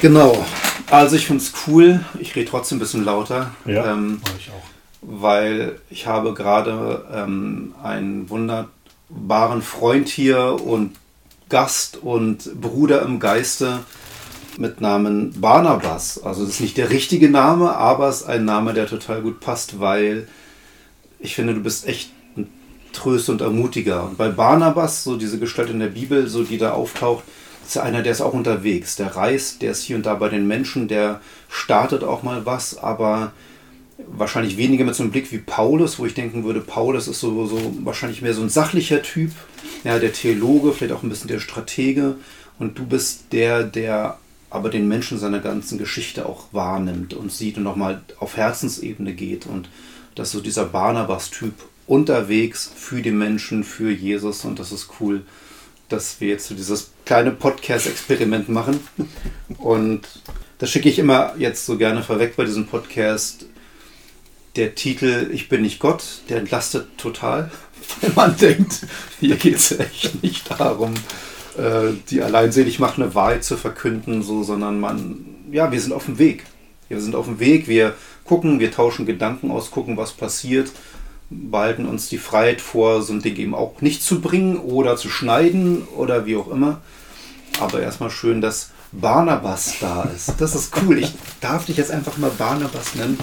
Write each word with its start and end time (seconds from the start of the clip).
Genau. 0.00 0.44
Also 0.90 1.16
ich 1.16 1.26
finde 1.26 1.42
es 1.42 1.52
cool. 1.66 2.04
Ich 2.18 2.34
rede 2.36 2.50
trotzdem 2.50 2.76
ein 2.76 2.80
bisschen 2.80 3.04
lauter. 3.04 3.50
Ja, 3.66 3.92
ähm, 3.92 4.20
ich 4.38 4.50
auch. 4.50 4.62
weil 5.02 5.78
ich 5.90 6.06
habe 6.06 6.34
gerade 6.34 7.04
ähm, 7.12 7.74
einen 7.82 8.30
wunderbaren 8.30 9.62
Freund 9.62 10.08
hier 10.08 10.56
und 10.64 10.96
Gast 11.48 11.96
und 11.96 12.60
Bruder 12.60 13.02
im 13.02 13.20
Geiste 13.20 13.80
mit 14.58 14.80
Namen 14.80 15.40
Barnabas. 15.40 16.22
Also 16.22 16.42
das 16.44 16.54
ist 16.54 16.60
nicht 16.60 16.76
der 16.76 16.90
richtige 16.90 17.30
Name, 17.30 17.74
aber 17.76 18.08
es 18.08 18.22
ist 18.22 18.28
ein 18.28 18.44
Name, 18.44 18.74
der 18.74 18.86
total 18.86 19.22
gut 19.22 19.40
passt, 19.40 19.80
weil 19.80 20.28
ich 21.20 21.34
finde, 21.34 21.54
du 21.54 21.60
bist 21.60 21.86
echt 21.86 22.10
ein 22.36 22.48
Tröst 22.92 23.28
und 23.28 23.40
Ermutiger. 23.40 24.04
Und 24.04 24.18
bei 24.18 24.28
Barnabas, 24.28 25.04
so 25.04 25.16
diese 25.16 25.38
Gestalt 25.38 25.70
in 25.70 25.80
der 25.80 25.88
Bibel, 25.88 26.28
so 26.28 26.42
die 26.42 26.58
da 26.58 26.72
auftaucht, 26.72 27.24
ist 27.68 27.78
einer, 27.78 28.02
der 28.02 28.12
ist 28.12 28.20
auch 28.20 28.32
unterwegs. 28.32 28.96
Der 28.96 29.14
reist, 29.16 29.62
der 29.62 29.72
ist 29.72 29.82
hier 29.82 29.96
und 29.96 30.06
da 30.06 30.14
bei 30.14 30.28
den 30.28 30.46
Menschen, 30.46 30.88
der 30.88 31.20
startet 31.48 32.04
auch 32.04 32.22
mal 32.22 32.46
was, 32.46 32.78
aber 32.78 33.32
wahrscheinlich 34.06 34.56
weniger 34.56 34.84
mit 34.84 34.94
so 34.94 35.02
einem 35.02 35.12
Blick 35.12 35.32
wie 35.32 35.38
Paulus, 35.38 35.98
wo 35.98 36.06
ich 36.06 36.14
denken 36.14 36.44
würde, 36.44 36.60
Paulus 36.60 37.08
ist 37.08 37.20
so, 37.20 37.50
wahrscheinlich 37.84 38.22
mehr 38.22 38.34
so 38.34 38.42
ein 38.42 38.48
sachlicher 38.48 39.02
Typ, 39.02 39.32
ja, 39.84 39.98
der 39.98 40.12
Theologe, 40.12 40.72
vielleicht 40.72 40.92
auch 40.92 41.02
ein 41.02 41.08
bisschen 41.08 41.28
der 41.28 41.40
Stratege. 41.40 42.16
Und 42.58 42.78
du 42.78 42.86
bist 42.86 43.32
der, 43.32 43.64
der 43.64 44.18
aber 44.50 44.70
den 44.70 44.88
Menschen 44.88 45.18
seiner 45.18 45.40
ganzen 45.40 45.78
Geschichte 45.78 46.26
auch 46.26 46.46
wahrnimmt 46.52 47.14
und 47.14 47.32
sieht 47.32 47.58
und 47.58 47.64
nochmal 47.64 48.02
auf 48.18 48.36
Herzensebene 48.36 49.12
geht. 49.12 49.46
Und 49.46 49.68
das 50.14 50.28
ist 50.28 50.32
so 50.32 50.40
dieser 50.40 50.64
Barnabas-Typ 50.64 51.52
unterwegs 51.86 52.70
für 52.74 53.02
die 53.02 53.10
Menschen, 53.10 53.64
für 53.64 53.90
Jesus. 53.90 54.44
Und 54.44 54.58
das 54.58 54.72
ist 54.72 54.88
cool, 55.00 55.22
dass 55.88 56.20
wir 56.20 56.28
jetzt 56.28 56.46
so 56.46 56.54
dieses 56.54 56.90
kleine 57.04 57.30
Podcast-Experiment 57.30 58.48
machen. 58.48 58.80
Und 59.58 60.02
das 60.58 60.70
schicke 60.70 60.88
ich 60.88 60.98
immer 60.98 61.34
jetzt 61.38 61.66
so 61.66 61.78
gerne 61.78 62.02
vorweg 62.02 62.36
bei 62.36 62.44
diesem 62.44 62.66
Podcast. 62.66 63.46
Der 64.56 64.74
Titel 64.74 65.30
Ich 65.32 65.48
bin 65.48 65.62
nicht 65.62 65.78
Gott, 65.78 66.04
der 66.28 66.38
entlastet 66.38 66.98
total, 66.98 67.50
weil 68.00 68.12
man 68.14 68.36
denkt, 68.36 68.86
hier 69.20 69.36
geht 69.36 69.56
es 69.56 69.78
echt 69.78 70.22
nicht 70.22 70.50
darum, 70.50 70.94
äh, 71.56 71.92
die 72.10 72.22
alleinselig 72.22 72.78
machende 72.78 73.14
Wahrheit 73.14 73.44
zu 73.44 73.56
verkünden, 73.56 74.22
so, 74.22 74.42
sondern 74.42 74.80
man, 74.80 75.24
ja, 75.52 75.70
wir 75.70 75.80
sind 75.80 75.92
auf 75.92 76.06
dem 76.06 76.18
Weg. 76.18 76.44
Wir 76.88 77.00
sind 77.00 77.14
auf 77.14 77.26
dem 77.26 77.38
Weg, 77.38 77.68
wir 77.68 77.94
gucken, 78.24 78.60
wir 78.60 78.72
tauschen 78.72 79.06
Gedanken 79.06 79.50
aus, 79.50 79.70
gucken, 79.70 79.96
was 79.96 80.12
passiert, 80.12 80.70
behalten 81.30 81.86
uns 81.86 82.08
die 82.08 82.18
Freiheit 82.18 82.60
vor, 82.60 83.02
so 83.02 83.12
ein 83.12 83.22
Ding 83.22 83.36
eben 83.36 83.54
auch 83.54 83.80
nicht 83.80 84.02
zu 84.02 84.20
bringen 84.20 84.56
oder 84.56 84.96
zu 84.96 85.08
schneiden 85.08 85.86
oder 85.96 86.26
wie 86.26 86.36
auch 86.36 86.48
immer. 86.48 86.80
Aber 87.60 87.80
erstmal 87.80 88.10
schön, 88.10 88.40
dass 88.40 88.70
Barnabas 88.92 89.74
da 89.80 90.04
ist. 90.04 90.34
Das 90.38 90.54
ist 90.54 90.72
cool. 90.82 90.98
Ich 90.98 91.12
darf 91.40 91.66
dich 91.66 91.76
jetzt 91.76 91.90
einfach 91.90 92.16
mal 92.16 92.30
Barnabas 92.30 92.94
nennen 92.94 93.18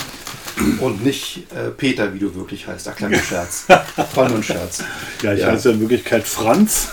und 0.80 1.04
nicht 1.04 1.44
äh, 1.54 1.70
Peter, 1.72 2.14
wie 2.14 2.20
du 2.20 2.34
wirklich 2.36 2.68
heißt. 2.68 2.88
Ach, 2.90 2.96
kleiner 2.96 3.18
Scherz. 3.22 3.66
War 3.68 4.28
nur 4.30 4.38
ein 4.38 4.44
Scherz. 4.44 4.84
Ja, 5.22 5.34
ich 5.34 5.42
Ja. 5.42 5.48
heiße 5.52 5.72
in 5.72 5.80
Wirklichkeit 5.82 6.24
Franz. 6.26 6.90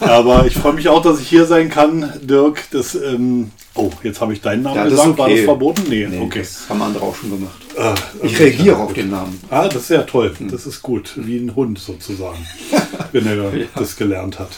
Aber 0.00 0.46
ich 0.46 0.54
freue 0.54 0.72
mich 0.74 0.88
auch, 0.88 1.02
dass 1.02 1.20
ich 1.20 1.28
hier 1.28 1.44
sein 1.46 1.68
kann, 1.68 2.12
Dirk. 2.22 2.64
Das, 2.70 2.94
ähm, 2.94 3.50
oh, 3.74 3.90
jetzt 4.02 4.20
habe 4.20 4.32
ich 4.32 4.40
deinen 4.40 4.62
Namen 4.62 4.76
Ja, 4.76 4.84
gesagt. 4.84 5.18
War 5.18 5.26
okay. 5.26 5.36
das 5.36 5.44
verboten? 5.44 5.82
Nee, 5.88 6.06
Nee, 6.08 6.20
okay. 6.20 6.40
Das 6.40 6.68
haben 6.68 6.82
andere 6.82 7.04
auch 7.04 7.14
schon 7.16 7.30
gemacht. 7.30 7.56
Ah, 7.78 7.94
Ich 8.22 8.34
okay. 8.34 8.44
reagiere 8.44 8.76
auf 8.78 8.92
den 8.94 9.10
Namen. 9.10 9.40
Ah, 9.50 9.68
das 9.68 9.82
ist 9.82 9.90
ja 9.90 10.02
toll. 10.02 10.32
Das 10.50 10.66
ist 10.66 10.82
gut. 10.82 11.12
Wie 11.16 11.36
ein 11.36 11.54
Hund 11.54 11.78
sozusagen, 11.78 12.46
wenn 13.12 13.26
er 13.26 13.34
Ja. 13.36 13.66
das 13.76 13.96
gelernt 13.96 14.38
hat. 14.38 14.50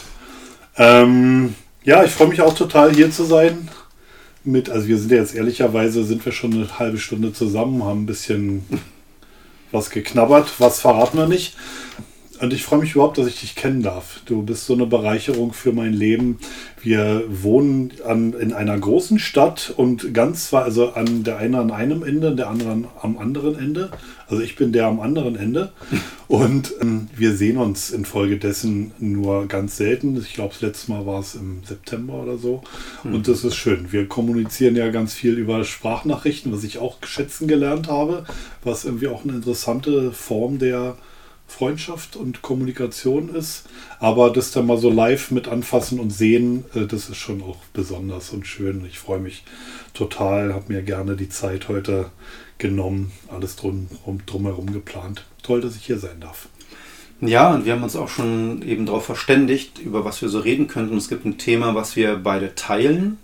Ähm, 0.77 1.55
ja, 1.83 2.03
ich 2.03 2.11
freue 2.11 2.27
mich 2.27 2.41
auch 2.41 2.53
total 2.55 2.93
hier 2.93 3.11
zu 3.11 3.23
sein. 3.25 3.67
Mit, 4.43 4.69
also 4.69 4.87
wir 4.87 4.97
sind 4.97 5.11
ja 5.11 5.17
jetzt 5.17 5.35
ehrlicherweise, 5.35 6.03
sind 6.03 6.23
wir 6.25 6.31
schon 6.31 6.53
eine 6.53 6.79
halbe 6.79 6.97
Stunde 6.97 7.33
zusammen, 7.33 7.83
haben 7.83 8.03
ein 8.03 8.05
bisschen 8.05 8.63
was 9.71 9.89
geknabbert, 9.89 10.59
was 10.59 10.79
verraten 10.79 11.17
wir 11.17 11.27
nicht. 11.27 11.55
Und 12.41 12.53
ich 12.53 12.63
freue 12.63 12.79
mich 12.79 12.93
überhaupt, 12.95 13.17
dass 13.17 13.27
ich 13.27 13.41
dich 13.41 13.55
kennen 13.55 13.83
darf. 13.83 14.21
Du 14.25 14.41
bist 14.43 14.65
so 14.65 14.73
eine 14.73 14.85
Bereicherung 14.85 15.51
für 15.51 15.73
mein 15.73 15.93
Leben. 15.93 16.39
Wir 16.81 17.23
wohnen 17.27 17.91
an, 18.05 18.33
in 18.33 18.53
einer 18.53 18.77
großen 18.79 19.19
Stadt 19.19 19.73
und 19.75 20.13
ganz 20.13 20.47
zwar, 20.49 20.63
also 20.63 20.93
an 20.93 21.23
der 21.25 21.37
eine 21.37 21.59
an 21.59 21.71
einem 21.71 22.01
Ende, 22.03 22.33
der 22.35 22.49
andere 22.49 22.71
an- 22.71 22.87
am 23.01 23.17
anderen 23.17 23.59
Ende. 23.59 23.91
Also 24.27 24.41
ich 24.41 24.55
bin 24.55 24.71
der 24.71 24.87
am 24.87 24.99
anderen 25.01 25.35
Ende. 25.35 25.71
Und 26.29 26.75
ähm, 26.79 27.07
wir 27.17 27.35
sehen 27.35 27.57
uns 27.57 27.89
infolgedessen 27.89 28.91
nur 28.99 29.47
ganz 29.47 29.77
selten. 29.77 30.15
Ich 30.19 30.35
glaube, 30.35 30.53
das 30.53 30.61
letzte 30.61 30.91
Mal 30.91 31.07
war 31.07 31.19
es 31.21 31.33
im 31.33 31.63
September 31.63 32.21
oder 32.21 32.37
so. 32.37 32.61
Und 33.03 33.27
das 33.27 33.43
ist 33.43 33.55
schön. 33.55 33.91
Wir 33.91 34.07
kommunizieren 34.07 34.75
ja 34.75 34.91
ganz 34.91 35.15
viel 35.15 35.33
über 35.39 35.63
Sprachnachrichten, 35.63 36.53
was 36.53 36.63
ich 36.63 36.77
auch 36.77 36.97
schätzen 37.03 37.47
gelernt 37.47 37.87
habe, 37.87 38.25
was 38.63 38.85
irgendwie 38.85 39.07
auch 39.07 39.23
eine 39.23 39.33
interessante 39.33 40.11
Form 40.11 40.59
der 40.59 40.97
Freundschaft 41.49 42.15
und 42.15 42.41
Kommunikation 42.41 43.33
ist. 43.33 43.65
Aber 43.99 44.31
das 44.31 44.51
dann 44.51 44.67
mal 44.67 44.77
so 44.77 44.89
live 44.89 45.31
mit 45.31 45.47
anfassen 45.47 45.99
und 45.99 46.11
sehen, 46.11 46.65
äh, 46.73 46.85
das 46.85 47.09
ist 47.09 47.17
schon 47.17 47.41
auch 47.41 47.57
besonders 47.73 48.29
und 48.31 48.47
schön. 48.47 48.85
Ich 48.85 48.99
freue 48.99 49.19
mich 49.19 49.43
total, 49.93 50.53
habe 50.53 50.71
mir 50.71 50.81
gerne 50.81 51.15
die 51.15 51.29
Zeit 51.29 51.67
heute 51.67 52.11
genommen, 52.57 53.11
alles 53.27 53.55
drum, 53.55 53.87
rum, 54.05 54.21
drumherum 54.25 54.71
geplant. 54.71 55.25
Toll, 55.43 55.61
dass 55.61 55.75
ich 55.75 55.85
hier 55.85 55.99
sein 55.99 56.19
darf. 56.19 56.47
Ja, 57.21 57.53
und 57.53 57.65
wir 57.65 57.73
haben 57.73 57.83
uns 57.83 57.97
auch 57.97 58.07
schon 58.07 58.61
eben 58.61 58.85
darauf 58.85 59.05
verständigt, 59.05 59.79
über 59.79 60.05
was 60.05 60.21
wir 60.21 60.29
so 60.29 60.39
reden 60.39 60.67
könnten. 60.67 60.95
Es 60.95 61.09
gibt 61.09 61.25
ein 61.25 61.37
Thema, 61.37 61.75
was 61.75 61.95
wir 61.97 62.15
beide 62.15 62.55
teilen 62.55 63.17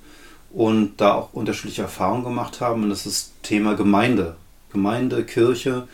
und 0.52 1.00
da 1.00 1.14
auch 1.14 1.34
unterschiedliche 1.34 1.84
Erfahrungen 1.84 2.26
gemacht 2.26 2.60
haben. 2.60 2.84
Und 2.84 2.90
das 2.90 3.06
ist 3.06 3.34
Thema 3.42 3.76
Gemeinde. 3.76 4.36
Gemeinde, 4.72 5.24
Kirche. 5.24 5.88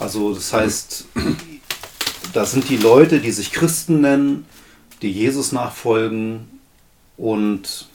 Also 0.00 0.34
das 0.34 0.52
heißt, 0.52 1.06
das 2.38 2.52
sind 2.52 2.68
die 2.68 2.76
Leute, 2.76 3.18
die 3.18 3.32
sich 3.32 3.50
Christen 3.50 4.00
nennen, 4.00 4.46
die 5.02 5.10
Jesus 5.10 5.50
nachfolgen 5.50 6.46
und 7.16 7.88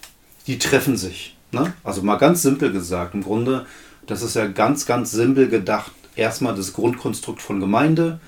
die 0.48 0.60
treffen 0.60 0.98
sich. 0.98 1.38
Ne? 1.54 1.74
Also 1.82 2.02
mal 2.02 2.18
ganz 2.18 2.42
simpel 2.42 2.74
gesagt, 2.74 3.14
im 3.14 3.24
Grunde, 3.24 3.66
das 4.06 4.22
ist 4.22 4.36
ja 4.36 4.46
ganz, 4.48 4.86
ganz 4.86 5.12
simpel 5.12 5.48
gedacht. 5.48 5.94
Erstmal 6.18 6.56
das 6.56 6.74
Grundkonstrukt 6.74 7.42
von 7.42 7.62
Gemeinde, 7.62 8.20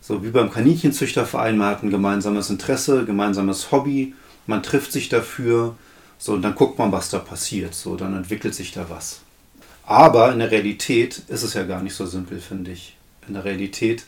so 0.00 0.22
wie 0.22 0.30
beim 0.30 0.52
Kaninchenzüchterverein, 0.52 1.58
man 1.58 1.70
hat 1.70 1.82
ein 1.82 1.90
gemeinsames 1.90 2.50
Interesse, 2.50 3.04
gemeinsames 3.04 3.72
Hobby, 3.72 4.14
man 4.46 4.62
trifft 4.62 4.92
sich 4.92 5.08
dafür, 5.08 5.74
so 6.18 6.34
und 6.34 6.42
dann 6.42 6.54
guckt 6.54 6.78
man, 6.78 6.92
was 6.92 7.10
da 7.10 7.18
passiert, 7.18 7.74
so 7.74 7.96
dann 7.96 8.16
entwickelt 8.16 8.54
sich 8.54 8.70
da 8.70 8.88
was. 8.88 9.22
Aber 9.84 10.32
in 10.32 10.38
der 10.38 10.52
Realität 10.52 11.22
ist 11.26 11.42
es 11.42 11.54
ja 11.54 11.64
gar 11.64 11.82
nicht 11.82 11.94
so 11.94 12.06
simpel, 12.06 12.38
finde 12.38 12.70
ich. 12.70 12.96
In 13.26 13.34
der 13.34 13.44
Realität 13.44 14.04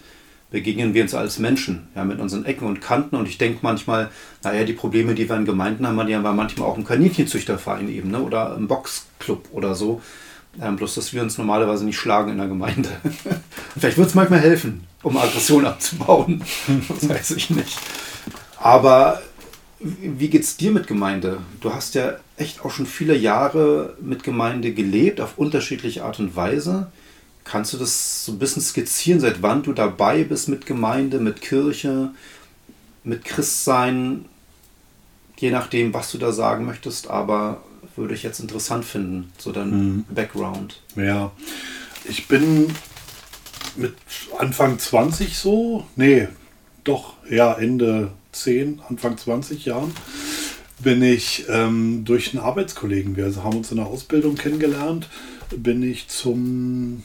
begegnen 0.51 0.95
wir 0.95 1.03
uns 1.03 1.15
als 1.15 1.39
Menschen, 1.39 1.89
ja, 1.95 2.05
mit 2.05 2.19
unseren 2.19 2.45
Ecken 2.45 2.67
und 2.67 2.81
Kanten 2.81 3.17
und 3.17 3.29
ich 3.29 3.39
denke 3.39 3.61
manchmal, 3.63 4.11
naja, 4.43 4.65
die 4.65 4.73
Probleme, 4.73 5.15
die 5.15 5.29
wir 5.29 5.37
in 5.37 5.45
Gemeinden 5.45 5.87
haben, 5.87 6.07
die 6.07 6.15
haben 6.15 6.23
wir 6.23 6.33
manchmal 6.33 6.69
auch 6.69 6.77
im 6.77 6.85
Kaninchenzüchterverein 6.85 7.89
eben, 7.89 8.11
ne? 8.11 8.21
oder 8.21 8.57
im 8.57 8.67
Boxclub 8.67 9.49
oder 9.53 9.75
so. 9.75 10.01
Ähm, 10.61 10.77
bloß, 10.77 10.97
dass 10.97 11.13
wir 11.13 11.23
uns 11.23 11.39
normalerweise 11.39 11.85
nicht 11.85 11.97
schlagen 11.97 12.33
in 12.33 12.39
der 12.39 12.49
Gemeinde. 12.49 12.89
Vielleicht 13.79 13.97
wird 13.97 14.09
es 14.09 14.15
manchmal 14.17 14.41
helfen, 14.41 14.85
um 15.03 15.17
Aggression 15.17 15.65
abzubauen. 15.65 16.43
Das 16.89 17.09
weiß 17.09 17.31
ich 17.33 17.51
nicht. 17.51 17.79
Aber 18.59 19.23
wie 19.79 20.29
geht's 20.29 20.57
dir 20.57 20.73
mit 20.73 20.87
Gemeinde? 20.87 21.39
Du 21.61 21.73
hast 21.73 21.95
ja 21.95 22.17
echt 22.37 22.65
auch 22.65 22.71
schon 22.71 22.87
viele 22.87 23.17
Jahre 23.17 23.97
mit 24.01 24.25
Gemeinde 24.25 24.73
gelebt, 24.73 25.21
auf 25.21 25.39
unterschiedliche 25.39 26.05
Art 26.05 26.19
und 26.19 26.37
Weise. 26.37 26.91
Kannst 27.51 27.73
du 27.73 27.79
das 27.79 28.25
so 28.25 28.31
ein 28.31 28.39
bisschen 28.39 28.63
skizzieren, 28.63 29.19
seit 29.19 29.43
wann 29.43 29.65
du 29.65 29.73
dabei 29.73 30.23
bist 30.23 30.49
mit 30.49 30.67
Gemeinde, 30.67 31.19
mit 31.19 31.41
Kirche, 31.41 32.11
mit 33.03 33.25
Christsein? 33.25 34.27
Je 35.37 35.51
nachdem, 35.51 35.93
was 35.93 36.13
du 36.13 36.19
da 36.19 36.31
sagen 36.31 36.65
möchtest, 36.65 37.11
aber 37.11 37.61
würde 37.97 38.15
ich 38.15 38.23
jetzt 38.23 38.39
interessant 38.39 38.85
finden, 38.85 39.33
so 39.37 39.51
dein 39.51 40.05
Background. 40.11 40.81
Ja, 40.95 41.33
ich 42.05 42.29
bin 42.29 42.73
mit 43.75 43.95
Anfang 44.39 44.79
20 44.79 45.37
so, 45.37 45.85
nee, 45.97 46.29
doch, 46.85 47.15
ja, 47.29 47.55
Ende 47.55 48.13
10, 48.31 48.81
Anfang 48.89 49.19
20 49.19 49.65
Jahren, 49.65 49.93
bin 50.79 51.03
ich 51.03 51.47
ähm, 51.49 52.05
durch 52.05 52.33
einen 52.33 52.45
Arbeitskollegen, 52.45 53.17
wir 53.17 53.35
haben 53.43 53.57
uns 53.57 53.73
in 53.73 53.79
der 53.79 53.87
Ausbildung 53.87 54.37
kennengelernt, 54.37 55.09
bin 55.57 55.83
ich 55.83 56.09
zum, 56.09 57.03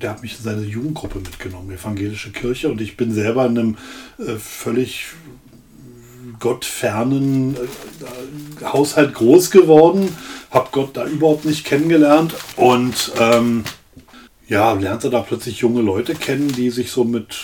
der 0.00 0.10
hat 0.10 0.22
mich 0.22 0.38
in 0.38 0.44
seine 0.44 0.62
Jugendgruppe 0.62 1.18
mitgenommen, 1.18 1.70
evangelische 1.70 2.32
Kirche, 2.32 2.70
und 2.70 2.80
ich 2.80 2.96
bin 2.96 3.12
selber 3.12 3.46
in 3.46 3.58
einem 3.58 3.76
äh, 4.18 4.36
völlig 4.36 5.06
gottfernen 6.38 7.56
äh, 7.56 8.64
Haushalt 8.64 9.14
groß 9.14 9.50
geworden, 9.50 10.08
habe 10.50 10.68
Gott 10.72 10.96
da 10.96 11.06
überhaupt 11.06 11.44
nicht 11.44 11.64
kennengelernt 11.64 12.34
und 12.56 13.12
ähm, 13.18 13.64
ja, 14.48 14.72
lernte 14.74 15.08
da 15.08 15.20
plötzlich 15.20 15.58
junge 15.58 15.80
Leute 15.80 16.14
kennen, 16.14 16.48
die 16.48 16.70
sich 16.70 16.90
so 16.90 17.04
mit 17.04 17.36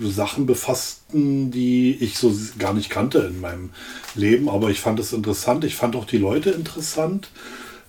Sachen 0.00 0.46
befassten, 0.46 1.50
die 1.50 1.96
ich 2.00 2.16
so 2.16 2.34
gar 2.58 2.72
nicht 2.72 2.88
kannte 2.88 3.18
in 3.18 3.40
meinem 3.40 3.70
Leben. 4.14 4.48
Aber 4.48 4.70
ich 4.70 4.80
fand 4.80 4.98
es 4.98 5.12
interessant. 5.12 5.64
Ich 5.64 5.74
fand 5.74 5.96
auch 5.96 6.06
die 6.06 6.16
Leute 6.16 6.50
interessant. 6.50 7.28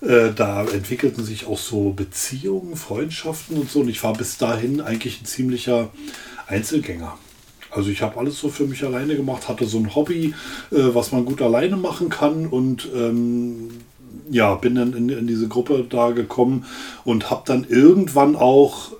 Äh, 0.00 0.32
da 0.34 0.64
entwickelten 0.64 1.24
sich 1.24 1.46
auch 1.46 1.58
so 1.58 1.90
Beziehungen, 1.90 2.76
Freundschaften 2.76 3.58
und 3.58 3.70
so. 3.70 3.80
Und 3.80 3.88
ich 3.88 4.02
war 4.02 4.12
bis 4.12 4.38
dahin 4.38 4.80
eigentlich 4.80 5.20
ein 5.20 5.26
ziemlicher 5.26 5.90
Einzelgänger. 6.46 7.18
Also 7.70 7.90
ich 7.90 8.02
habe 8.02 8.18
alles 8.18 8.38
so 8.38 8.48
für 8.48 8.66
mich 8.66 8.82
alleine 8.84 9.16
gemacht, 9.16 9.48
hatte 9.48 9.66
so 9.66 9.78
ein 9.78 9.94
Hobby, 9.94 10.34
äh, 10.70 10.94
was 10.94 11.12
man 11.12 11.24
gut 11.24 11.42
alleine 11.42 11.76
machen 11.76 12.08
kann 12.08 12.46
und 12.46 12.88
ähm, 12.94 13.70
ja, 14.30 14.54
bin 14.54 14.74
dann 14.74 14.94
in, 14.94 15.08
in, 15.08 15.26
diese 15.26 15.48
Gruppe 15.48 15.86
da 15.88 16.10
gekommen 16.10 16.64
und 17.04 17.30
habe 17.30 17.42
dann 17.46 17.66
irgendwann 17.68 18.36
auch 18.36 18.92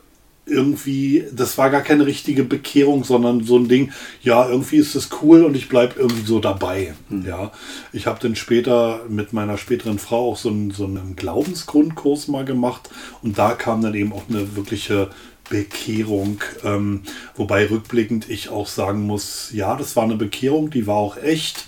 irgendwie, 0.49 1.25
das 1.33 1.59
war 1.59 1.71
gar 1.71 1.83
keine 1.83 2.07
richtige 2.07 2.45
Bekehrung, 2.45 3.05
sondern 3.05 3.45
so 3.45 3.59
ein 3.59 3.69
Ding, 3.69 3.93
ja, 4.23 4.49
irgendwie 4.49 4.77
ist 4.77 4.95
es 4.95 5.11
cool 5.23 5.45
und 5.45 5.57
ich 5.57 5.69
bleibe 5.69 5.99
irgendwie 5.99 6.25
so 6.25 6.41
dabei. 6.41 6.95
Hm. 7.09 7.25
Ja, 7.27 7.53
ich 7.93 8.07
habe 8.07 8.19
dann 8.21 8.37
später 8.37 9.03
mit 9.09 9.33
meiner 9.33 9.59
späteren 9.59 9.99
Frau 9.99 10.33
auch 10.33 10.37
so 10.37 10.49
einen, 10.49 10.71
so 10.71 10.85
einen 10.85 11.17
Glaubensgrundkurs 11.17 12.29
mal 12.29 12.45
gemacht 12.45 12.91
und 13.23 13.39
da 13.39 13.53
kam 13.53 13.83
dann 13.83 13.95
eben 13.95 14.13
auch 14.13 14.29
eine 14.29 14.57
wirkliche 14.57 15.11
Bekehrung, 15.49 16.41
ähm, 16.63 17.03
wobei 17.37 17.69
rückblickend 17.69 18.29
ich 18.29 18.51
auch 18.51 18.67
sagen 18.67 19.03
muss, 19.03 19.51
ja, 19.53 19.77
das 19.77 19.97
war 19.97 20.05
eine 20.05 20.17
Bekehrung, 20.17 20.71
die 20.71 20.87
war 20.87 20.97
auch 20.97 21.17
echt, 21.17 21.67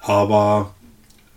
aber 0.00 0.74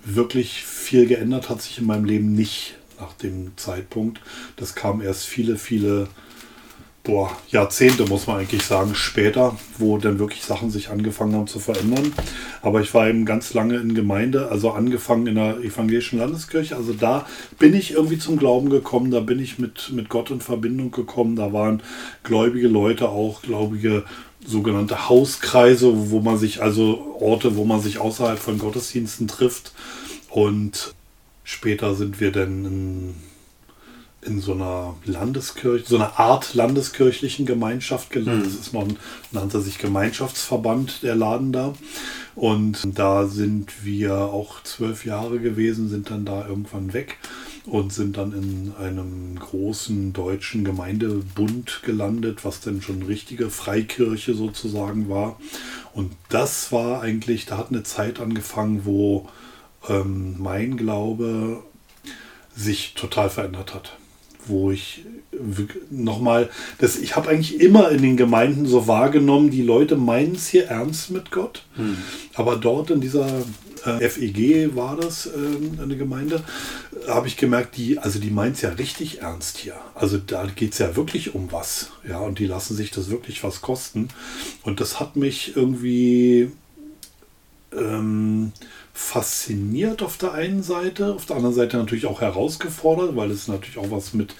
wirklich 0.03 0.63
viel 0.63 1.05
geändert 1.05 1.49
hat 1.49 1.61
sich 1.61 1.77
in 1.77 1.85
meinem 1.85 2.05
Leben 2.05 2.33
nicht 2.33 2.75
nach 2.99 3.13
dem 3.13 3.51
Zeitpunkt. 3.57 4.21
Das 4.55 4.75
kam 4.75 5.01
erst 5.01 5.25
viele, 5.25 5.57
viele 5.57 6.07
boah, 7.11 7.37
Jahrzehnte, 7.49 8.05
muss 8.05 8.25
man 8.25 8.37
eigentlich 8.37 8.63
sagen, 8.63 8.95
später, 8.95 9.57
wo 9.77 9.97
dann 9.97 10.17
wirklich 10.17 10.45
Sachen 10.45 10.71
sich 10.71 10.87
angefangen 10.87 11.35
haben 11.35 11.47
zu 11.47 11.59
verändern. 11.59 12.13
Aber 12.61 12.79
ich 12.79 12.93
war 12.93 13.09
eben 13.09 13.25
ganz 13.25 13.53
lange 13.53 13.75
in 13.75 13.93
Gemeinde, 13.93 14.47
also 14.47 14.71
angefangen 14.71 15.27
in 15.27 15.35
der 15.35 15.57
evangelischen 15.57 16.19
Landeskirche. 16.19 16.77
Also 16.77 16.93
da 16.93 17.25
bin 17.59 17.73
ich 17.73 17.91
irgendwie 17.91 18.17
zum 18.17 18.37
Glauben 18.37 18.69
gekommen, 18.69 19.11
da 19.11 19.19
bin 19.19 19.39
ich 19.39 19.59
mit, 19.59 19.91
mit 19.91 20.07
Gott 20.07 20.31
in 20.31 20.39
Verbindung 20.39 20.91
gekommen. 20.91 21.35
Da 21.35 21.51
waren 21.51 21.83
gläubige 22.23 22.69
Leute 22.69 23.09
auch, 23.09 23.41
gläubige 23.41 24.05
sogenannte 24.45 25.09
Hauskreise, 25.09 26.11
wo 26.11 26.21
man 26.21 26.37
sich, 26.37 26.63
also 26.63 27.17
Orte, 27.19 27.57
wo 27.57 27.65
man 27.65 27.81
sich 27.81 27.97
außerhalb 27.97 28.39
von 28.39 28.57
Gottesdiensten 28.57 29.27
trifft. 29.27 29.73
Und 30.29 30.95
später 31.43 31.93
sind 31.93 32.21
wir 32.21 32.31
dann 32.31 32.63
in 32.63 33.15
in 34.23 34.39
so 34.39 34.53
einer 34.53 34.95
Landeskirche, 35.05 35.85
so 35.87 35.95
einer 35.95 36.19
Art 36.19 36.53
landeskirchlichen 36.53 37.45
Gemeinschaft 37.45 38.11
gelandet. 38.11 38.45
Mhm. 38.45 38.51
Das 38.51 38.67
ist 38.67 38.73
noch 38.73 38.83
ein, 38.83 38.97
nannte 39.31 39.61
sich 39.61 39.79
Gemeinschaftsverband, 39.79 41.01
der 41.03 41.15
Laden 41.15 41.51
da. 41.51 41.73
Und 42.35 42.97
da 42.97 43.25
sind 43.25 43.83
wir 43.83 44.15
auch 44.15 44.63
zwölf 44.63 45.05
Jahre 45.05 45.39
gewesen, 45.39 45.89
sind 45.89 46.09
dann 46.11 46.25
da 46.25 46.47
irgendwann 46.47 46.93
weg 46.93 47.17
und 47.65 47.93
sind 47.93 48.17
dann 48.17 48.31
in 48.31 48.73
einem 48.79 49.37
großen 49.37 50.13
deutschen 50.13 50.63
Gemeindebund 50.63 51.81
gelandet, 51.83 52.45
was 52.45 52.61
dann 52.61 52.81
schon 52.81 52.97
eine 52.97 53.07
richtige 53.07 53.49
Freikirche 53.49 54.33
sozusagen 54.33 55.09
war. 55.09 55.39
Und 55.93 56.11
das 56.29 56.71
war 56.71 57.01
eigentlich, 57.01 57.47
da 57.47 57.57
hat 57.57 57.69
eine 57.69 57.83
Zeit 57.83 58.19
angefangen, 58.19 58.85
wo 58.85 59.27
ähm, 59.89 60.35
mein 60.37 60.77
Glaube 60.77 61.63
sich 62.55 62.93
total 62.93 63.29
verändert 63.29 63.73
hat 63.73 63.97
wo 64.47 64.71
ich 64.71 65.05
nochmal, 65.89 66.49
das, 66.79 66.97
ich 66.97 67.15
habe 67.15 67.29
eigentlich 67.29 67.59
immer 67.59 67.89
in 67.91 68.01
den 68.01 68.17
Gemeinden 68.17 68.65
so 68.65 68.87
wahrgenommen, 68.87 69.49
die 69.49 69.61
Leute 69.61 69.95
meinen 69.95 70.35
es 70.35 70.47
hier 70.47 70.67
ernst 70.67 71.11
mit 71.11 71.31
Gott, 71.31 71.63
hm. 71.75 71.97
aber 72.33 72.57
dort 72.57 72.91
in 72.91 73.01
dieser 73.01 73.27
äh, 73.85 74.09
FEG 74.09 74.75
war 74.75 74.95
das 74.97 75.27
äh, 75.27 75.81
eine 75.81 75.97
Gemeinde, 75.97 76.43
habe 77.07 77.27
ich 77.27 77.37
gemerkt, 77.37 77.77
die, 77.77 77.97
also 77.97 78.19
die 78.19 78.29
meint 78.29 78.55
es 78.55 78.61
ja 78.61 78.69
richtig 78.69 79.21
ernst 79.21 79.57
hier. 79.57 79.75
Also 79.95 80.17
da 80.17 80.45
geht 80.45 80.73
es 80.73 80.79
ja 80.79 80.95
wirklich 80.95 81.33
um 81.35 81.51
was, 81.51 81.91
ja, 82.07 82.19
und 82.19 82.39
die 82.39 82.45
lassen 82.45 82.75
sich 82.75 82.91
das 82.91 83.09
wirklich 83.09 83.43
was 83.43 83.61
kosten. 83.61 84.09
Und 84.63 84.79
das 84.79 84.99
hat 84.99 85.15
mich 85.15 85.55
irgendwie 85.55 86.51
ähm, 87.75 88.51
fasziniert 88.93 90.01
auf 90.01 90.17
der 90.17 90.33
einen 90.33 90.63
Seite, 90.63 91.13
auf 91.13 91.25
der 91.25 91.37
anderen 91.37 91.55
Seite 91.55 91.77
natürlich 91.77 92.05
auch 92.05 92.21
herausgefordert, 92.21 93.15
weil 93.15 93.31
es 93.31 93.47
natürlich 93.47 93.77
auch 93.77 93.91
was 93.91 94.13
mit 94.13 94.35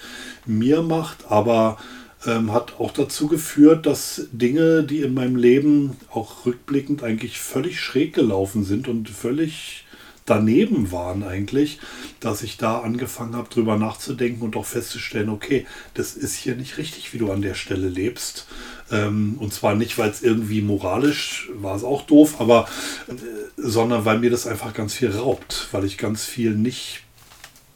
mir 0.46 0.82
macht, 0.82 1.30
aber 1.30 1.78
ähm, 2.26 2.52
hat 2.52 2.78
auch 2.78 2.92
dazu 2.92 3.26
geführt, 3.26 3.86
dass 3.86 4.28
Dinge, 4.32 4.84
die 4.84 5.00
in 5.00 5.14
meinem 5.14 5.36
Leben 5.36 5.96
auch 6.10 6.46
rückblickend 6.46 7.02
eigentlich 7.02 7.40
völlig 7.40 7.80
schräg 7.80 8.14
gelaufen 8.14 8.64
sind 8.64 8.88
und 8.88 9.08
völlig 9.08 9.84
daneben 10.24 10.92
waren 10.92 11.24
eigentlich, 11.24 11.80
dass 12.20 12.42
ich 12.42 12.56
da 12.56 12.78
angefangen 12.78 13.34
habe, 13.34 13.48
drüber 13.48 13.76
nachzudenken 13.76 14.42
und 14.42 14.56
auch 14.56 14.66
festzustellen, 14.66 15.28
okay, 15.28 15.66
das 15.94 16.14
ist 16.14 16.36
hier 16.36 16.54
nicht 16.54 16.78
richtig, 16.78 17.12
wie 17.12 17.18
du 17.18 17.32
an 17.32 17.42
der 17.42 17.54
Stelle 17.54 17.88
lebst. 17.88 18.46
Ähm, 18.92 19.36
und 19.38 19.54
zwar 19.54 19.74
nicht, 19.74 19.96
weil 19.96 20.10
es 20.10 20.22
irgendwie 20.22 20.60
moralisch 20.60 21.50
war 21.54 21.74
es 21.74 21.82
auch 21.82 22.02
doof, 22.02 22.40
aber 22.40 22.68
äh, 23.08 23.14
sondern 23.56 24.04
weil 24.04 24.18
mir 24.18 24.30
das 24.30 24.46
einfach 24.46 24.74
ganz 24.74 24.92
viel 24.92 25.10
raubt, 25.10 25.68
weil 25.72 25.84
ich 25.84 25.96
ganz 25.96 26.24
viel 26.24 26.54
nicht 26.54 27.02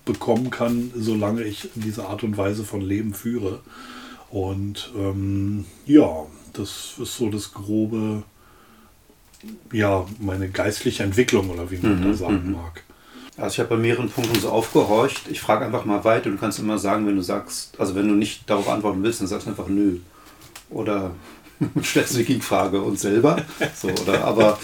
bekommen 0.05 0.51
kann, 0.51 0.93
solange 0.95 1.43
ich 1.43 1.71
diese 1.75 2.07
Art 2.07 2.23
und 2.23 2.37
Weise 2.37 2.65
von 2.65 2.83
Leben 2.83 3.15
führe. 3.15 3.61
Und 4.31 4.93
ähm, 4.97 5.65
ja, 5.87 6.27
das 6.53 6.95
ist 7.01 7.17
so 7.17 7.31
das 7.31 7.55
grobe, 7.55 8.23
ja, 9.73 10.07
meine 10.21 10.51
geistliche 10.51 11.03
Entwicklung 11.03 11.51
oder 11.51 11.71
wie 11.71 11.79
man 11.79 12.01
mhm, 12.01 12.05
da 12.05 12.15
sagen 12.15 12.47
mhm. 12.47 12.53
mag. 12.53 12.83
Also 13.39 13.55
ich 13.55 13.59
habe 13.61 13.71
bei 13.71 13.77
mehreren 13.77 14.09
Punkten 14.11 14.39
so 14.41 14.51
aufgehorcht. 14.51 15.29
Ich 15.31 15.41
frage 15.41 15.65
einfach 15.65 15.85
mal 15.85 16.05
weiter. 16.05 16.31
Du 16.31 16.37
kannst 16.37 16.59
immer 16.59 16.79
sagen, 16.79 17.07
wenn 17.07 17.17
du 17.17 17.23
sagst, 17.23 17.79
also 17.79 17.95
wenn 17.95 18.09
du 18.09 18.15
nicht 18.15 18.49
darauf 18.49 18.69
antworten 18.69 19.03
willst, 19.03 19.21
dann 19.21 19.29
sagst 19.29 19.47
du 19.47 19.51
einfach 19.51 19.69
nö. 19.69 19.99
Oder 20.71 21.13
stellst 21.83 22.15
du 22.15 22.19
die 22.19 22.25
Gegenfrage 22.25 22.81
uns 22.81 23.03
selber. 23.03 23.43
So, 23.75 23.89
oder? 23.89 24.25
Aber 24.25 24.59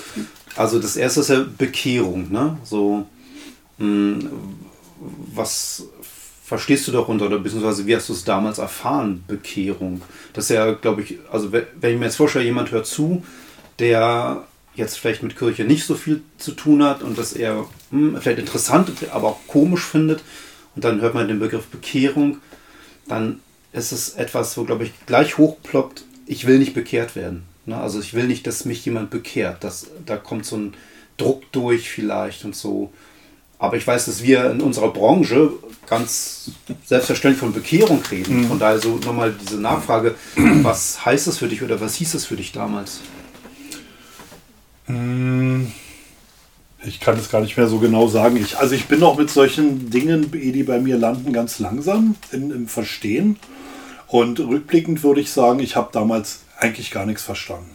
also 0.56 0.78
das 0.78 0.96
erste 0.96 1.20
ist 1.20 1.31
ja 1.31 1.44
Bekehrung, 1.56 2.31
ne? 2.31 2.58
So, 2.64 3.06
mh, 3.78 4.20
hm, 4.20 4.31
was 5.34 5.84
verstehst 6.44 6.87
du 6.87 6.93
darunter 6.93 7.26
oder 7.26 7.38
beziehungsweise 7.38 7.87
wie 7.87 7.96
hast 7.96 8.08
du 8.08 8.12
es 8.12 8.25
damals 8.25 8.58
erfahren, 8.58 9.25
Bekehrung? 9.26 10.02
Das 10.32 10.44
ist 10.44 10.50
ja, 10.50 10.72
glaube 10.72 11.02
ich, 11.02 11.19
also 11.31 11.52
wenn 11.52 11.93
ich 11.94 11.99
mir 11.99 12.06
jetzt 12.06 12.16
vorstelle, 12.16 12.44
jemand 12.44 12.70
hört 12.72 12.87
zu, 12.87 13.25
der 13.78 14.44
jetzt 14.75 14.99
vielleicht 14.99 15.22
mit 15.22 15.37
Kirche 15.37 15.64
nicht 15.64 15.87
so 15.87 15.94
viel 15.94 16.22
zu 16.38 16.52
tun 16.52 16.82
hat 16.82 17.02
und 17.02 17.16
das 17.19 17.32
eher 17.32 17.64
hm, 17.90 18.19
vielleicht 18.20 18.38
interessant, 18.38 18.93
aber 19.12 19.28
auch 19.28 19.46
komisch 19.46 19.84
findet 19.84 20.22
und 20.75 20.84
dann 20.84 21.00
hört 21.00 21.14
man 21.14 21.28
den 21.28 21.40
Begriff 21.40 21.66
Bekehrung, 21.66 22.38
dann 23.08 23.40
ist 23.73 23.93
es 23.93 24.11
etwas, 24.11 24.57
wo, 24.57 24.64
glaube 24.64 24.85
ich, 24.85 24.93
gleich 25.07 25.38
hochploppt, 25.38 26.05
ich 26.26 26.47
will 26.47 26.59
nicht 26.59 26.75
bekehrt 26.75 27.17
werden. 27.17 27.45
Ne? 27.67 27.76
Also 27.76 28.00
ich 28.00 28.14
will 28.14 28.26
nicht, 28.26 28.47
dass 28.47 28.64
mich 28.64 28.85
jemand 28.85 29.11
bekehrt. 29.11 29.64
Das, 29.64 29.87
da 30.07 30.17
kommt 30.17 30.47
so 30.47 30.57
ein 30.57 30.75
Druck 31.17 31.50
durch 31.52 31.91
vielleicht 31.91 32.45
und 32.45 32.55
so. 32.55 32.93
Aber 33.59 33.76
ich 33.76 33.87
weiß, 33.87 34.07
dass 34.07 34.23
wir 34.23 34.50
in 34.50 34.61
unserer 34.61 34.93
Branche 34.93 35.52
ganz 35.87 36.50
selbstverständlich 36.85 37.38
von 37.38 37.52
Bekehrung 37.52 38.02
reden. 38.11 38.41
Mhm. 38.41 38.49
Von 38.49 38.59
daher 38.59 38.81
so 38.81 38.97
nochmal 38.97 39.33
diese 39.41 39.61
Nachfrage, 39.61 40.17
was 40.62 41.05
heißt 41.05 41.29
das 41.29 41.38
für 41.38 41.49
dich 41.49 41.62
oder 41.62 41.81
was 41.81 41.95
hieß 41.95 42.14
es 42.14 42.26
für 42.26 42.37
dich 42.37 42.50
damals? 42.50 43.00
Mm, 44.88 45.67
ich 46.85 46.99
kann 46.99 47.17
es 47.17 47.31
gar 47.31 47.41
nicht 47.41 47.57
mehr 47.57 47.69
so 47.69 47.79
genau 47.79 48.09
sagen. 48.09 48.37
Ich, 48.37 48.59
also 48.59 48.75
ich 48.75 48.87
bin 48.87 49.02
auch 49.05 49.17
mit 49.17 49.31
solchen 49.31 49.91
Dingen, 49.91 50.33
die 50.33 50.62
bei 50.64 50.81
mir 50.81 50.97
landen, 50.97 51.33
ganz 51.33 51.61
langsam 51.61 52.17
in, 52.33 52.50
im 52.50 52.67
Verstehen. 52.67 53.38
Und 54.12 54.40
rückblickend 54.40 55.02
würde 55.02 55.23
ich 55.23 55.33
sagen, 55.33 55.59
ich 55.61 55.75
habe 55.75 55.88
damals 55.90 56.40
eigentlich 56.59 56.90
gar 56.90 57.07
nichts 57.07 57.23
verstanden. 57.23 57.71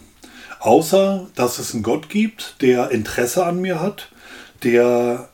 Außer, 0.60 1.26
dass 1.34 1.58
es 1.58 1.74
einen 1.74 1.82
Gott 1.82 2.10
gibt, 2.10 2.62
der 2.62 2.92
Interesse 2.92 3.44
an 3.44 3.60
mir 3.60 3.82
hat, 3.82 4.10
der 4.62 5.30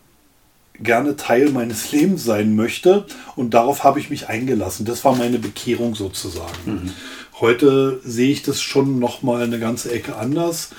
gerne 0.79 1.17
Teil 1.17 1.49
meines 1.49 1.91
Lebens 1.91 2.23
sein 2.23 2.55
möchte. 2.55 3.05
Und 3.35 3.53
darauf 3.53 3.83
habe 3.83 3.99
ich 3.99 4.09
mich 4.09 4.29
eingelassen. 4.29 4.85
Das 4.85 5.03
war 5.03 5.13
meine 5.13 5.39
Bekehrung 5.39 5.93
sozusagen. 5.93 6.53
Mhm. 6.65 6.91
Heute 7.41 7.99
sehe 8.05 8.31
ich 8.31 8.43
das 8.43 8.61
schon 8.61 8.97
noch 8.99 9.23
mal 9.23 9.43
eine 9.43 9.59
ganze 9.59 9.91
Ecke 9.91 10.15
anders. 10.15 10.69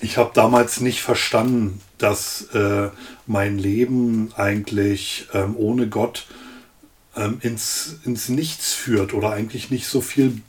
Ich 0.00 0.16
habe 0.16 0.30
damals 0.32 0.80
nicht 0.80 1.02
verstanden, 1.02 1.80
dass 1.98 2.42
äh, 2.54 2.88
mein 3.26 3.58
Leben 3.58 4.30
eigentlich 4.36 5.26
ähm, 5.34 5.56
ohne 5.56 5.88
Gott 5.88 6.26
ähm, 7.16 7.38
ins, 7.40 7.96
ins 8.04 8.28
Nichts 8.28 8.72
führt 8.72 9.14
oder 9.14 9.30
eigentlich 9.30 9.70
nicht 9.70 9.86
so 9.86 10.00
viel, 10.00 10.40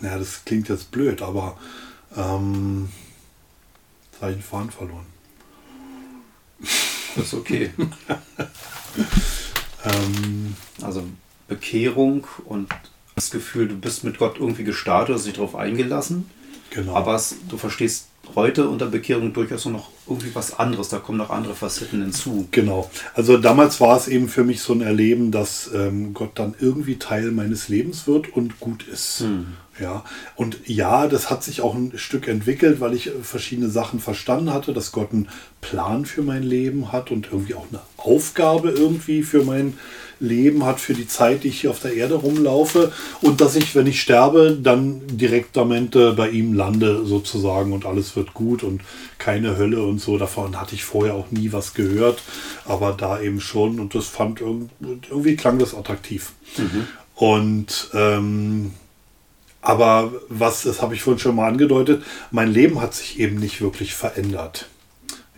naja, 0.00 0.18
das 0.18 0.44
klingt 0.44 0.68
jetzt 0.68 0.90
blöd, 0.90 1.22
aber 1.22 1.56
ähm, 2.16 2.88
jetzt 4.10 4.22
habe 4.22 4.32
ich 4.32 4.38
den 4.38 4.44
Faden 4.44 4.70
verloren. 4.70 5.06
Das 7.16 7.26
ist 7.26 7.34
okay. 7.34 7.70
ähm, 9.84 10.56
also 10.82 11.04
Bekehrung 11.48 12.26
und 12.44 12.72
das 13.14 13.30
Gefühl, 13.30 13.68
du 13.68 13.76
bist 13.76 14.02
mit 14.02 14.18
Gott 14.18 14.38
irgendwie 14.38 14.64
gestartet, 14.64 15.14
hast 15.14 15.26
dich 15.26 15.34
darauf 15.34 15.54
eingelassen. 15.54 16.28
Genau. 16.70 16.94
Aber 16.94 17.14
es, 17.14 17.36
du 17.48 17.56
verstehst 17.56 18.08
heute 18.34 18.68
unter 18.68 18.86
Bekehrung 18.86 19.32
durchaus 19.32 19.64
noch 19.66 19.90
irgendwie 20.06 20.34
was 20.34 20.58
anderes. 20.58 20.88
Da 20.88 20.98
kommen 20.98 21.18
noch 21.18 21.30
andere 21.30 21.54
Facetten 21.54 22.02
hinzu. 22.02 22.48
Genau. 22.50 22.90
Also 23.14 23.38
damals 23.38 23.80
war 23.80 23.96
es 23.96 24.08
eben 24.08 24.28
für 24.28 24.44
mich 24.44 24.60
so 24.60 24.72
ein 24.72 24.80
Erleben, 24.80 25.30
dass 25.30 25.70
ähm, 25.74 26.14
Gott 26.14 26.32
dann 26.34 26.54
irgendwie 26.58 26.96
Teil 26.98 27.30
meines 27.30 27.68
Lebens 27.68 28.06
wird 28.06 28.32
und 28.32 28.60
gut 28.60 28.86
ist. 28.86 29.20
Hm. 29.20 29.46
Ja, 29.80 30.04
und 30.36 30.58
ja, 30.66 31.08
das 31.08 31.30
hat 31.30 31.42
sich 31.42 31.60
auch 31.60 31.74
ein 31.74 31.92
Stück 31.96 32.28
entwickelt, 32.28 32.80
weil 32.80 32.94
ich 32.94 33.10
verschiedene 33.22 33.68
Sachen 33.68 33.98
verstanden 33.98 34.52
hatte, 34.52 34.72
dass 34.72 34.92
Gott 34.92 35.12
einen 35.12 35.28
Plan 35.60 36.06
für 36.06 36.22
mein 36.22 36.44
Leben 36.44 36.92
hat 36.92 37.10
und 37.10 37.28
irgendwie 37.32 37.54
auch 37.54 37.66
eine 37.70 37.80
Aufgabe 38.04 38.70
irgendwie 38.70 39.22
für 39.22 39.44
mein 39.44 39.74
Leben 40.20 40.64
hat, 40.64 40.80
für 40.80 40.94
die 40.94 41.06
Zeit, 41.06 41.44
die 41.44 41.48
ich 41.48 41.60
hier 41.60 41.70
auf 41.70 41.80
der 41.80 41.94
Erde 41.94 42.14
rumlaufe 42.14 42.92
und 43.20 43.40
dass 43.40 43.56
ich, 43.56 43.74
wenn 43.74 43.86
ich 43.86 44.00
sterbe, 44.00 44.58
dann 44.60 45.02
direktamente 45.06 46.10
äh, 46.10 46.12
bei 46.12 46.30
ihm 46.30 46.54
lande 46.54 47.04
sozusagen 47.04 47.72
und 47.72 47.86
alles 47.86 48.16
wird 48.16 48.34
gut 48.34 48.62
und 48.62 48.82
keine 49.18 49.56
Hölle 49.56 49.82
und 49.82 50.00
so. 50.00 50.18
Davon 50.18 50.60
hatte 50.60 50.74
ich 50.74 50.84
vorher 50.84 51.14
auch 51.14 51.30
nie 51.30 51.52
was 51.52 51.74
gehört, 51.74 52.22
aber 52.64 52.92
da 52.92 53.20
eben 53.20 53.40
schon 53.40 53.80
und 53.80 53.94
das 53.94 54.06
fand 54.06 54.40
irgendwie 54.40 55.36
klang 55.36 55.58
das 55.58 55.74
attraktiv. 55.74 56.32
Mhm. 56.56 56.86
Und 57.16 57.90
ähm, 57.94 58.72
aber 59.60 60.12
was, 60.28 60.62
das 60.62 60.82
habe 60.82 60.94
ich 60.94 61.02
vorhin 61.02 61.18
schon 61.18 61.36
mal 61.36 61.48
angedeutet, 61.48 62.02
mein 62.30 62.52
Leben 62.52 62.82
hat 62.82 62.94
sich 62.94 63.18
eben 63.18 63.36
nicht 63.36 63.62
wirklich 63.62 63.94
verändert. 63.94 64.68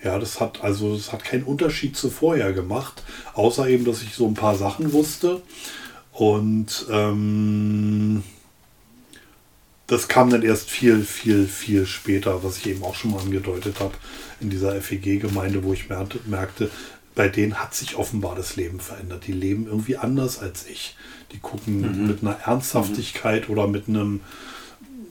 Ja, 0.06 0.20
das 0.20 0.38
hat 0.38 0.62
also, 0.62 0.94
es 0.94 1.12
hat 1.12 1.24
keinen 1.24 1.42
Unterschied 1.42 1.96
zu 1.96 2.10
vorher 2.10 2.52
gemacht, 2.52 3.02
außer 3.34 3.68
eben, 3.68 3.84
dass 3.84 4.02
ich 4.02 4.14
so 4.14 4.28
ein 4.28 4.34
paar 4.34 4.54
Sachen 4.54 4.92
wusste. 4.92 5.42
Und 6.12 6.86
ähm, 6.92 8.22
das 9.88 10.06
kam 10.06 10.30
dann 10.30 10.42
erst 10.42 10.70
viel, 10.70 11.02
viel, 11.02 11.48
viel 11.48 11.86
später, 11.86 12.44
was 12.44 12.58
ich 12.58 12.68
eben 12.68 12.84
auch 12.84 12.94
schon 12.94 13.10
mal 13.10 13.20
angedeutet 13.20 13.80
habe, 13.80 13.94
in 14.40 14.48
dieser 14.48 14.80
FEG-Gemeinde, 14.80 15.64
wo 15.64 15.72
ich 15.72 15.88
merkte, 15.88 16.70
bei 17.16 17.28
denen 17.28 17.56
hat 17.56 17.74
sich 17.74 17.96
offenbar 17.96 18.36
das 18.36 18.54
Leben 18.54 18.78
verändert. 18.78 19.26
Die 19.26 19.32
leben 19.32 19.66
irgendwie 19.66 19.96
anders 19.96 20.38
als 20.38 20.68
ich. 20.68 20.96
Die 21.32 21.38
gucken 21.38 21.80
mhm. 21.80 22.06
mit 22.06 22.22
einer 22.22 22.38
Ernsthaftigkeit 22.44 23.48
mhm. 23.48 23.52
oder 23.52 23.66
mit 23.66 23.88
einem 23.88 24.20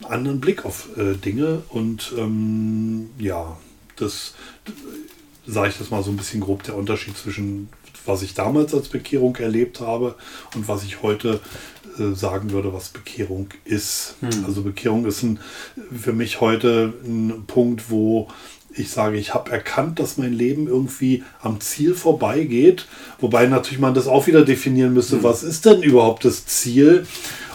anderen 0.08 0.40
Blick 0.40 0.64
auf 0.64 0.88
äh, 0.96 1.16
Dinge. 1.16 1.64
Und 1.68 2.14
ähm, 2.16 3.10
ja, 3.18 3.58
das 3.96 4.34
sage 5.46 5.68
ich 5.68 5.78
das 5.78 5.90
mal 5.90 6.02
so 6.02 6.10
ein 6.10 6.16
bisschen 6.16 6.40
grob, 6.40 6.64
der 6.64 6.76
Unterschied 6.76 7.16
zwischen 7.16 7.68
was 8.06 8.22
ich 8.22 8.34
damals 8.34 8.74
als 8.74 8.88
Bekehrung 8.88 9.36
erlebt 9.36 9.80
habe 9.80 10.14
und 10.54 10.68
was 10.68 10.84
ich 10.84 11.02
heute 11.02 11.40
äh, 11.98 12.14
sagen 12.14 12.52
würde, 12.52 12.72
was 12.72 12.88
Bekehrung 12.88 13.48
ist. 13.64 14.14
Mhm. 14.20 14.44
Also 14.46 14.62
Bekehrung 14.62 15.06
ist 15.06 15.22
ein, 15.22 15.40
für 15.92 16.12
mich 16.12 16.40
heute 16.40 16.94
ein 17.04 17.44
Punkt, 17.46 17.90
wo 17.90 18.28
ich 18.74 18.90
sage, 18.90 19.16
ich 19.16 19.32
habe 19.32 19.50
erkannt, 19.50 19.98
dass 19.98 20.18
mein 20.18 20.34
Leben 20.34 20.66
irgendwie 20.68 21.24
am 21.40 21.60
Ziel 21.60 21.94
vorbeigeht. 21.94 22.86
Wobei 23.18 23.46
natürlich 23.46 23.80
man 23.80 23.94
das 23.94 24.06
auch 24.06 24.26
wieder 24.26 24.44
definieren 24.44 24.92
müsste, 24.92 25.16
mhm. 25.16 25.22
was 25.22 25.42
ist 25.42 25.64
denn 25.64 25.82
überhaupt 25.82 26.24
das 26.24 26.46
Ziel? 26.46 27.06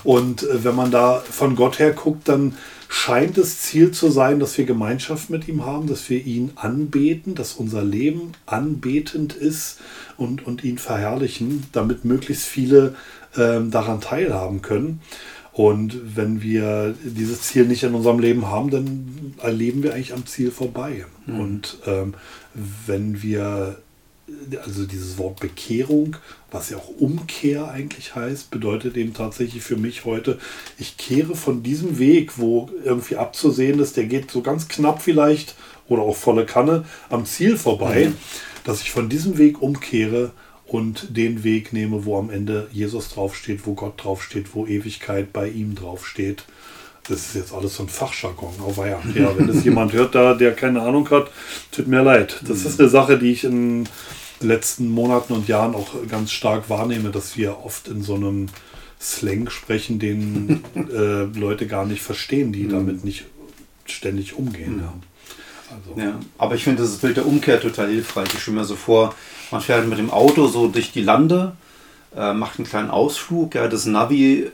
Und 0.04 0.44
äh, 0.44 0.64
wenn 0.64 0.76
man 0.76 0.92
da 0.92 1.20
von 1.20 1.56
Gott 1.56 1.80
her 1.80 1.92
guckt, 1.92 2.28
dann 2.28 2.58
scheint 2.94 3.38
das 3.38 3.60
Ziel 3.60 3.92
zu 3.92 4.12
sein, 4.12 4.42
dass 4.42 4.58
wir 4.58 4.66
Gemeinschaft 4.66 5.30
mit 5.30 5.48
ihm 5.48 5.66
haben, 5.66 5.88
dass 5.88 6.10
wir 6.10 6.26
ihn 6.26 6.52
anbeten, 6.56 7.36
dass 7.36 7.54
unser 7.54 7.86
Leben 7.86 8.34
anbetend 8.46 9.34
ist 9.34 9.80
und, 10.18 10.46
und 10.46 10.66
ihn 10.66 10.78
verherrlichen, 10.78 11.64
damit 11.72 12.04
möglichst 12.04 12.44
viele 12.44 12.96
äh, 13.38 13.62
daran 13.62 14.02
teilhaben 14.02 14.62
können. 14.62 15.00
Und 15.54 16.18
wenn 16.18 16.42
wir 16.42 16.94
dieses 17.02 17.44
Ziel 17.44 17.66
nicht 17.66 17.84
in 17.84 17.96
unserem 17.96 18.20
Leben 18.20 18.50
haben, 18.50 18.70
dann 18.70 19.36
erleben 19.42 19.84
wir 19.84 19.94
eigentlich 19.94 20.14
am 20.14 20.26
Ziel 20.26 20.52
vorbei. 20.52 21.06
Mhm. 21.28 21.40
Und 21.40 21.78
ähm, 21.86 22.14
wenn 22.86 23.24
wir, 23.24 23.78
also 24.64 24.86
dieses 24.86 25.18
Wort 25.18 25.40
Bekehrung, 25.40 26.18
was 26.52 26.70
ja 26.70 26.78
auch 26.78 26.90
Umkehr 27.00 27.70
eigentlich 27.70 28.16
heißt, 28.16 28.52
bedeutet 28.52 28.98
eben 28.98 29.14
tatsächlich 29.14 29.64
für 29.64 29.78
mich 29.78 30.06
heute, 30.06 30.40
ich 30.78 30.98
kehre 30.98 31.36
von 31.36 31.64
diesem 31.64 32.00
Weg, 32.00 32.38
wo 32.38 32.70
irgendwie 32.84 33.18
abzusehen 33.18 33.80
ist, 33.80 33.98
der 33.98 34.06
geht 34.06 34.32
so 34.32 34.42
ganz 34.42 34.68
knapp 34.68 35.02
vielleicht 35.02 35.56
oder 35.88 36.04
auch 36.04 36.16
volle 36.16 36.46
Kanne 36.46 36.86
am 37.10 37.26
Ziel 37.26 37.58
vorbei, 37.58 38.08
mhm. 38.10 38.18
dass 38.64 38.82
ich 38.82 38.92
von 38.92 39.10
diesem 39.10 39.38
Weg 39.38 39.62
umkehre 39.62 40.32
und 40.66 41.18
den 41.18 41.44
Weg 41.44 41.74
nehme, 41.74 42.06
wo 42.06 42.18
am 42.18 42.30
Ende 42.30 42.70
Jesus 42.72 43.10
draufsteht, 43.10 43.66
wo 43.66 43.74
Gott 43.74 44.04
draufsteht, 44.04 44.54
wo 44.54 44.66
Ewigkeit 44.66 45.34
bei 45.34 45.50
ihm 45.50 45.76
draufsteht. 45.76 46.46
Das 47.08 47.20
ist 47.20 47.36
jetzt 47.36 47.54
alles 47.54 47.76
so 47.76 47.84
ein 47.84 47.90
Fachjargon. 47.90 48.54
Aber 48.66 48.88
ja, 48.88 49.00
ja 49.16 49.38
wenn 49.38 49.50
es 49.50 49.64
jemand 49.64 49.94
hört, 49.94 50.16
da, 50.16 50.34
der 50.34 50.54
keine 50.54 50.82
Ahnung 50.82 51.10
hat, 51.10 51.32
tut 51.72 51.88
mir 51.88 52.04
leid. 52.04 52.42
Das 52.48 52.64
ist 52.64 52.80
eine 52.80 52.90
Sache, 52.90 53.18
die 53.18 53.32
ich 53.32 53.44
in 53.44 53.86
den 53.86 53.90
letzten 54.40 54.90
Monaten 54.90 55.34
und 55.34 55.48
Jahren 55.48 55.76
auch 55.76 55.90
ganz 56.08 56.32
stark 56.32 56.70
wahrnehme, 56.70 57.10
dass 57.10 57.38
wir 57.38 57.64
oft 57.64 57.88
in 57.88 58.04
so 58.04 58.16
einem 58.16 58.48
Slang 59.00 59.50
sprechen, 59.50 59.98
den 59.98 60.64
äh, 60.76 61.24
Leute 61.38 61.68
gar 61.68 61.86
nicht 61.86 62.02
verstehen, 62.02 62.52
die 62.52 62.64
mhm. 62.64 62.70
damit 62.70 63.04
nicht 63.04 63.26
ständig 63.86 64.36
umgehen. 64.36 64.82
Ja. 64.82 64.94
Also. 65.72 66.00
Ja, 66.00 66.20
aber 66.38 66.56
ich 66.56 66.64
finde 66.66 66.84
das 66.84 66.98
Bild 66.98 67.18
der 67.18 67.26
Umkehr 67.26 67.60
total 67.60 67.90
hilfreich. 67.90 68.28
Ich 68.34 68.42
stelle 68.42 68.58
mir 68.58 68.66
so 68.66 68.76
vor, 68.76 69.16
man 69.52 69.62
fährt 69.62 69.88
mit 69.88 69.98
dem 69.98 70.12
Auto 70.12 70.48
so 70.48 70.68
durch 70.68 70.92
die 70.92 71.02
Lande, 71.02 71.56
äh, 72.16 72.34
macht 72.34 72.60
einen 72.60 72.68
kleinen 72.68 72.90
Ausflug, 72.90 73.56
ja, 73.56 73.68
das 73.68 73.86
Navi 73.86 74.52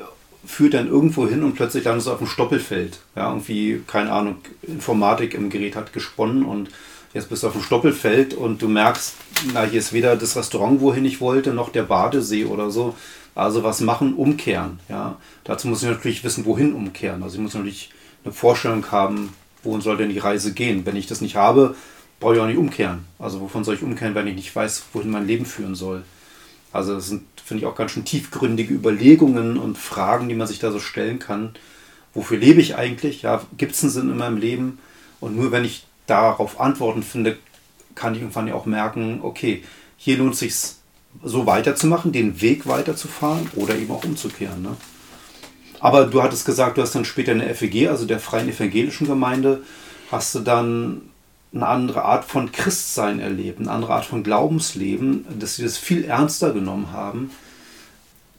führt 0.47 0.73
dann 0.73 0.87
irgendwo 0.87 1.27
hin 1.27 1.43
und 1.43 1.55
plötzlich 1.55 1.83
landet 1.83 2.03
es 2.03 2.07
auf 2.07 2.19
dem 2.19 2.27
Stoppelfeld. 2.27 2.99
Ja, 3.15 3.29
irgendwie, 3.29 3.81
keine 3.85 4.11
Ahnung, 4.11 4.37
Informatik 4.63 5.33
im 5.33 5.49
Gerät 5.49 5.75
hat 5.75 5.91
gesponnen 5.91 6.45
und 6.45 6.69
jetzt 7.13 7.29
bist 7.29 7.43
du 7.43 7.47
auf 7.47 7.53
dem 7.53 7.61
Stoppelfeld 7.61 8.33
und 8.33 8.61
du 8.61 8.69
merkst, 8.69 9.15
na, 9.53 9.63
hier 9.63 9.79
ist 9.79 9.91
weder 9.91 10.15
das 10.15 10.37
Restaurant, 10.37 10.79
wohin 10.79 11.05
ich 11.05 11.19
wollte, 11.19 11.53
noch 11.53 11.69
der 11.69 11.83
Badesee 11.83 12.45
oder 12.45 12.71
so. 12.71 12.95
Also 13.35 13.63
was 13.63 13.81
machen? 13.81 14.15
Umkehren. 14.15 14.79
Ja. 14.89 15.17
Dazu 15.43 15.67
muss 15.67 15.83
ich 15.83 15.89
natürlich 15.89 16.23
wissen, 16.23 16.45
wohin 16.45 16.73
umkehren. 16.73 17.21
Also 17.21 17.35
ich 17.35 17.41
muss 17.41 17.53
natürlich 17.53 17.91
eine 18.23 18.33
Vorstellung 18.33 18.89
haben, 18.89 19.33
wohin 19.63 19.81
soll 19.81 19.97
denn 19.97 20.09
die 20.09 20.17
Reise 20.17 20.53
gehen. 20.53 20.85
Wenn 20.85 20.95
ich 20.95 21.07
das 21.07 21.21
nicht 21.21 21.35
habe, 21.35 21.75
brauche 22.19 22.35
ich 22.35 22.41
auch 22.41 22.47
nicht 22.47 22.57
umkehren. 22.57 23.05
Also 23.19 23.41
wovon 23.41 23.63
soll 23.63 23.75
ich 23.75 23.83
umkehren, 23.83 24.15
wenn 24.15 24.27
ich 24.27 24.35
nicht 24.35 24.55
weiß, 24.55 24.85
wohin 24.93 25.11
mein 25.11 25.27
Leben 25.27 25.45
führen 25.45 25.75
soll? 25.75 26.03
Also 26.71 26.95
das 26.95 27.07
sind, 27.07 27.23
finde 27.43 27.63
ich, 27.63 27.67
auch 27.67 27.75
ganz 27.75 27.91
schön 27.91 28.05
tiefgründige 28.05 28.73
Überlegungen 28.73 29.57
und 29.57 29.77
Fragen, 29.77 30.29
die 30.29 30.35
man 30.35 30.47
sich 30.47 30.59
da 30.59 30.71
so 30.71 30.79
stellen 30.79 31.19
kann. 31.19 31.55
Wofür 32.13 32.37
lebe 32.37 32.61
ich 32.61 32.75
eigentlich? 32.75 33.21
Ja, 33.21 33.41
gibt 33.57 33.73
es 33.73 33.83
einen 33.83 33.91
Sinn 33.91 34.09
in 34.09 34.17
meinem 34.17 34.37
Leben? 34.37 34.79
Und 35.19 35.35
nur 35.35 35.51
wenn 35.51 35.65
ich 35.65 35.85
darauf 36.07 36.59
Antworten 36.59 37.03
finde, 37.03 37.37
kann 37.95 38.13
ich 38.13 38.21
irgendwann 38.21 38.47
ja 38.47 38.53
auch 38.53 38.65
merken, 38.65 39.19
okay, 39.23 39.63
hier 39.97 40.17
lohnt 40.17 40.33
es 40.33 40.39
sich 40.39 40.53
so 41.23 41.45
weiterzumachen, 41.45 42.11
den 42.11 42.41
Weg 42.41 42.67
weiterzufahren 42.67 43.49
oder 43.55 43.75
eben 43.75 43.91
auch 43.91 44.03
umzukehren. 44.03 44.61
Ne? 44.61 44.77
Aber 45.79 46.05
du 46.05 46.21
hattest 46.21 46.45
gesagt, 46.45 46.77
du 46.77 46.81
hast 46.81 46.95
dann 46.95 47.05
später 47.05 47.31
in 47.31 47.39
der 47.39 47.53
FEG, 47.55 47.87
also 47.87 48.05
der 48.05 48.19
Freien 48.19 48.49
Evangelischen 48.49 49.07
Gemeinde, 49.07 49.63
hast 50.11 50.35
du 50.35 50.39
dann 50.39 51.01
eine 51.53 51.67
andere 51.67 52.03
Art 52.03 52.25
von 52.25 52.51
Christsein 52.51 53.19
erleben, 53.19 53.63
eine 53.63 53.71
andere 53.71 53.93
Art 53.93 54.05
von 54.05 54.23
Glaubensleben, 54.23 55.25
dass 55.39 55.55
sie 55.55 55.63
das 55.63 55.77
viel 55.77 56.03
ernster 56.03 56.51
genommen 56.51 56.91
haben. 56.91 57.31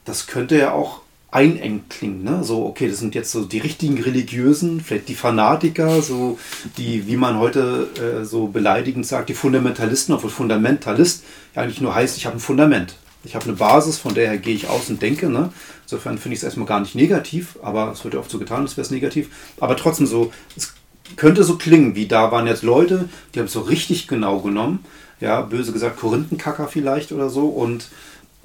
Das 0.05 0.27
könnte 0.27 0.59
ja 0.59 0.73
auch 0.73 1.03
einengt 1.31 1.91
klingen, 1.91 2.25
ne? 2.25 2.43
So, 2.43 2.65
okay, 2.65 2.89
das 2.89 2.99
sind 2.99 3.15
jetzt 3.15 3.33
so 3.33 3.45
die 3.45 3.59
richtigen 3.59 4.01
Religiösen, 4.03 4.81
vielleicht 4.81 5.09
die 5.09 5.15
Fanatiker, 5.15 6.01
so 6.01 6.39
die, 6.79 7.07
wie 7.07 7.17
man 7.17 7.39
heute 7.39 7.89
äh, 8.01 8.25
so 8.25 8.47
beleidigend 8.47 9.07
sagt, 9.07 9.29
die 9.29 9.35
Fundamentalisten, 9.35 10.15
obwohl 10.15 10.31
Fundamentalist 10.31 11.25
ja 11.55 11.63
eigentlich 11.63 11.83
nur 11.83 11.95
heißt, 11.95 12.17
ich 12.17 12.25
habe 12.25 12.37
ein 12.37 12.41
Fundament. 12.41 12.97
Ich 13.25 13.35
habe 13.35 13.45
eine 13.45 13.55
Basis, 13.55 13.99
von 13.99 14.15
der 14.15 14.29
her 14.29 14.39
gehe 14.39 14.55
ich 14.55 14.69
aus 14.69 14.89
und 14.89 15.03
denke. 15.03 15.29
Ne? 15.29 15.53
Insofern 15.83 16.19
finde 16.19 16.35
ich 16.35 16.41
es 16.41 16.45
erstmal 16.45 16.67
gar 16.67 16.81
nicht 16.81 16.95
negativ, 16.95 17.59
aber 17.63 17.91
es 17.93 18.05
wird 18.05 18.15
ja 18.15 18.21
oft 18.21 18.31
so 18.31 18.39
getan, 18.39 18.63
als 18.63 18.77
wäre 18.77 18.85
es 18.85 18.91
negativ. 18.91 19.29
Aber 19.61 19.77
trotzdem 19.77 20.07
so, 20.07 20.33
es 20.57 20.75
könnte 21.17 21.45
so 21.45 21.57
klingen, 21.57 21.95
wie 21.95 22.07
da 22.07 22.31
waren 22.33 22.47
jetzt 22.47 22.63
Leute, 22.63 23.09
die 23.35 23.39
haben 23.39 23.47
es 23.47 23.53
so 23.53 23.61
richtig 23.61 24.09
genau 24.09 24.41
genommen. 24.41 24.85
Ja, 25.21 25.41
böse 25.41 25.73
gesagt, 25.73 25.99
Korinthenkacker 25.99 26.69
vielleicht 26.69 27.13
oder 27.13 27.29
so. 27.29 27.49
Und 27.49 27.89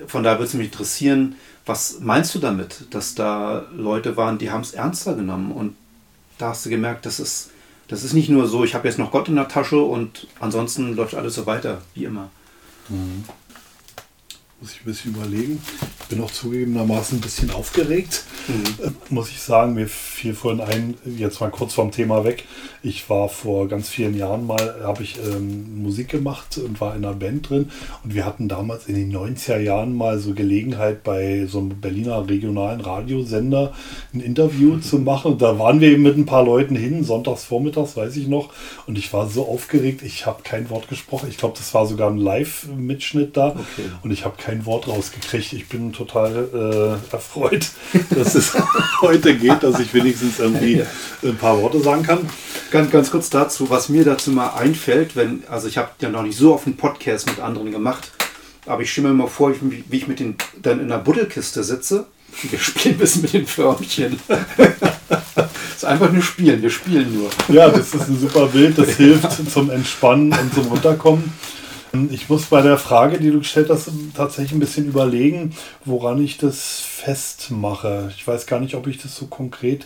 von 0.08 0.24
daher 0.24 0.40
würde 0.40 0.48
es 0.48 0.54
mich 0.54 0.68
interessieren, 0.68 1.36
was 1.66 2.00
meinst 2.02 2.34
du 2.36 2.40
damit, 2.40 2.86
dass 2.90 3.16
da 3.16 3.66
Leute 3.76 4.18
waren, 4.18 4.38
die 4.38 4.52
haben 4.52 4.62
es 4.62 4.74
ernster 4.74 5.14
genommen 5.14 5.52
und 5.52 5.76
da 6.38 6.50
hast 6.50 6.66
du 6.66 6.70
gemerkt, 6.70 7.06
das 7.06 7.20
ist, 7.20 7.52
das 7.88 8.04
ist 8.04 8.14
nicht 8.14 8.30
nur 8.30 8.48
so, 8.48 8.64
ich 8.64 8.76
habe 8.76 8.88
jetzt 8.88 8.98
noch 8.98 9.12
Gott 9.12 9.30
in 9.30 9.36
der 9.36 9.48
Tasche 9.48 9.82
und 9.82 10.28
ansonsten 10.40 10.96
läuft 10.96 11.16
alles 11.16 11.36
so 11.36 11.46
weiter, 11.46 11.82
wie 11.94 12.06
immer. 12.06 12.30
Mhm. 12.90 13.24
Muss 14.60 14.72
ich 14.74 14.82
ein 14.82 14.86
bisschen 14.86 15.16
überlegen. 15.16 15.62
Bin 16.14 16.24
auch 16.24 16.32
zugegebenermaßen 16.32 17.18
ein 17.18 17.22
bisschen 17.22 17.50
aufgeregt, 17.50 18.24
mhm. 18.48 18.96
muss 19.10 19.32
ich 19.32 19.42
sagen. 19.42 19.74
Mir 19.74 19.88
fiel 19.88 20.36
vorhin 20.36 20.62
ein, 20.62 20.94
jetzt 21.18 21.42
mal 21.42 21.50
kurz 21.50 21.74
vom 21.74 21.90
Thema 21.90 22.24
weg. 22.24 22.46
Ich 22.84 23.10
war 23.10 23.30
vor 23.30 23.68
ganz 23.68 23.90
vielen 23.90 24.16
Jahren 24.16 24.46
mal, 24.46 24.76
habe 24.84 25.02
ich 25.02 25.18
ähm, 25.18 25.82
Musik 25.82 26.10
gemacht 26.10 26.60
und 26.60 26.80
war 26.80 26.96
in 26.96 27.04
einer 27.04 27.16
Band 27.16 27.50
drin. 27.50 27.72
Und 28.04 28.14
wir 28.14 28.28
hatten 28.28 28.48
damals 28.48 28.86
in 28.86 28.94
den 28.94 29.12
90er 29.12 29.58
Jahren 29.58 29.96
mal 29.96 30.20
so 30.20 30.36
Gelegenheit 30.36 31.04
bei 31.04 31.48
so 31.48 31.58
einem 31.60 31.82
Berliner 31.82 32.30
regionalen 32.30 32.82
Radiosender 32.82 33.74
ein 34.14 34.20
Interview 34.20 34.74
mhm. 34.74 34.82
zu 34.84 35.00
machen. 35.00 35.32
Und 35.32 35.42
da 35.42 35.58
waren 35.58 35.80
wir 35.80 35.90
eben 35.90 36.04
mit 36.04 36.16
ein 36.16 36.28
paar 36.28 36.46
Leuten 36.46 36.76
hin, 36.76 37.04
sonntags 37.04 37.44
vormittags, 37.44 37.98
weiß 37.98 38.16
ich 38.18 38.28
noch. 38.28 38.54
Und 38.86 39.00
ich 39.00 39.12
war 39.14 39.28
so 39.28 39.48
aufgeregt, 39.48 40.04
ich 40.04 40.28
habe 40.28 40.44
kein 40.44 40.70
Wort 40.70 40.90
gesprochen. 40.90 41.28
Ich 41.28 41.38
glaube, 41.38 41.58
das 41.58 41.74
war 41.74 41.88
sogar 41.88 42.12
ein 42.12 42.18
Live-Mitschnitt 42.18 43.36
da. 43.36 43.48
Okay. 43.48 43.90
Und 44.04 44.12
ich 44.12 44.26
habe 44.26 44.36
kein 44.38 44.68
Wort 44.68 44.88
rausgekriegt. 44.88 45.54
Ich 45.54 45.70
bin 45.70 45.92
total 45.92 46.03
äh, 46.12 47.14
erfreut, 47.14 47.68
dass 48.10 48.36
es 48.36 48.54
heute 49.02 49.36
geht, 49.36 49.64
dass 49.64 49.80
ich 49.80 49.94
wenigstens 49.94 50.40
irgendwie 50.40 50.84
ein 51.24 51.38
paar 51.38 51.62
Worte 51.62 51.80
sagen 51.80 52.04
kann. 52.04 52.30
Ganz, 52.72 52.92
ganz 52.92 53.12
kurz 53.12 53.30
dazu, 53.30 53.70
was 53.70 53.90
mir 53.90 54.04
dazu 54.04 54.32
mal 54.32 54.50
einfällt, 54.56 55.16
wenn, 55.16 55.44
also 55.50 55.68
ich 55.68 55.78
habe 55.78 55.90
ja 56.00 56.10
noch 56.10 56.24
nicht 56.24 56.38
so 56.38 56.54
oft 56.54 56.66
einen 56.66 56.78
Podcast 56.78 57.28
mit 57.28 57.40
anderen 57.40 57.72
gemacht, 57.72 58.12
aber 58.66 58.82
ich 58.82 58.92
stimme 58.92 59.10
mir 59.10 59.16
mal 59.16 59.28
vor, 59.28 59.54
wie 59.62 59.98
ich 59.98 60.08
mit 60.08 60.20
den 60.20 60.36
dann 60.62 60.80
in 60.80 60.88
der 60.88 60.98
Buddelkiste 60.98 61.64
sitze. 61.64 62.08
Wir 62.50 62.58
spielen 62.58 62.96
ein 62.96 63.00
bisschen 63.00 63.22
mit 63.22 63.34
den 63.34 63.46
Förmchen. 63.46 64.20
ist 65.84 65.90
einfach 65.90 66.12
nur 66.12 66.24
spielen, 66.24 66.62
wir 66.62 66.70
spielen 66.70 67.14
nur. 67.14 67.30
Ja, 67.50 67.70
das 67.70 67.94
ist 67.94 68.08
ein 68.08 68.20
super 68.20 68.48
Bild, 68.48 68.78
das 68.78 68.90
hilft 68.98 69.52
zum 69.52 69.70
Entspannen 69.70 70.32
und 70.34 70.54
zum 70.54 70.68
Runterkommen. 70.68 71.34
Ich 72.10 72.28
muss 72.28 72.46
bei 72.48 72.64
der 72.64 72.80
Frage, 72.80 73.20
die 73.20 73.30
du 73.30 73.38
gestellt 73.38 73.70
hast, 73.70 73.92
tatsächlich 74.16 74.54
ein 74.54 74.60
bisschen 74.60 74.88
überlegen, 74.88 75.56
woran 75.86 76.24
ich 76.24 76.40
das 76.40 76.80
festmache. 76.80 78.12
Ich 78.18 78.28
weiß 78.28 78.48
gar 78.48 78.60
nicht, 78.60 78.74
ob 78.74 78.88
ich 78.88 78.98
das 78.98 79.16
so 79.16 79.28
konkret 79.28 79.86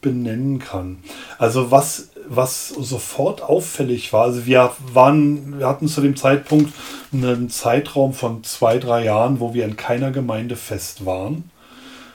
benennen 0.00 0.58
kann. 0.58 0.98
Also 1.38 1.70
was, 1.70 2.10
was 2.26 2.70
sofort 2.70 3.40
auffällig 3.42 4.12
war, 4.12 4.24
also 4.24 4.46
wir 4.46 4.72
waren, 4.92 5.60
wir 5.60 5.68
hatten 5.68 5.86
zu 5.86 6.00
dem 6.00 6.16
Zeitpunkt 6.16 6.72
einen 7.12 7.48
Zeitraum 7.50 8.14
von 8.14 8.42
zwei, 8.42 8.78
drei 8.78 9.04
Jahren, 9.04 9.38
wo 9.38 9.54
wir 9.54 9.64
in 9.64 9.76
keiner 9.76 10.10
Gemeinde 10.10 10.56
fest 10.56 11.06
waren. 11.06 11.50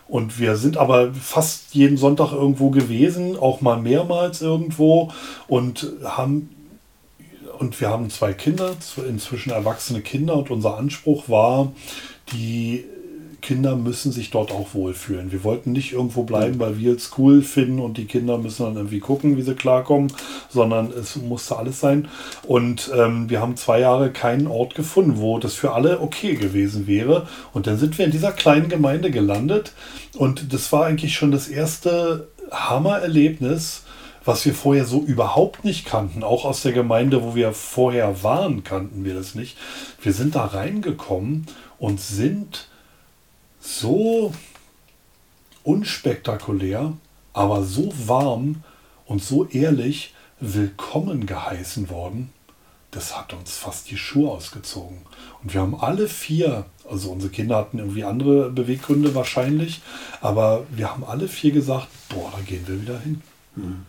Und 0.10 0.38
wir 0.38 0.58
sind 0.58 0.76
aber 0.76 1.14
fast 1.14 1.74
jeden 1.74 1.96
Sonntag 1.96 2.34
irgendwo 2.34 2.72
gewesen, 2.72 3.38
auch 3.38 3.62
mal 3.62 3.80
mehrmals 3.80 4.42
irgendwo 4.42 5.14
und 5.48 5.94
haben 6.04 6.50
und 7.60 7.80
wir 7.82 7.90
haben 7.90 8.10
zwei 8.10 8.34
Kinder, 8.34 8.76
inzwischen 9.08 9.52
erwachsene 9.52 10.02
Kinder, 10.02 10.36
und 10.38 10.50
unser 10.50 10.78
Anspruch 10.78 11.28
war, 11.28 11.74
die 12.32 12.86
Kinder 13.42 13.76
müssen 13.76 14.12
sich 14.12 14.32
dort 14.32 14.52
auch 14.52 14.74
wohlfühlen. 14.74 15.32
Wir 15.32 15.44
wollten 15.44 15.72
nicht 15.72 15.94
irgendwo 15.94 16.24
bleiben, 16.24 16.60
weil 16.60 16.78
wir 16.78 16.96
es 16.96 17.12
cool 17.18 17.42
finden 17.42 17.80
und 17.80 17.98
die 17.98 18.06
Kinder 18.06 18.38
müssen 18.38 18.66
dann 18.66 18.76
irgendwie 18.76 19.00
gucken, 19.00 19.38
wie 19.38 19.42
sie 19.42 19.56
klarkommen, 19.56 20.12
sondern 20.50 20.92
es 20.92 21.16
musste 21.16 21.58
alles 21.58 21.80
sein. 21.80 22.08
Und 22.48 22.92
ähm, 22.96 23.30
wir 23.30 23.42
haben 23.42 23.56
zwei 23.56 23.80
Jahre 23.80 24.12
keinen 24.12 24.48
Ort 24.48 24.76
gefunden, 24.76 25.18
wo 25.18 25.40
das 25.40 25.54
für 25.54 25.74
alle 25.74 26.02
okay 26.02 26.36
gewesen 26.36 26.88
wäre. 26.88 27.28
Und 27.54 27.68
dann 27.68 27.78
sind 27.78 27.98
wir 27.98 28.06
in 28.06 28.12
dieser 28.12 28.32
kleinen 28.32 28.70
Gemeinde 28.70 29.12
gelandet 29.12 29.74
und 30.18 30.54
das 30.54 30.72
war 30.72 30.86
eigentlich 30.86 31.16
schon 31.16 31.32
das 31.32 31.48
erste 31.48 32.28
Hammererlebnis, 32.52 33.84
was 34.30 34.46
wir 34.46 34.54
vorher 34.54 34.86
so 34.86 35.02
überhaupt 35.02 35.66
nicht 35.66 35.86
kannten. 35.86 36.22
Auch 36.22 36.46
aus 36.46 36.62
der 36.62 36.72
Gemeinde, 36.72 37.24
wo 37.24 37.34
wir 37.34 37.52
vorher 37.52 38.22
waren, 38.22 38.64
kannten 38.64 39.04
wir 39.04 39.16
das 39.16 39.34
nicht. 39.34 39.58
Wir 40.04 40.14
sind 40.14 40.36
da 40.36 40.46
reingekommen 40.46 41.48
und 41.80 42.00
sind 42.00 42.68
so 43.60 44.32
unspektakulär, 45.64 46.94
aber 47.34 47.64
so 47.64 47.92
warm 48.06 48.64
und 49.08 49.24
so 49.24 49.48
ehrlich 49.48 50.14
willkommen 50.40 51.26
geheißen 51.26 51.90
worden. 51.90 52.30
Das 52.92 53.18
hat 53.18 53.34
uns 53.34 53.58
fast 53.58 53.90
die 53.90 53.98
Schuhe 53.98 54.30
ausgezogen. 54.30 55.00
Und 55.42 55.56
wir 55.56 55.62
haben 55.62 55.74
alle 55.74 56.08
vier, 56.08 56.68
also 56.88 57.10
unsere 57.10 57.32
Kinder 57.32 57.58
hatten 57.58 57.80
irgendwie 57.80 58.04
andere 58.04 58.52
Beweggründe 58.52 59.16
wahrscheinlich, 59.16 59.82
aber 60.22 60.68
wir 60.70 60.92
haben 60.92 61.04
alle 61.04 61.28
vier 61.28 61.52
gesagt, 61.52 61.88
boah, 62.10 62.32
da 62.32 62.42
gehen 62.42 62.68
wir 62.68 62.80
wieder 62.80 63.00
hin. 63.00 63.24
Mhm 63.56 63.86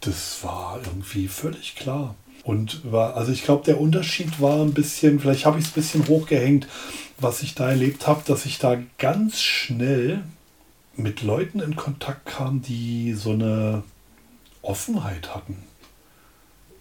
das 0.00 0.42
war 0.42 0.80
irgendwie 0.84 1.28
völlig 1.28 1.76
klar. 1.76 2.14
Und 2.44 2.90
war, 2.90 3.16
also 3.16 3.32
ich 3.32 3.44
glaube, 3.44 3.64
der 3.64 3.80
Unterschied 3.80 4.40
war 4.40 4.62
ein 4.62 4.72
bisschen, 4.72 5.20
vielleicht 5.20 5.44
habe 5.44 5.58
ich 5.58 5.66
es 5.66 5.70
ein 5.70 5.74
bisschen 5.74 6.08
hochgehängt, 6.08 6.66
was 7.18 7.42
ich 7.42 7.54
da 7.54 7.68
erlebt 7.68 8.06
habe, 8.06 8.22
dass 8.24 8.46
ich 8.46 8.58
da 8.58 8.78
ganz 8.98 9.40
schnell 9.40 10.22
mit 10.96 11.22
Leuten 11.22 11.60
in 11.60 11.76
Kontakt 11.76 12.26
kam, 12.26 12.62
die 12.62 13.12
so 13.12 13.32
eine 13.32 13.82
Offenheit 14.62 15.34
hatten, 15.34 15.58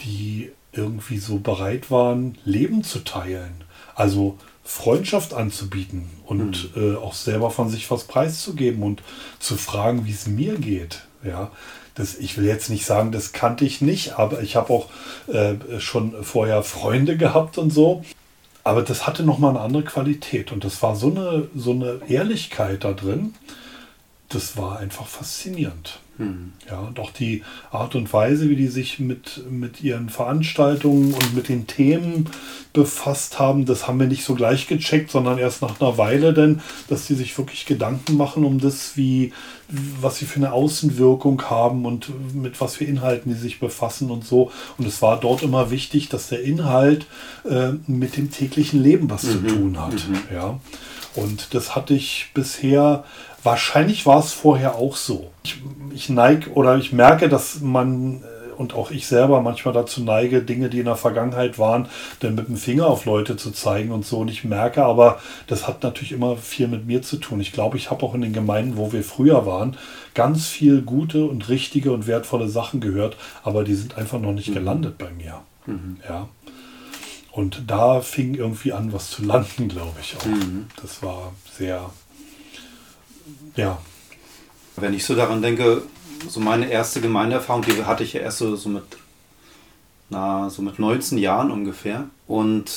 die 0.01 0.51
irgendwie 0.71 1.17
so 1.17 1.39
bereit 1.39 1.91
waren, 1.91 2.37
Leben 2.45 2.83
zu 2.83 2.99
teilen. 2.99 3.63
Also 3.95 4.37
Freundschaft 4.63 5.33
anzubieten 5.33 6.09
und 6.25 6.75
mhm. 6.75 6.93
äh, 6.93 6.95
auch 6.97 7.13
selber 7.13 7.51
von 7.51 7.69
sich 7.69 7.89
was 7.89 8.03
preiszugeben 8.03 8.83
und 8.83 9.01
zu 9.39 9.55
fragen, 9.55 10.05
wie 10.05 10.11
es 10.11 10.27
mir 10.27 10.55
geht. 10.55 11.03
Ja, 11.23 11.51
das, 11.97 12.15
ich 12.15 12.37
will 12.37 12.45
jetzt 12.45 12.69
nicht 12.69 12.85
sagen, 12.85 13.11
das 13.11 13.33
kannte 13.33 13.65
ich 13.65 13.81
nicht, 13.81 14.19
aber 14.19 14.41
ich 14.41 14.55
habe 14.55 14.71
auch 14.71 14.89
äh, 15.27 15.55
schon 15.79 16.23
vorher 16.23 16.61
Freunde 16.63 17.17
gehabt 17.17 17.57
und 17.57 17.71
so. 17.71 18.03
Aber 18.63 18.83
das 18.83 19.07
hatte 19.07 19.23
nochmal 19.23 19.51
eine 19.51 19.61
andere 19.61 19.83
Qualität 19.83 20.51
und 20.51 20.63
das 20.63 20.83
war 20.83 20.95
so 20.95 21.09
eine, 21.09 21.47
so 21.55 21.71
eine 21.71 22.01
Ehrlichkeit 22.07 22.83
da 22.83 22.91
drin. 22.91 23.33
Das 24.29 24.57
war 24.57 24.77
einfach 24.79 25.07
faszinierend. 25.07 25.99
Mhm. 26.17 26.53
Ja, 26.69 26.81
und 26.81 26.99
auch 26.99 27.11
die 27.11 27.43
Art 27.71 27.95
und 27.95 28.11
Weise, 28.11 28.49
wie 28.49 28.55
die 28.55 28.67
sich 28.67 28.99
mit, 28.99 29.49
mit 29.49 29.81
ihren 29.81 30.09
Veranstaltungen 30.09 31.13
und 31.13 31.33
mit 31.33 31.47
den 31.47 31.65
Themen 31.65 32.29
befasst 32.73 33.39
haben, 33.39 33.65
das 33.65 33.87
haben 33.87 33.99
wir 33.99 34.07
nicht 34.07 34.23
so 34.23 34.35
gleich 34.35 34.67
gecheckt, 34.67 35.11
sondern 35.11 35.37
erst 35.37 35.61
nach 35.61 35.79
einer 35.79 35.97
Weile 35.97 36.33
denn, 36.33 36.61
dass 36.89 37.07
sie 37.07 37.15
sich 37.15 37.37
wirklich 37.37 37.65
Gedanken 37.65 38.17
machen 38.17 38.43
um 38.43 38.59
das, 38.59 38.97
wie, 38.97 39.31
was 39.69 40.17
sie 40.17 40.25
für 40.25 40.37
eine 40.37 40.53
Außenwirkung 40.53 41.41
haben 41.49 41.85
und 41.85 42.09
mit 42.33 42.59
was 42.61 42.75
für 42.75 42.85
Inhalten 42.85 43.33
die 43.33 43.37
sich 43.37 43.59
befassen 43.59 44.09
und 44.11 44.25
so. 44.25 44.51
Und 44.77 44.87
es 44.87 45.01
war 45.01 45.19
dort 45.19 45.43
immer 45.43 45.71
wichtig, 45.71 46.09
dass 46.09 46.29
der 46.29 46.41
Inhalt 46.41 47.05
äh, 47.49 47.71
mit 47.85 48.17
dem 48.17 48.31
täglichen 48.31 48.81
Leben 48.81 49.09
was 49.09 49.23
mhm. 49.23 49.31
zu 49.31 49.55
tun 49.55 49.81
hat. 49.81 49.93
Mhm. 49.93 50.19
Ja. 50.33 50.59
Und 51.15 51.53
das 51.53 51.75
hatte 51.75 51.93
ich 51.93 52.31
bisher 52.33 53.03
Wahrscheinlich 53.47 54.05
war 54.05 54.19
es 54.19 54.33
vorher 54.33 54.75
auch 54.75 54.97
so. 54.97 55.31
Ich, 55.43 55.61
ich 55.93 56.09
neige 56.09 56.51
oder 56.51 56.75
ich 56.77 56.91
merke, 56.91 57.29
dass 57.29 57.61
man 57.61 58.21
äh, 58.21 58.36
und 58.57 58.75
auch 58.75 58.91
ich 58.91 59.07
selber 59.07 59.41
manchmal 59.41 59.73
dazu 59.73 60.01
neige, 60.03 60.41
Dinge, 60.41 60.69
die 60.69 60.79
in 60.79 60.85
der 60.85 60.95
Vergangenheit 60.95 61.59
waren, 61.59 61.87
dann 62.19 62.35
mit 62.35 62.47
dem 62.47 62.57
Finger 62.57 62.87
auf 62.87 63.05
Leute 63.05 63.37
zu 63.37 63.51
zeigen 63.51 63.91
und 63.91 64.05
so. 64.05 64.19
Und 64.19 64.29
ich 64.29 64.43
merke 64.43 64.83
aber, 64.83 65.19
das 65.47 65.67
hat 65.67 65.83
natürlich 65.83 66.11
immer 66.11 66.37
viel 66.37 66.67
mit 66.67 66.85
mir 66.85 67.01
zu 67.01 67.17
tun. 67.17 67.39
Ich 67.39 67.51
glaube, 67.51 67.77
ich 67.77 67.91
habe 67.91 68.03
auch 68.03 68.15
in 68.15 68.21
den 68.21 68.33
Gemeinden, 68.33 68.77
wo 68.77 68.91
wir 68.91 69.03
früher 69.03 69.45
waren, 69.45 69.77
ganz 70.13 70.47
viel 70.47 70.81
gute 70.81 71.25
und 71.25 71.49
richtige 71.49 71.91
und 71.91 72.07
wertvolle 72.07 72.49
Sachen 72.49 72.79
gehört, 72.79 73.17
aber 73.43 73.63
die 73.63 73.75
sind 73.75 73.97
einfach 73.97 74.19
noch 74.19 74.33
nicht 74.33 74.49
mhm. 74.49 74.55
gelandet 74.55 74.97
bei 74.97 75.09
mir. 75.11 75.41
Mhm. 75.65 75.97
Ja. 76.07 76.27
Und 77.31 77.63
da 77.67 78.01
fing 78.01 78.33
irgendwie 78.33 78.73
an, 78.73 78.93
was 78.93 79.11
zu 79.11 79.23
landen, 79.23 79.67
glaube 79.67 79.97
ich 80.01 80.17
auch. 80.17 80.25
Mhm. 80.25 80.65
Das 80.81 81.03
war 81.03 81.33
sehr 81.55 81.89
ja. 83.55 83.79
Wenn 84.75 84.93
ich 84.93 85.03
so 85.03 85.15
daran 85.15 85.41
denke, 85.41 85.81
so 86.27 86.39
meine 86.39 86.69
erste 86.69 87.01
Gemeindeerfahrung, 87.01 87.63
die 87.63 87.83
hatte 87.85 88.03
ich 88.03 88.13
ja 88.13 88.21
erst 88.21 88.39
so, 88.39 88.55
so 88.55 88.69
mit, 88.69 88.83
na, 90.09 90.49
so 90.49 90.61
mit 90.61 90.79
19 90.79 91.17
Jahren 91.17 91.51
ungefähr. 91.51 92.07
Und 92.27 92.71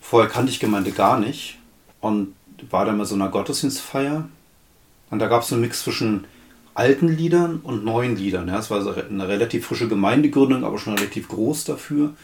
vorher 0.00 0.30
kannte 0.30 0.50
ich 0.50 0.60
Gemeinde 0.60 0.92
gar 0.92 1.18
nicht. 1.18 1.58
Und 2.00 2.34
war 2.70 2.84
dann 2.84 2.98
bei 2.98 3.04
so 3.04 3.14
einer 3.14 3.28
Gottesdienstfeier. 3.28 4.28
Und 5.10 5.18
da 5.18 5.26
gab 5.26 5.42
es 5.42 5.52
einen 5.52 5.60
Mix 5.60 5.82
zwischen 5.82 6.24
alten 6.74 7.08
Liedern 7.08 7.60
und 7.62 7.84
neuen 7.84 8.16
Liedern. 8.16 8.48
Ja, 8.48 8.58
es 8.58 8.70
war 8.70 8.80
eine 8.96 9.28
relativ 9.28 9.66
frische 9.66 9.88
Gemeindegründung, 9.88 10.64
aber 10.64 10.78
schon 10.78 10.94
relativ 10.94 11.28
groß 11.28 11.64
dafür. 11.64 12.14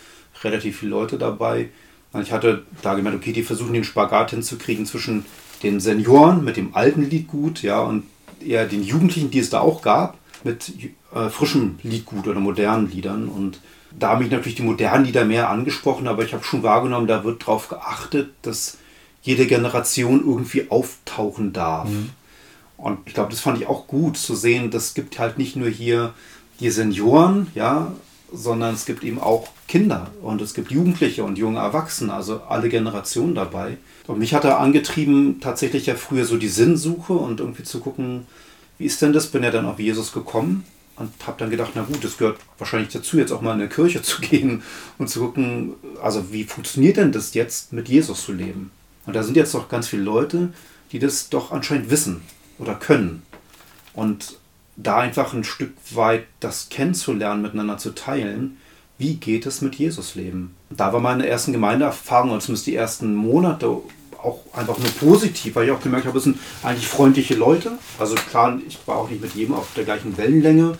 Relativ 0.42 0.78
viele 0.78 0.90
Leute 0.90 1.18
dabei. 1.18 1.70
Und 2.12 2.22
ich 2.22 2.32
hatte 2.32 2.64
da 2.82 2.94
gemerkt, 2.94 3.16
okay, 3.16 3.32
die 3.32 3.42
versuchen 3.42 3.72
den 3.72 3.84
Spagat 3.84 4.30
hinzukriegen 4.30 4.86
zwischen 4.86 5.24
den 5.62 5.80
Senioren 5.80 6.44
mit 6.44 6.56
dem 6.56 6.74
alten 6.74 7.08
Liedgut, 7.08 7.62
ja, 7.62 7.80
und 7.80 8.04
eher 8.40 8.66
den 8.66 8.82
Jugendlichen, 8.82 9.30
die 9.30 9.38
es 9.38 9.50
da 9.50 9.60
auch 9.60 9.80
gab, 9.80 10.18
mit 10.44 10.72
äh, 11.14 11.28
frischem 11.28 11.78
Liedgut 11.82 12.26
oder 12.26 12.40
modernen 12.40 12.90
Liedern. 12.90 13.28
Und 13.28 13.60
da 13.98 14.10
haben 14.10 14.22
mich 14.22 14.30
natürlich 14.30 14.56
die 14.56 14.62
modernen 14.62 15.04
Lieder 15.04 15.24
mehr 15.24 15.50
angesprochen, 15.50 16.08
aber 16.08 16.24
ich 16.24 16.32
habe 16.32 16.44
schon 16.44 16.62
wahrgenommen, 16.62 17.06
da 17.06 17.24
wird 17.24 17.42
darauf 17.42 17.68
geachtet, 17.68 18.30
dass 18.42 18.78
jede 19.22 19.46
Generation 19.46 20.20
irgendwie 20.26 20.70
auftauchen 20.70 21.52
darf. 21.52 21.88
Mhm. 21.88 22.10
Und 22.76 22.98
ich 23.06 23.14
glaube, 23.14 23.30
das 23.30 23.40
fand 23.40 23.60
ich 23.60 23.68
auch 23.68 23.86
gut 23.86 24.16
zu 24.16 24.34
sehen, 24.34 24.70
das 24.70 24.94
gibt 24.94 25.18
halt 25.18 25.38
nicht 25.38 25.54
nur 25.54 25.68
hier 25.68 26.14
die 26.58 26.70
Senioren, 26.70 27.46
ja, 27.54 27.92
sondern 28.32 28.74
es 28.74 28.86
gibt 28.86 29.04
eben 29.04 29.20
auch 29.20 29.48
Kinder 29.68 30.10
und 30.22 30.40
es 30.40 30.54
gibt 30.54 30.70
Jugendliche 30.70 31.22
und 31.22 31.38
junge 31.38 31.60
Erwachsene, 31.60 32.12
also 32.12 32.40
alle 32.48 32.68
Generationen 32.68 33.34
dabei. 33.34 33.76
Und 34.06 34.18
mich 34.18 34.34
hat 34.34 34.44
er 34.44 34.58
angetrieben, 34.58 35.40
tatsächlich 35.40 35.86
ja 35.86 35.94
früher 35.94 36.24
so 36.24 36.36
die 36.36 36.48
Sinnsuche 36.48 37.12
und 37.12 37.40
irgendwie 37.40 37.62
zu 37.62 37.80
gucken, 37.80 38.26
wie 38.82 38.86
ist 38.86 39.00
denn 39.00 39.12
das? 39.12 39.28
Bin 39.28 39.44
ja 39.44 39.52
dann 39.52 39.66
auf 39.66 39.78
Jesus 39.78 40.12
gekommen 40.12 40.64
und 40.96 41.12
habe 41.24 41.38
dann 41.38 41.50
gedacht, 41.50 41.70
na 41.76 41.82
gut, 41.82 42.02
das 42.02 42.18
gehört 42.18 42.40
wahrscheinlich 42.58 42.92
dazu, 42.92 43.16
jetzt 43.16 43.30
auch 43.30 43.40
mal 43.40 43.54
in 43.54 43.60
eine 43.60 43.68
Kirche 43.68 44.02
zu 44.02 44.20
gehen 44.20 44.64
und 44.98 45.08
zu 45.08 45.20
gucken, 45.20 45.74
also 46.02 46.32
wie 46.32 46.42
funktioniert 46.42 46.96
denn 46.96 47.12
das 47.12 47.32
jetzt, 47.32 47.72
mit 47.72 47.88
Jesus 47.88 48.24
zu 48.24 48.32
leben? 48.32 48.72
Und 49.06 49.14
da 49.14 49.22
sind 49.22 49.36
jetzt 49.36 49.54
doch 49.54 49.68
ganz 49.68 49.86
viele 49.86 50.02
Leute, 50.02 50.52
die 50.90 50.98
das 50.98 51.28
doch 51.28 51.52
anscheinend 51.52 51.90
wissen 51.90 52.22
oder 52.58 52.74
können. 52.74 53.22
Und 53.94 54.38
da 54.74 54.98
einfach 54.98 55.32
ein 55.32 55.44
Stück 55.44 55.74
weit 55.92 56.24
das 56.40 56.68
kennenzulernen, 56.68 57.42
miteinander 57.42 57.78
zu 57.78 57.94
teilen, 57.94 58.56
wie 58.98 59.14
geht 59.14 59.46
es 59.46 59.60
mit 59.60 59.76
Jesus 59.76 60.16
leben? 60.16 60.56
Und 60.70 60.80
da 60.80 60.92
war 60.92 60.98
meine 60.98 61.28
ersten 61.28 61.52
Gemeindeerfahrungen, 61.52 62.40
zumindest 62.40 62.66
die 62.66 62.74
ersten 62.74 63.14
Monate, 63.14 63.76
auch 64.22 64.40
einfach 64.52 64.78
nur 64.78 64.90
positiv, 64.92 65.54
weil 65.54 65.66
ich 65.66 65.72
auch 65.72 65.82
gemerkt 65.82 66.06
habe, 66.06 66.18
es 66.18 66.24
sind 66.24 66.38
eigentlich 66.62 66.86
freundliche 66.86 67.34
Leute. 67.34 67.72
Also 67.98 68.14
klar, 68.14 68.58
ich 68.66 68.78
war 68.86 68.96
auch 68.96 69.10
nicht 69.10 69.20
mit 69.20 69.34
jedem 69.34 69.54
auf 69.54 69.68
der 69.74 69.84
gleichen 69.84 70.16
Wellenlänge 70.16 70.78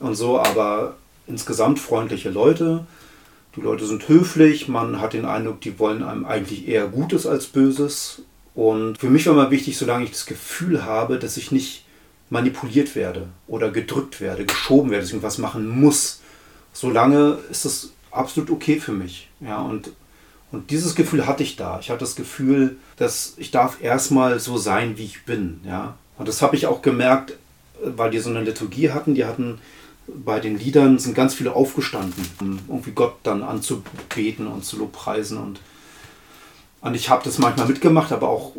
und 0.00 0.14
so, 0.14 0.38
aber 0.38 0.96
insgesamt 1.26 1.78
freundliche 1.78 2.30
Leute. 2.30 2.86
Die 3.56 3.60
Leute 3.60 3.86
sind 3.86 4.08
höflich, 4.08 4.68
man 4.68 5.00
hat 5.00 5.12
den 5.12 5.24
Eindruck, 5.24 5.60
die 5.60 5.78
wollen 5.78 6.02
einem 6.02 6.24
eigentlich 6.24 6.68
eher 6.68 6.86
Gutes 6.86 7.26
als 7.26 7.46
Böses. 7.46 8.22
Und 8.54 8.98
für 8.98 9.10
mich 9.10 9.26
war 9.26 9.34
immer 9.34 9.50
wichtig, 9.50 9.76
solange 9.78 10.04
ich 10.04 10.10
das 10.10 10.26
Gefühl 10.26 10.84
habe, 10.84 11.18
dass 11.18 11.36
ich 11.36 11.52
nicht 11.52 11.84
manipuliert 12.30 12.94
werde 12.94 13.28
oder 13.46 13.70
gedrückt 13.70 14.20
werde, 14.20 14.44
geschoben 14.44 14.90
werde, 14.90 15.02
dass 15.02 15.08
ich 15.08 15.14
irgendwas 15.14 15.38
machen 15.38 15.68
muss, 15.68 16.20
solange 16.72 17.38
ist 17.50 17.64
das 17.64 17.92
absolut 18.10 18.50
okay 18.50 18.80
für 18.80 18.92
mich. 18.92 19.28
Ja, 19.40 19.60
und, 19.60 19.90
und 20.50 20.70
dieses 20.70 20.94
Gefühl 20.94 21.26
hatte 21.26 21.42
ich 21.42 21.56
da. 21.56 21.78
Ich 21.80 21.90
hatte 21.90 22.00
das 22.00 22.16
Gefühl, 22.16 22.76
dass 22.96 23.34
ich 23.36 23.50
darf 23.50 23.82
erstmal 23.82 24.40
so 24.40 24.56
sein, 24.56 24.96
wie 24.96 25.04
ich 25.04 25.24
bin. 25.24 25.60
Ja, 25.64 25.96
und 26.18 26.28
das 26.28 26.42
habe 26.42 26.56
ich 26.56 26.66
auch 26.66 26.82
gemerkt, 26.82 27.34
weil 27.82 28.10
die 28.10 28.18
so 28.18 28.30
eine 28.30 28.42
Liturgie 28.42 28.90
hatten. 28.90 29.14
Die 29.14 29.24
hatten 29.24 29.60
bei 30.06 30.40
den 30.40 30.58
Liedern 30.58 30.98
sind 30.98 31.14
ganz 31.14 31.34
viele 31.34 31.54
aufgestanden, 31.54 32.26
um 32.40 32.58
irgendwie 32.68 32.92
Gott 32.92 33.16
dann 33.22 33.42
anzubeten 33.42 34.46
und 34.46 34.64
zu 34.64 34.78
lobpreisen. 34.78 35.38
Und, 35.38 35.60
und 36.80 36.94
ich 36.94 37.10
habe 37.10 37.22
das 37.24 37.38
manchmal 37.38 37.68
mitgemacht, 37.68 38.10
aber 38.12 38.28
auch 38.28 38.52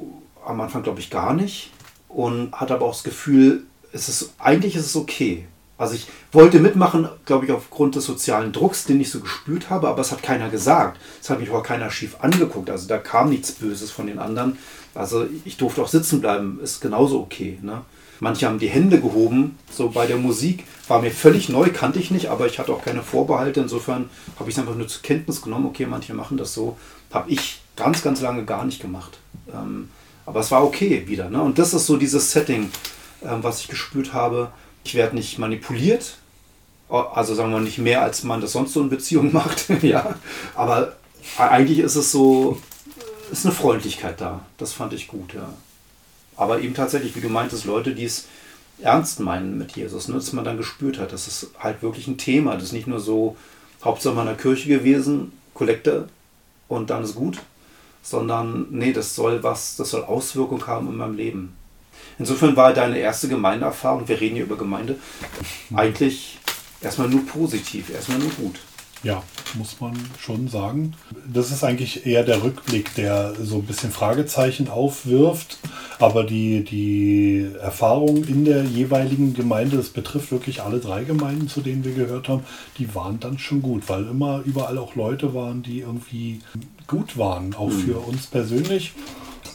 am 0.46 0.62
Anfang, 0.62 0.84
glaube 0.84 1.00
ich, 1.00 1.10
gar 1.10 1.34
nicht 1.34 1.72
und 2.08 2.52
hatte 2.54 2.74
aber 2.74 2.86
auch 2.86 2.94
das 2.94 3.04
Gefühl, 3.04 3.64
es 3.94 4.10
ist, 4.10 4.34
eigentlich 4.40 4.76
ist 4.76 4.86
es 4.86 4.96
okay. 4.96 5.48
Also 5.80 5.96
ich 5.96 6.08
wollte 6.34 6.60
mitmachen, 6.60 7.08
glaube 7.26 7.46
ich, 7.46 7.52
aufgrund 7.54 7.96
des 7.96 8.06
sozialen 8.06 8.52
Drucks, 8.52 8.84
den 8.84 9.00
ich 9.00 9.10
so 9.10 9.22
gespürt 9.22 9.70
habe, 9.70 9.88
aber 9.88 10.02
es 10.02 10.12
hat 10.12 10.22
keiner 10.22 10.50
gesagt. 10.50 11.00
Es 11.22 11.30
hat 11.30 11.40
mich 11.40 11.50
auch 11.50 11.64
keiner 11.64 11.90
schief 11.90 12.18
angeguckt. 12.20 12.70
Also 12.70 12.88
da 12.88 12.98
kam 12.98 13.30
nichts 13.30 13.54
Böses 13.54 13.90
von 13.90 14.06
den 14.06 14.20
anderen. 14.20 14.58
Also 14.94 15.26
ich 15.46 15.56
durfte 15.56 15.82
auch 15.82 15.88
sitzen 15.88 16.20
bleiben, 16.20 16.60
ist 16.62 16.82
genauso 16.82 17.22
okay. 17.22 17.58
Ne? 17.62 17.82
Manche 18.20 18.46
haben 18.46 18.60
die 18.60 18.68
Hände 18.68 19.00
gehoben, 19.00 19.58
so 19.72 19.90
bei 19.90 20.06
der 20.06 20.18
Musik. 20.18 20.66
War 20.90 21.02
mir 21.02 21.12
völlig 21.12 21.48
neu, 21.48 21.70
kannte 21.72 22.00
ich 22.00 22.12
nicht, 22.12 22.28
aber 22.28 22.46
ich 22.46 22.60
hatte 22.60 22.74
auch 22.74 22.84
keine 22.84 23.02
Vorbehalte. 23.02 23.62
Insofern 23.62 24.10
habe 24.38 24.50
ich 24.50 24.58
es 24.58 24.60
einfach 24.60 24.76
nur 24.76 24.90
zur 24.90 25.02
Kenntnis 25.02 25.42
genommen. 25.42 25.68
Okay, 25.68 25.86
manche 25.86 26.14
machen 26.14 26.36
das 26.36 26.54
so. 26.54 26.78
Habe 27.14 27.32
ich 27.32 27.62
ganz, 27.78 28.04
ganz 28.04 28.20
lange 28.20 28.44
gar 28.44 28.66
nicht 28.66 28.82
gemacht. 28.82 29.18
Ähm, 29.54 29.90
aber 30.26 30.42
es 30.42 30.52
war 30.52 30.66
okay 30.66 31.06
wieder. 31.08 31.30
Ne? 31.30 31.42
Und 31.42 31.58
das 31.58 31.74
ist 31.74 31.86
so 31.86 31.96
dieses 31.96 32.34
Setting, 32.34 32.70
ähm, 33.24 33.40
was 33.42 33.62
ich 33.62 33.70
gespürt 33.70 34.14
habe. 34.14 34.52
Ich 34.84 34.96
werde 34.96 35.16
nicht 35.16 35.38
manipuliert. 35.38 36.18
Also 36.90 37.36
sagen 37.36 37.52
wir 37.52 37.60
nicht 37.60 37.78
mehr, 37.78 38.02
als 38.02 38.24
man 38.24 38.42
das 38.42 38.54
sonst 38.54 38.74
so 38.74 38.82
in 38.82 38.90
Beziehungen 38.90 39.34
macht. 39.34 39.70
ja. 39.84 40.16
Aber 40.56 40.96
eigentlich 41.38 41.80
ist 41.80 41.96
es 41.96 42.12
so, 42.12 42.60
ist 43.32 43.46
eine 43.46 43.54
Freundlichkeit 43.54 44.20
da. 44.20 44.42
Das 44.58 44.74
fand 44.74 44.94
ich 44.94 45.08
gut, 45.08 45.34
ja. 45.34 45.54
Aber 46.36 46.62
eben 46.62 46.74
tatsächlich, 46.74 47.16
wie 47.16 47.22
gemeint 47.22 47.54
ist, 47.54 47.66
Leute, 47.66 47.94
die 47.94 48.06
es 48.06 48.26
ernst 48.82 49.20
meinen 49.20 49.58
mit 49.58 49.74
Jesus, 49.74 50.08
ne? 50.08 50.16
dass 50.16 50.32
man 50.32 50.46
dann 50.46 50.58
gespürt 50.58 51.00
hat, 51.00 51.12
das 51.12 51.28
ist 51.28 51.48
halt 51.60 51.82
wirklich 51.82 52.08
ein 52.08 52.18
Thema. 52.18 52.54
Das 52.56 52.64
ist 52.64 52.72
nicht 52.72 52.88
nur 52.88 53.02
so, 53.02 53.36
Hauptsache 53.84 54.14
mal 54.14 54.22
in 54.22 54.28
der 54.28 54.38
Kirche 54.38 54.68
gewesen, 54.68 55.32
Kollekte 55.54 56.10
und 56.68 56.90
dann 56.90 57.04
ist 57.04 57.16
gut, 57.16 57.40
sondern 58.02 58.68
nee, 58.72 58.94
das 58.94 59.16
soll 59.16 59.44
was, 59.44 59.76
das 59.76 59.92
soll 59.92 60.04
Auswirkungen 60.04 60.66
haben 60.68 60.88
in 60.88 60.98
meinem 60.98 61.16
Leben. 61.16 61.56
Insofern 62.20 62.56
war 62.56 62.74
deine 62.74 62.98
erste 62.98 63.30
Gemeindeerfahrung, 63.30 64.08
wir 64.08 64.20
reden 64.20 64.36
hier 64.36 64.44
über 64.44 64.58
Gemeinde, 64.58 64.98
eigentlich 65.74 66.38
erstmal 66.82 67.08
nur 67.08 67.26
positiv, 67.26 67.90
erstmal 67.90 68.20
nur 68.20 68.32
gut. 68.32 68.60
Ja, 69.02 69.24
muss 69.54 69.80
man 69.80 69.94
schon 70.20 70.50
sagen. 70.50 70.94
Das 71.26 71.52
ist 71.52 71.64
eigentlich 71.64 72.06
eher 72.06 72.24
der 72.24 72.44
Rückblick, 72.44 72.94
der 72.96 73.34
so 73.42 73.58
ein 73.58 73.64
bisschen 73.64 73.92
Fragezeichen 73.92 74.68
aufwirft. 74.68 75.58
Aber 76.00 76.26
die, 76.26 76.66
die 76.66 77.50
Erfahrung 77.62 78.26
in 78.26 78.44
der 78.44 78.64
jeweiligen 78.64 79.34
Gemeinde, 79.34 79.78
das 79.78 79.90
betrifft 79.90 80.32
wirklich 80.32 80.62
alle 80.62 80.80
drei 80.80 81.06
Gemeinden, 81.06 81.48
zu 81.48 81.62
denen 81.62 81.86
wir 81.86 81.94
gehört 81.94 82.28
haben, 82.28 82.44
die 82.78 82.94
waren 82.94 83.22
dann 83.22 83.40
schon 83.40 83.62
gut, 83.62 83.84
weil 83.88 84.06
immer 84.06 84.42
überall 84.46 84.78
auch 84.78 84.96
Leute 84.96 85.34
waren, 85.34 85.64
die 85.64 85.80
irgendwie 85.80 86.42
gut 86.88 87.18
waren, 87.18 87.56
auch 87.56 87.70
mhm. 87.70 87.80
für 87.80 88.00
uns 88.00 88.28
persönlich. 88.28 88.94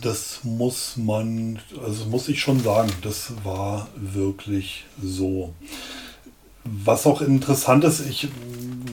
Das 0.04 0.40
muss 0.42 0.98
man, 0.98 1.60
also 1.82 2.04
muss 2.04 2.28
ich 2.28 2.38
schon 2.38 2.60
sagen, 2.60 2.92
das 3.00 3.32
war 3.42 3.88
wirklich 3.96 4.84
so. 5.02 5.54
Was 6.62 7.06
auch 7.06 7.22
interessant 7.22 7.84
ist, 7.84 8.06
ich, 8.06 8.28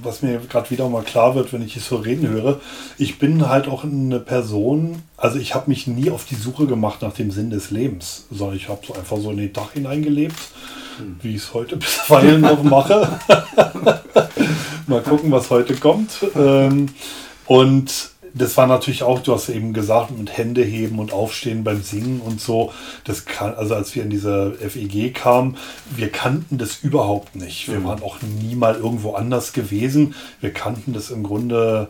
was 0.01 0.21
mir 0.21 0.39
gerade 0.39 0.69
wieder 0.69 0.87
mal 0.87 1.03
klar 1.03 1.35
wird, 1.35 1.51
wenn 1.51 1.63
ich 1.63 1.75
es 1.75 1.87
so 1.87 1.97
reden 1.97 2.29
höre, 2.29 2.61
ich 2.97 3.19
bin 3.19 3.49
halt 3.49 3.67
auch 3.67 3.83
eine 3.83 4.21
Person, 4.21 5.01
also 5.17 5.37
ich 5.37 5.53
habe 5.53 5.69
mich 5.69 5.85
nie 5.85 6.09
auf 6.11 6.23
die 6.23 6.35
Suche 6.35 6.65
gemacht 6.65 7.01
nach 7.01 7.13
dem 7.13 7.29
Sinn 7.29 7.49
des 7.49 7.71
Lebens, 7.71 8.27
sondern 8.31 8.55
ich 8.55 8.69
habe 8.69 8.79
so 8.87 8.93
einfach 8.93 9.17
so 9.17 9.31
in 9.31 9.37
den 9.37 9.53
Tag 9.53 9.73
hineingelebt, 9.73 10.39
hm. 10.97 11.17
wie 11.21 11.35
ich 11.35 11.43
es 11.43 11.53
heute 11.53 11.75
bisweilen 11.75 12.39
noch 12.39 12.63
mache. 12.63 13.19
mal 14.87 15.01
gucken, 15.01 15.29
was 15.29 15.49
heute 15.49 15.75
kommt. 15.75 16.25
Ähm, 16.37 16.87
und 17.47 18.10
das 18.33 18.57
war 18.57 18.67
natürlich 18.67 19.03
auch, 19.03 19.19
du 19.19 19.33
hast 19.33 19.49
eben 19.49 19.73
gesagt, 19.73 20.17
mit 20.17 20.37
Hände 20.37 20.63
heben 20.63 20.99
und 20.99 21.13
aufstehen 21.13 21.63
beim 21.63 21.81
Singen 21.81 22.21
und 22.21 22.39
so. 22.39 22.71
Das 23.03 23.25
kann, 23.25 23.55
also 23.55 23.75
als 23.75 23.95
wir 23.95 24.03
in 24.03 24.09
diese 24.09 24.53
FEG 24.53 25.13
kamen, 25.13 25.57
wir 25.95 26.09
kannten 26.09 26.57
das 26.57 26.77
überhaupt 26.83 27.35
nicht. 27.35 27.67
Wir 27.67 27.79
mhm. 27.79 27.85
waren 27.85 28.03
auch 28.03 28.17
nie 28.21 28.55
mal 28.55 28.75
irgendwo 28.75 29.13
anders 29.13 29.53
gewesen. 29.53 30.15
Wir 30.39 30.53
kannten 30.53 30.93
das 30.93 31.09
im 31.09 31.23
Grunde 31.23 31.89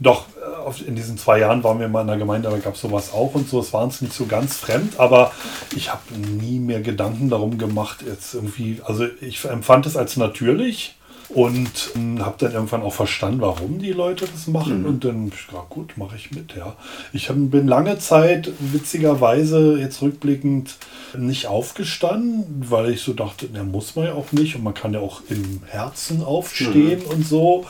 doch, 0.00 0.24
äh, 0.28 0.88
in 0.88 0.96
diesen 0.96 1.18
zwei 1.18 1.38
Jahren 1.38 1.62
waren 1.62 1.78
wir 1.78 1.88
mal 1.88 2.00
in 2.00 2.06
der 2.06 2.16
Gemeinde, 2.16 2.48
da 2.48 2.56
gab 2.56 2.74
es 2.74 2.80
sowas 2.80 3.12
auch 3.12 3.34
und 3.34 3.48
so. 3.48 3.60
Es 3.60 3.72
war 3.72 3.82
uns 3.82 4.00
nicht 4.00 4.14
so 4.14 4.26
ganz 4.26 4.56
fremd, 4.56 4.98
aber 4.98 5.32
ich 5.76 5.92
habe 5.92 6.14
nie 6.14 6.58
mehr 6.58 6.80
Gedanken 6.80 7.28
darum 7.28 7.58
gemacht, 7.58 7.98
jetzt 8.06 8.34
irgendwie, 8.34 8.80
also 8.84 9.06
ich 9.20 9.44
empfand 9.44 9.86
es 9.86 9.96
als 9.96 10.16
natürlich 10.16 10.96
und 11.34 11.92
ähm, 11.94 12.24
habe 12.24 12.36
dann 12.38 12.52
irgendwann 12.52 12.82
auch 12.82 12.92
verstanden, 12.92 13.40
warum 13.40 13.78
die 13.78 13.92
Leute 13.92 14.26
das 14.26 14.46
machen. 14.48 14.80
Mhm. 14.80 14.86
Und 14.86 15.04
dann, 15.04 15.32
ja 15.52 15.64
gut, 15.68 15.96
mache 15.96 16.16
ich 16.16 16.32
mit, 16.32 16.56
ja. 16.56 16.76
Ich 17.12 17.28
hab, 17.28 17.36
bin 17.38 17.68
lange 17.68 17.98
Zeit, 17.98 18.50
witzigerweise, 18.58 19.78
jetzt 19.78 20.02
rückblickend, 20.02 20.76
nicht 21.16 21.46
aufgestanden, 21.46 22.66
weil 22.68 22.90
ich 22.90 23.02
so 23.02 23.12
dachte, 23.12 23.48
na, 23.52 23.62
muss 23.62 23.94
man 23.94 24.06
ja 24.06 24.14
auch 24.14 24.32
nicht. 24.32 24.56
Und 24.56 24.64
man 24.64 24.74
kann 24.74 24.92
ja 24.92 25.00
auch 25.00 25.22
im 25.28 25.62
Herzen 25.66 26.24
aufstehen 26.24 27.00
mhm. 27.04 27.10
und 27.10 27.26
so. 27.26 27.66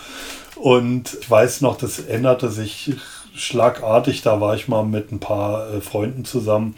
Und 0.56 1.18
ich 1.20 1.30
weiß 1.30 1.60
noch, 1.60 1.76
das 1.76 1.98
änderte 1.98 2.50
sich 2.50 2.92
schlagartig. 3.34 4.22
Da 4.22 4.40
war 4.40 4.54
ich 4.54 4.68
mal 4.68 4.84
mit 4.84 5.12
ein 5.12 5.20
paar 5.20 5.70
äh, 5.72 5.80
Freunden 5.80 6.24
zusammen 6.24 6.74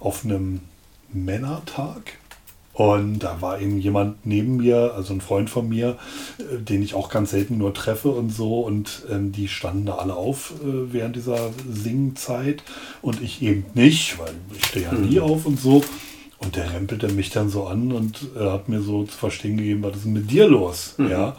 auf 0.00 0.24
einem 0.24 0.60
Männertag 1.12 2.18
und 2.76 3.20
da 3.20 3.40
war 3.40 3.58
eben 3.58 3.78
jemand 3.78 4.26
neben 4.26 4.58
mir, 4.58 4.92
also 4.94 5.14
ein 5.14 5.22
Freund 5.22 5.48
von 5.48 5.66
mir, 5.66 5.96
äh, 6.38 6.58
den 6.58 6.82
ich 6.82 6.92
auch 6.92 7.08
ganz 7.08 7.30
selten 7.30 7.56
nur 7.56 7.72
treffe 7.72 8.10
und 8.10 8.28
so. 8.28 8.60
Und 8.60 9.06
ähm, 9.10 9.32
die 9.32 9.48
standen 9.48 9.86
da 9.86 9.94
alle 9.94 10.14
auf 10.14 10.52
äh, 10.62 10.92
während 10.92 11.16
dieser 11.16 11.52
Singzeit 11.70 12.62
und 13.00 13.22
ich 13.22 13.40
eben 13.40 13.64
nicht, 13.72 14.18
weil 14.18 14.34
ich 14.54 14.66
stehe 14.66 14.84
ja 14.84 14.92
nie 14.92 15.16
mhm. 15.16 15.22
auf 15.22 15.46
und 15.46 15.58
so. 15.58 15.82
Und 16.38 16.56
der 16.56 16.74
rempelte 16.74 17.08
mich 17.08 17.30
dann 17.30 17.48
so 17.48 17.66
an 17.66 17.92
und 17.92 18.26
äh, 18.38 18.50
hat 18.50 18.68
mir 18.68 18.82
so 18.82 19.04
zu 19.04 19.16
verstehen 19.16 19.56
gegeben, 19.56 19.82
was 19.82 19.96
ist 19.96 20.04
denn 20.04 20.12
mit 20.12 20.30
dir 20.30 20.46
los? 20.46 20.94
Mhm. 20.98 21.10
Ja. 21.10 21.36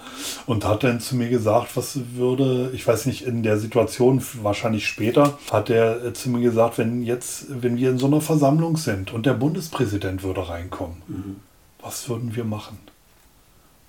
Und 0.48 0.66
hat 0.66 0.84
dann 0.84 1.00
zu 1.00 1.16
mir 1.16 1.30
gesagt, 1.30 1.78
was 1.78 2.00
würde, 2.16 2.72
ich 2.74 2.88
weiß 2.88 3.06
nicht, 3.06 3.22
in 3.22 3.44
der 3.44 3.60
Situation, 3.60 4.24
wahrscheinlich 4.42 4.88
später, 4.88 5.38
hat 5.52 5.70
er 5.70 6.04
äh, 6.04 6.14
zu 6.14 6.30
mir 6.32 6.42
gesagt, 6.42 6.80
wenn 6.80 7.04
jetzt, 7.04 7.46
wenn 7.62 7.78
wir 7.78 7.92
in 7.92 8.00
so 8.00 8.08
einer 8.08 8.22
Versammlung 8.22 8.76
sind 8.76 9.14
und 9.14 9.28
der 9.28 9.34
Bundespräsident 9.34 10.24
würde 10.24 10.50
reinkommen, 10.50 11.04
mhm. 11.08 11.36
was 11.80 12.10
würden 12.10 12.36
wir 12.36 12.44
machen? 12.44 12.80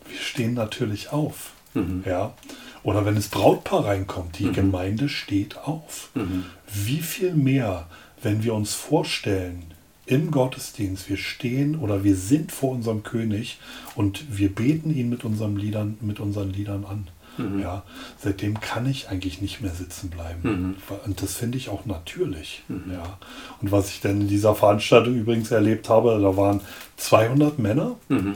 Wir 0.06 0.20
stehen 0.20 0.52
natürlich 0.52 1.10
auf. 1.10 1.52
Mhm. 1.72 2.04
Ja. 2.06 2.34
Oder 2.82 3.06
wenn 3.06 3.14
das 3.14 3.28
Brautpaar 3.28 3.86
reinkommt, 3.86 4.38
die 4.38 4.46
mhm. 4.46 4.52
Gemeinde 4.52 5.08
steht 5.08 5.56
auf. 5.56 6.10
Mhm. 6.14 6.44
Wie 6.72 7.00
viel 7.00 7.34
mehr, 7.34 7.86
wenn 8.22 8.42
wir 8.42 8.54
uns 8.54 8.74
vorstellen, 8.74 9.64
im 10.08 10.30
Gottesdienst, 10.30 11.08
wir 11.08 11.18
stehen 11.18 11.76
oder 11.76 12.02
wir 12.02 12.16
sind 12.16 12.50
vor 12.50 12.70
unserem 12.70 13.02
König 13.02 13.58
und 13.94 14.38
wir 14.38 14.54
beten 14.54 14.94
ihn 14.94 15.10
mit 15.10 15.24
unseren 15.24 15.56
Liedern, 15.56 15.98
mit 16.00 16.18
unseren 16.18 16.50
Liedern 16.50 16.84
an. 16.84 17.08
Mhm. 17.36 17.60
Ja, 17.60 17.82
seitdem 18.18 18.58
kann 18.58 18.86
ich 18.86 19.10
eigentlich 19.10 19.40
nicht 19.40 19.60
mehr 19.60 19.72
sitzen 19.72 20.10
bleiben. 20.10 20.40
Mhm. 20.42 20.74
Und 21.04 21.22
das 21.22 21.34
finde 21.34 21.58
ich 21.58 21.68
auch 21.68 21.84
natürlich. 21.86 22.62
Mhm. 22.68 22.92
Ja. 22.92 23.18
Und 23.60 23.70
was 23.70 23.90
ich 23.90 24.00
dann 24.00 24.22
in 24.22 24.28
dieser 24.28 24.54
Veranstaltung 24.54 25.14
übrigens 25.14 25.50
erlebt 25.50 25.88
habe, 25.88 26.18
da 26.20 26.36
waren 26.36 26.60
200 26.96 27.58
Männer. 27.58 27.96
Mhm. 28.08 28.34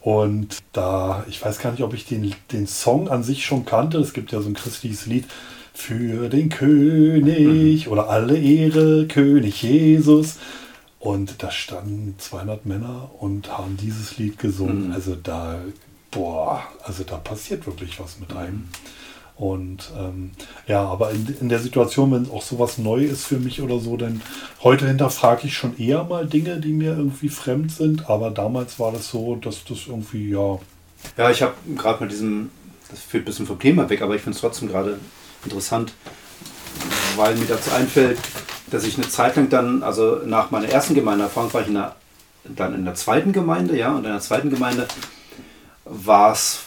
Und 0.00 0.58
da, 0.72 1.24
ich 1.28 1.44
weiß 1.44 1.58
gar 1.58 1.72
nicht, 1.72 1.82
ob 1.82 1.92
ich 1.92 2.06
den, 2.06 2.34
den 2.52 2.66
Song 2.66 3.08
an 3.08 3.22
sich 3.22 3.44
schon 3.44 3.66
kannte. 3.66 3.98
Es 3.98 4.14
gibt 4.14 4.32
ja 4.32 4.40
so 4.40 4.48
ein 4.48 4.54
christliches 4.54 5.06
Lied 5.06 5.26
für 5.74 6.28
den 6.28 6.48
König 6.48 7.86
mhm. 7.86 7.92
oder 7.92 8.08
alle 8.08 8.38
Ehre, 8.38 9.06
König 9.06 9.62
Jesus. 9.62 10.36
Und 11.00 11.42
da 11.42 11.50
standen 11.50 12.14
200 12.18 12.66
Männer 12.66 13.10
und 13.18 13.50
haben 13.56 13.78
dieses 13.78 14.18
Lied 14.18 14.38
gesungen. 14.38 14.88
Mhm. 14.88 14.92
Also 14.92 15.16
da, 15.16 15.58
boah, 16.10 16.62
also 16.84 17.04
da 17.04 17.16
passiert 17.16 17.66
wirklich 17.66 17.98
was 17.98 18.20
mit 18.20 18.36
einem. 18.36 18.68
Und 19.34 19.90
ähm, 19.98 20.32
ja, 20.66 20.84
aber 20.84 21.12
in, 21.12 21.34
in, 21.40 21.48
der 21.48 21.60
Situation, 21.60 22.12
wenn 22.12 22.30
auch 22.30 22.42
sowas 22.42 22.76
neu 22.76 23.02
ist 23.02 23.24
für 23.24 23.38
mich 23.38 23.62
oder 23.62 23.78
so, 23.80 23.96
dann 23.96 24.20
heute 24.62 24.86
hinterfrage 24.86 25.46
ich 25.46 25.54
schon 25.54 25.78
eher 25.78 26.04
mal 26.04 26.26
Dinge, 26.26 26.60
die 26.60 26.72
mir 26.72 26.94
irgendwie 26.94 27.30
fremd 27.30 27.72
sind. 27.72 28.10
Aber 28.10 28.30
damals 28.30 28.78
war 28.78 28.92
das 28.92 29.08
so, 29.08 29.36
dass 29.36 29.64
das 29.64 29.86
irgendwie, 29.86 30.28
ja. 30.28 30.58
Ja, 31.16 31.30
ich 31.30 31.40
habe 31.40 31.54
gerade 31.78 32.04
mit 32.04 32.12
diesem, 32.12 32.50
das 32.90 33.00
führt 33.00 33.22
ein 33.22 33.24
bisschen 33.24 33.46
vom 33.46 33.58
Thema 33.58 33.88
weg, 33.88 34.02
aber 34.02 34.14
ich 34.14 34.20
finde 34.20 34.34
es 34.34 34.42
trotzdem 34.42 34.68
gerade 34.68 35.00
interessant, 35.42 35.94
weil 37.16 37.34
mir 37.36 37.46
dazu 37.46 37.70
einfällt, 37.70 38.18
dass 38.70 38.84
ich 38.84 38.96
eine 38.96 39.08
Zeit 39.08 39.36
lang 39.36 39.48
dann, 39.48 39.82
also 39.82 40.20
nach 40.24 40.50
meiner 40.50 40.68
ersten 40.68 40.94
Gemeindeerfahrung 40.94 41.52
war 41.52 41.62
ich 41.62 41.68
in 41.68 41.74
der, 41.74 41.96
dann 42.44 42.74
in 42.74 42.84
der 42.84 42.94
zweiten 42.94 43.32
Gemeinde, 43.32 43.76
ja, 43.76 43.90
und 43.90 44.04
in 44.04 44.10
der 44.10 44.20
zweiten 44.20 44.50
Gemeinde 44.50 44.86
war 45.84 46.32
es 46.32 46.60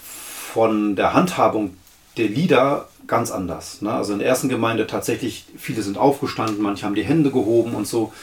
von 0.53 0.95
der 0.95 1.13
Handhabung 1.13 1.77
der 2.17 2.27
Lieder 2.27 2.87
ganz 3.07 3.31
anders. 3.31 3.81
Ne? 3.81 3.91
Also 3.91 4.13
in 4.13 4.19
der 4.19 4.27
ersten 4.27 4.49
Gemeinde 4.49 4.87
tatsächlich, 4.87 5.45
viele 5.57 5.81
sind 5.81 5.97
aufgestanden, 5.97 6.61
manche 6.61 6.85
haben 6.85 6.95
die 6.95 7.03
Hände 7.03 7.31
gehoben 7.31 7.73
und 7.73 7.87
so 7.87 8.13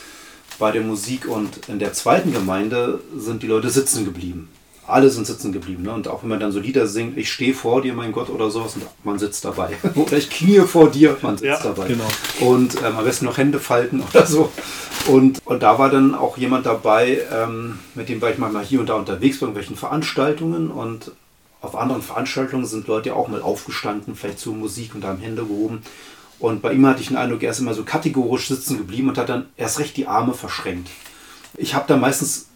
bei 0.59 0.71
der 0.73 0.83
Musik 0.83 1.27
und 1.27 1.69
in 1.69 1.79
der 1.79 1.93
zweiten 1.93 2.33
Gemeinde 2.33 3.01
sind 3.17 3.43
die 3.43 3.47
Leute 3.47 3.71
sitzen 3.71 4.05
geblieben 4.05 4.49
alle 4.93 5.11
sind 5.11 5.27
sitzen 5.27 5.53
geblieben. 5.53 5.83
Ne? 5.83 5.93
Und 5.93 6.09
auch 6.09 6.23
wenn 6.23 6.29
man 6.31 6.41
dann 6.41 6.53
so 6.53 6.61
Lieder 6.61 6.87
singt, 6.87 7.17
ich 7.17 7.33
stehe 7.33 7.55
vor 7.55 7.83
dir, 7.83 7.95
mein 7.95 8.13
Gott, 8.13 8.31
oder 8.31 8.51
sowas, 8.51 8.75
und 8.75 8.85
man 9.05 9.19
sitzt 9.19 9.45
dabei. 9.45 9.71
oder 9.95 10.17
ich 10.17 10.31
knie 10.31 10.61
vor 10.61 10.91
dir, 10.91 11.17
man 11.23 11.37
sitzt 11.37 11.45
ja, 11.45 11.63
dabei. 11.63 11.89
Genau. 11.89 12.09
Und 12.41 12.77
ähm, 12.83 12.97
am 12.97 13.05
besten 13.05 13.25
noch 13.25 13.39
Hände 13.39 13.59
falten 13.59 14.03
oder 14.11 14.27
so. 14.27 14.51
Und, 15.07 15.41
und 15.45 15.63
da 15.63 15.79
war 15.79 15.91
dann 15.91 16.15
auch 16.15 16.37
jemand 16.37 16.67
dabei, 16.67 17.21
ähm, 17.33 17.79
mit 17.95 18.09
dem 18.09 18.21
war 18.21 18.31
ich 18.31 18.39
manchmal 18.39 18.65
hier 18.65 18.81
und 18.81 18.89
da 18.89 18.95
unterwegs 18.95 19.39
bei 19.39 19.47
irgendwelchen 19.47 19.77
Veranstaltungen. 19.77 20.71
Und 20.71 21.13
auf 21.61 21.77
anderen 21.77 22.03
Veranstaltungen 22.03 22.67
sind 22.67 22.87
Leute 22.87 23.15
auch 23.15 23.29
mal 23.29 23.43
aufgestanden, 23.43 24.15
vielleicht 24.15 24.39
zur 24.39 24.55
Musik 24.55 24.95
und 24.95 25.05
haben 25.05 25.19
Hände 25.19 25.45
gehoben. 25.45 25.83
Und 26.39 26.63
bei 26.63 26.73
ihm 26.73 26.87
hatte 26.87 27.03
ich 27.03 27.09
den 27.09 27.19
Eindruck, 27.19 27.43
er 27.43 27.51
ist 27.51 27.61
immer 27.61 27.75
so 27.75 27.85
kategorisch 27.85 28.49
sitzen 28.49 28.79
geblieben 28.79 29.11
und 29.11 29.19
hat 29.19 29.29
dann 29.29 29.47
erst 29.57 29.79
recht 29.79 29.97
die 29.97 30.07
Arme 30.07 30.33
verschränkt. 30.33 30.89
Ich 31.55 31.75
habe 31.75 31.85
da 31.87 31.97
meistens 31.97 32.47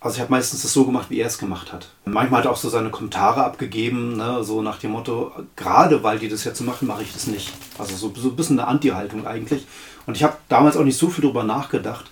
also 0.00 0.16
ich 0.16 0.20
habe 0.22 0.30
meistens 0.30 0.62
das 0.62 0.72
so 0.72 0.86
gemacht, 0.86 1.10
wie 1.10 1.20
er 1.20 1.26
es 1.26 1.36
gemacht 1.36 1.72
hat. 1.72 1.88
Manchmal 2.06 2.40
hat 2.40 2.46
er 2.46 2.52
auch 2.52 2.56
so 2.56 2.70
seine 2.70 2.88
Kommentare 2.88 3.44
abgegeben, 3.44 4.16
ne, 4.16 4.42
so 4.42 4.62
nach 4.62 4.78
dem 4.78 4.92
Motto, 4.92 5.30
gerade 5.56 6.02
weil 6.02 6.18
die 6.18 6.28
das 6.28 6.44
jetzt 6.44 6.58
so 6.58 6.64
machen, 6.64 6.88
mache 6.88 7.02
ich 7.02 7.12
das 7.12 7.26
nicht. 7.26 7.52
Also 7.78 7.94
so, 7.94 8.12
so 8.16 8.30
ein 8.30 8.36
bisschen 8.36 8.58
eine 8.58 8.68
Anti-Haltung 8.68 9.26
eigentlich. 9.26 9.66
Und 10.06 10.16
ich 10.16 10.22
habe 10.22 10.38
damals 10.48 10.78
auch 10.78 10.84
nicht 10.84 10.96
so 10.96 11.10
viel 11.10 11.22
drüber 11.22 11.44
nachgedacht. 11.44 12.06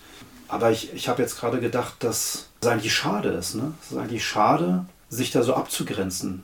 Aber 0.49 0.71
ich, 0.71 0.93
ich 0.93 1.09
habe 1.09 1.23
jetzt 1.23 1.39
gerade 1.39 1.61
gedacht, 1.61 1.95
dass 2.01 2.49
es 2.61 2.69
eigentlich 2.69 2.95
schade 2.95 3.31
ist. 3.31 3.55
Ne? 3.55 3.73
Es 3.83 3.93
ist 3.93 3.99
eigentlich 3.99 4.27
schade, 4.27 4.85
sich 5.09 5.31
da 5.31 5.43
so 5.43 5.55
abzugrenzen. 5.55 6.43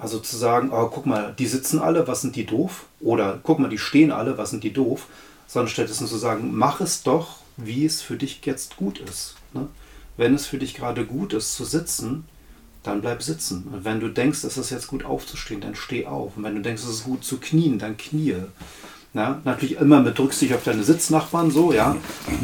Also 0.00 0.20
zu 0.20 0.36
sagen, 0.36 0.70
oh, 0.72 0.86
guck 0.86 1.06
mal, 1.06 1.34
die 1.36 1.46
sitzen 1.46 1.80
alle, 1.80 2.06
was 2.06 2.20
sind 2.20 2.36
die 2.36 2.46
doof? 2.46 2.84
Oder 3.00 3.40
guck 3.42 3.58
mal, 3.58 3.68
die 3.68 3.78
stehen 3.78 4.12
alle, 4.12 4.38
was 4.38 4.50
sind 4.50 4.62
die 4.62 4.72
doof? 4.72 5.06
Sondern 5.48 5.70
stattdessen 5.70 6.06
zu 6.06 6.16
sagen, 6.16 6.50
mach 6.54 6.80
es 6.80 7.02
doch, 7.02 7.38
wie 7.56 7.84
es 7.84 8.00
für 8.00 8.16
dich 8.16 8.40
jetzt 8.44 8.76
gut 8.76 8.98
ist. 9.00 9.37
Wenn 10.18 10.34
es 10.34 10.46
für 10.46 10.58
dich 10.58 10.74
gerade 10.74 11.06
gut 11.06 11.32
ist 11.32 11.54
zu 11.54 11.64
sitzen, 11.64 12.24
dann 12.82 13.00
bleib 13.00 13.22
sitzen. 13.22 13.68
Und 13.72 13.84
wenn 13.84 14.00
du 14.00 14.08
denkst, 14.08 14.44
es 14.44 14.58
ist 14.58 14.70
jetzt 14.70 14.88
gut 14.88 15.04
aufzustehen, 15.04 15.60
dann 15.60 15.76
steh 15.76 16.06
auf. 16.06 16.36
Und 16.36 16.42
wenn 16.42 16.56
du 16.56 16.60
denkst, 16.60 16.82
es 16.82 16.90
ist 16.90 17.04
gut 17.04 17.24
zu 17.24 17.38
knien, 17.38 17.78
dann 17.78 17.96
knie. 17.96 18.34
Ja, 19.14 19.40
natürlich 19.44 19.76
immer 19.76 20.00
mit 20.00 20.18
Rücksicht 20.18 20.52
auf 20.52 20.64
deine 20.64 20.82
Sitznachbarn 20.82 21.50
so, 21.50 21.72
ja. 21.72 21.96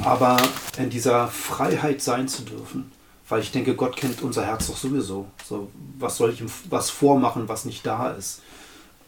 Aber 0.04 0.36
in 0.78 0.88
dieser 0.88 1.28
Freiheit 1.28 2.00
sein 2.00 2.28
zu 2.28 2.42
dürfen, 2.42 2.90
weil 3.28 3.42
ich 3.42 3.50
denke, 3.50 3.74
Gott 3.74 3.96
kennt 3.96 4.22
unser 4.22 4.46
Herz 4.46 4.68
doch 4.68 4.76
sowieso. 4.76 5.26
So, 5.44 5.68
was 5.98 6.16
soll 6.16 6.30
ich 6.30 6.40
ihm 6.40 6.50
was 6.70 6.90
vormachen, 6.90 7.48
was 7.48 7.64
nicht 7.64 7.84
da 7.84 8.10
ist? 8.10 8.40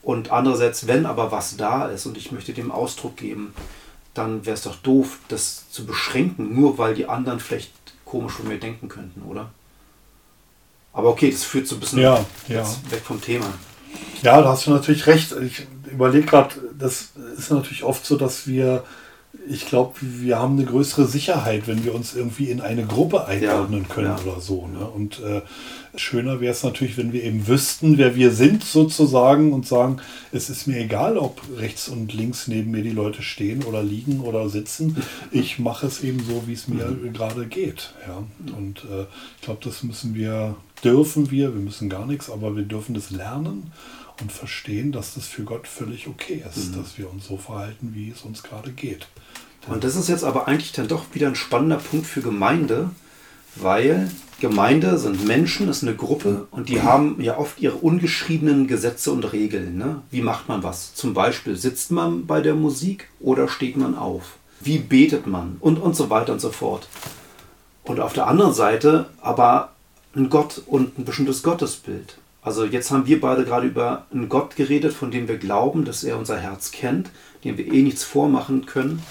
Und 0.03 0.33
andererseits, 0.33 0.89
wenn 0.89 1.07
aber 1.07 1.31
was 1.31 1.57
da 1.57 1.87
ist 1.87 2.07
und 2.07 2.17
ich 2.17 2.33
möchte 2.33 2.53
dem 2.53 2.73
Ausdruck 2.73 3.17
geben, 3.17 3.55
dann 4.13 4.45
wäre 4.45 4.55
es 4.55 4.63
doch 4.63 4.77
doof, 4.77 5.19
das 5.29 5.71
zu 5.71 5.87
beschränken, 5.87 6.55
nur 6.55 6.79
weil 6.79 6.95
die 6.95 7.09
anderen 7.09 7.41
vielleicht 7.41 7.71
komisch 8.07 8.33
von 8.33 8.49
mir 8.49 8.59
denken 8.59 8.89
könnten, 8.89 9.21
oder? 9.23 9.51
Aber 10.95 11.11
okay, 11.11 11.31
das 11.31 11.45
führt 11.45 11.67
so 11.67 11.77
ein 11.77 11.81
bisschen 11.81 11.99
ja, 11.99 12.25
ja. 12.49 12.65
weg 12.89 13.03
vom 13.05 13.21
Thema. 13.21 13.53
Ja, 14.23 14.41
da 14.41 14.49
hast 14.49 14.67
du 14.67 14.71
natürlich 14.71 15.07
recht. 15.07 15.33
Ich 15.43 15.67
überlege 15.91 16.25
gerade, 16.25 16.55
das 16.79 17.11
ist 17.37 17.51
natürlich 17.51 17.85
oft 17.85 18.07
so, 18.07 18.17
dass 18.17 18.47
wir, 18.47 18.83
ich 19.49 19.67
glaube, 19.67 19.95
wir 20.01 20.39
haben 20.39 20.59
eine 20.59 20.67
größere 20.67 21.07
Sicherheit, 21.07 21.67
wenn 21.67 21.85
wir 21.85 21.95
uns 21.95 22.15
irgendwie 22.15 22.51
in 22.51 22.61
eine 22.61 22.85
Gruppe 22.85 23.27
einordnen 23.27 23.87
ja, 23.89 23.95
können 23.95 24.15
ja. 24.17 24.19
oder 24.25 24.41
so. 24.41 24.67
Ne? 24.67 24.85
Und 24.85 25.21
äh, 25.21 25.43
Schöner 25.97 26.41
wäre 26.41 26.53
es 26.53 26.63
natürlich, 26.63 26.97
wenn 26.97 27.13
wir 27.13 27.23
eben 27.23 27.47
wüssten, 27.47 27.99
wer 27.99 28.17
wir 28.17 28.33
sind 28.33 28.65
sozusagen 28.65 29.53
und 29.53 29.67
sagen, 29.67 29.99
es 30.33 30.51
ist 30.51 30.67
mir 30.67 30.79
egal, 30.79 31.17
ob 31.17 31.41
rechts 31.57 31.89
und 31.89 32.13
links 32.13 32.49
neben 32.49 32.71
mir 32.71 32.83
die 32.83 32.91
Leute 32.91 33.23
stehen 33.23 33.63
oder 33.65 33.83
liegen 33.83 34.21
oder 34.21 34.49
sitzen. 34.49 34.97
Ich 35.31 35.59
mache 35.59 35.87
es 35.87 36.03
eben 36.03 36.21
so, 36.21 36.45
wie 36.47 36.55
es 36.55 36.69
mir 36.69 36.87
mhm. 36.87 37.13
gerade 37.13 37.47
geht. 37.47 37.95
Ja? 38.07 38.23
Und 38.57 38.85
äh, 38.85 39.07
ich 39.37 39.43
glaube, 39.43 39.61
das 39.65 39.83
müssen 39.83 40.15
wir, 40.15 40.57
dürfen 40.85 41.31
wir, 41.31 41.55
wir 41.55 41.61
müssen 41.61 41.89
gar 41.89 42.07
nichts, 42.07 42.31
aber 42.31 42.57
wir 42.57 42.65
dürfen 42.65 42.95
das 42.95 43.11
lernen 43.11 43.73
und 44.21 44.33
verstehen, 44.33 44.93
dass 44.93 45.15
das 45.15 45.27
für 45.27 45.45
Gott 45.45 45.67
völlig 45.67 46.07
okay 46.09 46.43
ist, 46.49 46.73
mhm. 46.73 46.83
dass 46.83 46.99
wir 46.99 47.11
uns 47.11 47.27
so 47.27 47.37
verhalten, 47.37 47.93
wie 47.95 48.11
es 48.11 48.23
uns 48.23 48.43
gerade 48.43 48.73
geht. 48.73 49.07
Und 49.69 49.85
das 49.85 49.97
ist 49.97 50.09
jetzt 50.09 50.25
aber 50.25 50.47
eigentlich 50.49 50.73
dann 50.73 50.89
doch 50.89 51.07
wieder 51.13 51.27
ein 51.27 51.35
spannender 51.35 51.79
Punkt 51.79 52.07
für 52.07 52.23
Gemeinde, 52.23 52.91
weil 53.57 54.11
Gemeinde 54.41 54.99
sind 54.99 55.27
Menschen, 55.27 55.69
ist 55.69 55.83
eine 55.83 55.97
Gruppe 55.97 56.47
und 56.51 56.69
die 56.69 56.83
haben 56.83 57.21
ja 57.21 57.39
oft 57.39 57.59
ihre 57.59 57.77
ungeschriebenen 57.77 58.67
Gesetze 58.67 59.11
und 59.11 59.33
Regeln. 59.33 59.79
Ne? 59.79 60.03
Wie 60.11 60.21
macht 60.21 60.49
man 60.49 60.63
was? 60.63 60.95
Zum 60.95 61.15
Beispiel 61.15 61.57
sitzt 61.57 61.91
man 61.91 62.27
bei 62.27 62.41
der 62.41 62.55
Musik 62.55 63.09
oder 63.19 63.49
steht 63.49 63.77
man 63.77 63.97
auf? 63.97 64.37
Wie 64.61 64.79
betet 64.79 65.27
man? 65.27 65.57
Und, 65.61 65.79
und 65.79 65.97
so 65.97 66.11
weiter 66.11 66.33
und 66.33 66.41
so 66.41 66.51
fort. 66.51 66.89
Und 67.85 68.01
auf 68.01 68.13
der 68.13 68.27
anderen 68.27 68.53
Seite 68.53 69.09
aber 69.21 69.73
ein 70.15 70.29
Gott 70.29 70.63
und 70.67 70.99
ein 70.99 71.05
bestimmtes 71.05 71.43
Gottesbild. 71.43 72.19
Also 72.47 72.65
jetzt 72.65 72.93
haben 72.93 73.09
wir 73.09 73.21
beide 73.21 73.45
gerade 73.45 73.67
über 73.67 74.07
einen 74.13 74.29
Gott 74.29 74.55
geredet, 74.55 74.95
von 74.95 75.11
dem 75.11 75.27
wir 75.27 75.37
glauben, 75.37 75.85
dass 75.85 76.05
er 76.05 76.17
unser 76.17 76.39
Herz 76.39 76.71
kennt, 76.71 77.11
dem 77.43 77.59
wir 77.59 77.67
eh 77.67 77.83
nichts 77.83 78.05
vormachen 78.05 78.67
können 78.67 79.03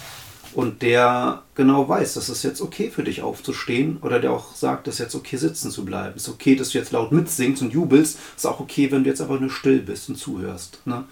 und 0.54 0.82
der 0.82 1.43
genau 1.54 1.89
weiß, 1.89 2.13
dass 2.13 2.30
es 2.30 2.43
jetzt 2.43 2.62
okay 2.62 2.89
für 2.89 3.04
dich 3.04 3.24
aufzustehen 3.24 3.98
oder 4.02 4.21
der 4.21 4.32
auch 4.32 4.56
sagt, 4.56 4.88
dass 4.88 4.93
es 4.93 5.00
jetzt 5.00 5.15
okay 5.15 5.36
sitzen 5.36 5.69
zu 5.69 5.84
bleiben. 5.84 6.13
Es 6.15 6.24
ist 6.24 6.34
okay, 6.34 6.56
dass 6.56 6.69
du 6.69 6.78
jetzt 6.78 6.93
laut 6.93 7.12
mitsingst 7.12 7.62
und 7.62 7.74
jubelst. 7.74 8.17
Es 8.38 8.45
ist 8.45 8.45
auch 8.45 8.62
okay, 8.62 8.89
wenn 8.93 9.04
du 9.04 9.10
jetzt 9.10 9.19
einfach 9.19 9.41
nur 9.41 9.50
still 9.50 9.80
bist 9.80 10.08
und 10.08 10.15
zuhörst. 10.15 10.80
Ne? 10.86 11.04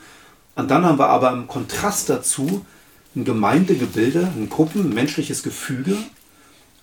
Und 0.55 0.71
dann 0.71 0.86
haben 0.86 0.99
wir 0.99 1.09
aber 1.09 1.33
im 1.33 1.49
Kontrast 1.49 2.09
dazu 2.09 2.65
ein 3.17 3.25
Gemeindegebilde, 3.25 4.31
ein 4.33 4.47
Gruppen, 4.47 4.86
ein 4.86 4.93
menschliches 4.93 5.43
Gefüge, 5.43 5.97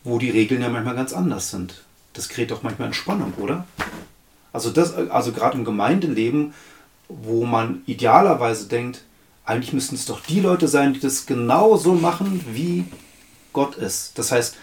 wo 0.04 0.18
die 0.18 0.28
Regeln 0.28 0.60
ja 0.60 0.68
manchmal 0.68 0.96
ganz 0.96 1.14
anders 1.14 1.50
sind. 1.50 1.82
Das 2.12 2.28
kreiert 2.28 2.50
doch 2.50 2.62
manchmal 2.62 2.88
Entspannung, 2.88 3.32
oder? 3.38 3.64
Also, 4.52 4.70
das, 4.70 4.94
also 4.94 5.32
gerade 5.32 5.56
im 5.56 5.64
Gemeindeleben, 5.64 6.54
wo 7.08 7.44
man 7.44 7.82
idealerweise 7.86 8.68
denkt, 8.68 9.02
eigentlich 9.44 9.72
müssten 9.72 9.96
es 9.96 10.06
doch 10.06 10.20
die 10.20 10.40
Leute 10.40 10.68
sein, 10.68 10.92
die 10.92 11.00
das 11.00 11.26
genau 11.26 11.76
so 11.76 11.94
machen, 11.94 12.44
wie 12.52 12.84
Gott 13.52 13.76
ist. 13.76 14.18
Das 14.18 14.30
heißt, 14.30 14.56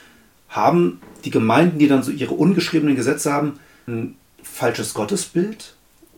haben 0.49 1.01
die 1.25 1.29
Gemeinden, 1.29 1.79
die 1.79 1.87
dann 1.87 2.03
so 2.03 2.11
ihre 2.11 2.33
ungeschriebenen 2.33 2.95
Gesetze 2.95 3.33
haben, 3.33 3.59
ein 3.87 4.15
falsches 4.41 4.93
Gottesbild? 4.93 5.75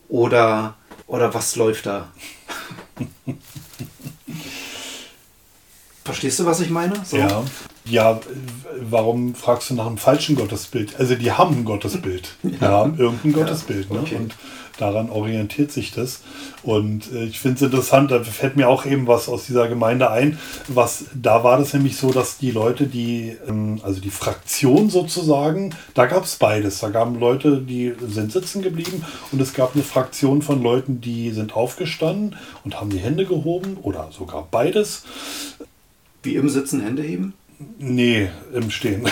Oder, 0.08 0.76
oder 1.08 1.34
was 1.34 1.56
läuft 1.56 1.86
da? 1.88 2.12
Verstehst 6.04 6.40
du, 6.40 6.46
was 6.46 6.60
ich 6.60 6.70
meine? 6.70 7.04
So. 7.06 7.18
Ja. 7.18 7.44
Ja, 7.89 8.19
warum 8.80 9.36
fragst 9.36 9.69
du 9.69 9.73
nach 9.75 9.88
einem 9.88 9.97
falschen 9.97 10.36
Gottesbild? 10.36 10.99
Also 10.99 11.15
die 11.15 11.32
haben 11.32 11.60
ein 11.60 11.65
Gottesbild. 11.65 12.36
Haben 12.62 12.97
irgendein 12.97 13.34
Gottesbild. 13.34 13.91
Ne? 13.91 13.99
okay. 13.99 14.15
Und 14.15 14.36
daran 14.78 15.10
orientiert 15.10 15.71
sich 15.71 15.91
das. 15.91 16.21
Und 16.63 17.12
äh, 17.12 17.25
ich 17.25 17.39
finde 17.39 17.58
es 17.58 17.62
interessant, 17.62 18.12
da 18.12 18.23
fällt 18.23 18.56
mir 18.56 18.69
auch 18.69 18.86
eben 18.86 19.08
was 19.08 19.28
aus 19.28 19.45
dieser 19.45 19.67
Gemeinde 19.67 20.10
ein. 20.12 20.39
Was, 20.67 21.06
da 21.13 21.43
war 21.43 21.58
das 21.58 21.73
nämlich 21.73 21.97
so, 21.97 22.12
dass 22.12 22.38
die 22.38 22.52
Leute, 22.52 22.88
die, 22.88 23.36
ähm, 23.47 23.80
also 23.84 23.99
die 24.02 24.10
Fraktion 24.10 24.89
sozusagen, 24.89 25.75
da 25.93 26.06
gab 26.06 26.23
es 26.23 26.36
beides. 26.38 26.80
Da 26.80 26.89
gaben 26.89 27.19
Leute, 27.19 27.62
die 27.62 27.93
sind 28.08 28.32
sitzen 28.32 28.62
geblieben 28.62 29.04
und 29.32 29.41
es 29.41 29.54
gab 29.54 29.75
eine 29.75 29.84
Fraktion 29.84 30.41
von 30.41 30.62
Leuten, 30.62 31.02
die 31.02 31.32
sind 31.32 31.56
aufgestanden 31.56 32.36
und 32.63 32.80
haben 32.80 32.89
die 32.89 32.99
Hände 32.99 33.25
gehoben 33.25 33.78
oder 33.82 34.10
sogar 34.12 34.47
beides. 34.49 35.04
Wie 36.23 36.36
im 36.36 36.49
Sitzen 36.49 36.82
Hände 36.82 37.02
heben? 37.02 37.34
Nee, 37.78 38.30
im 38.54 38.72
Stehen. 38.72 39.04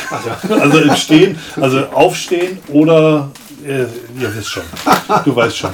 Also 0.50 0.80
im 0.80 0.96
Stehen, 0.96 1.38
also 1.58 1.80
aufstehen 1.88 2.60
oder 2.70 3.32
äh, 3.66 3.82
ihr 4.20 4.36
wisst 4.36 4.50
schon. 4.50 4.64
Du 5.26 5.36
weißt 5.36 5.58
schon. 5.58 5.72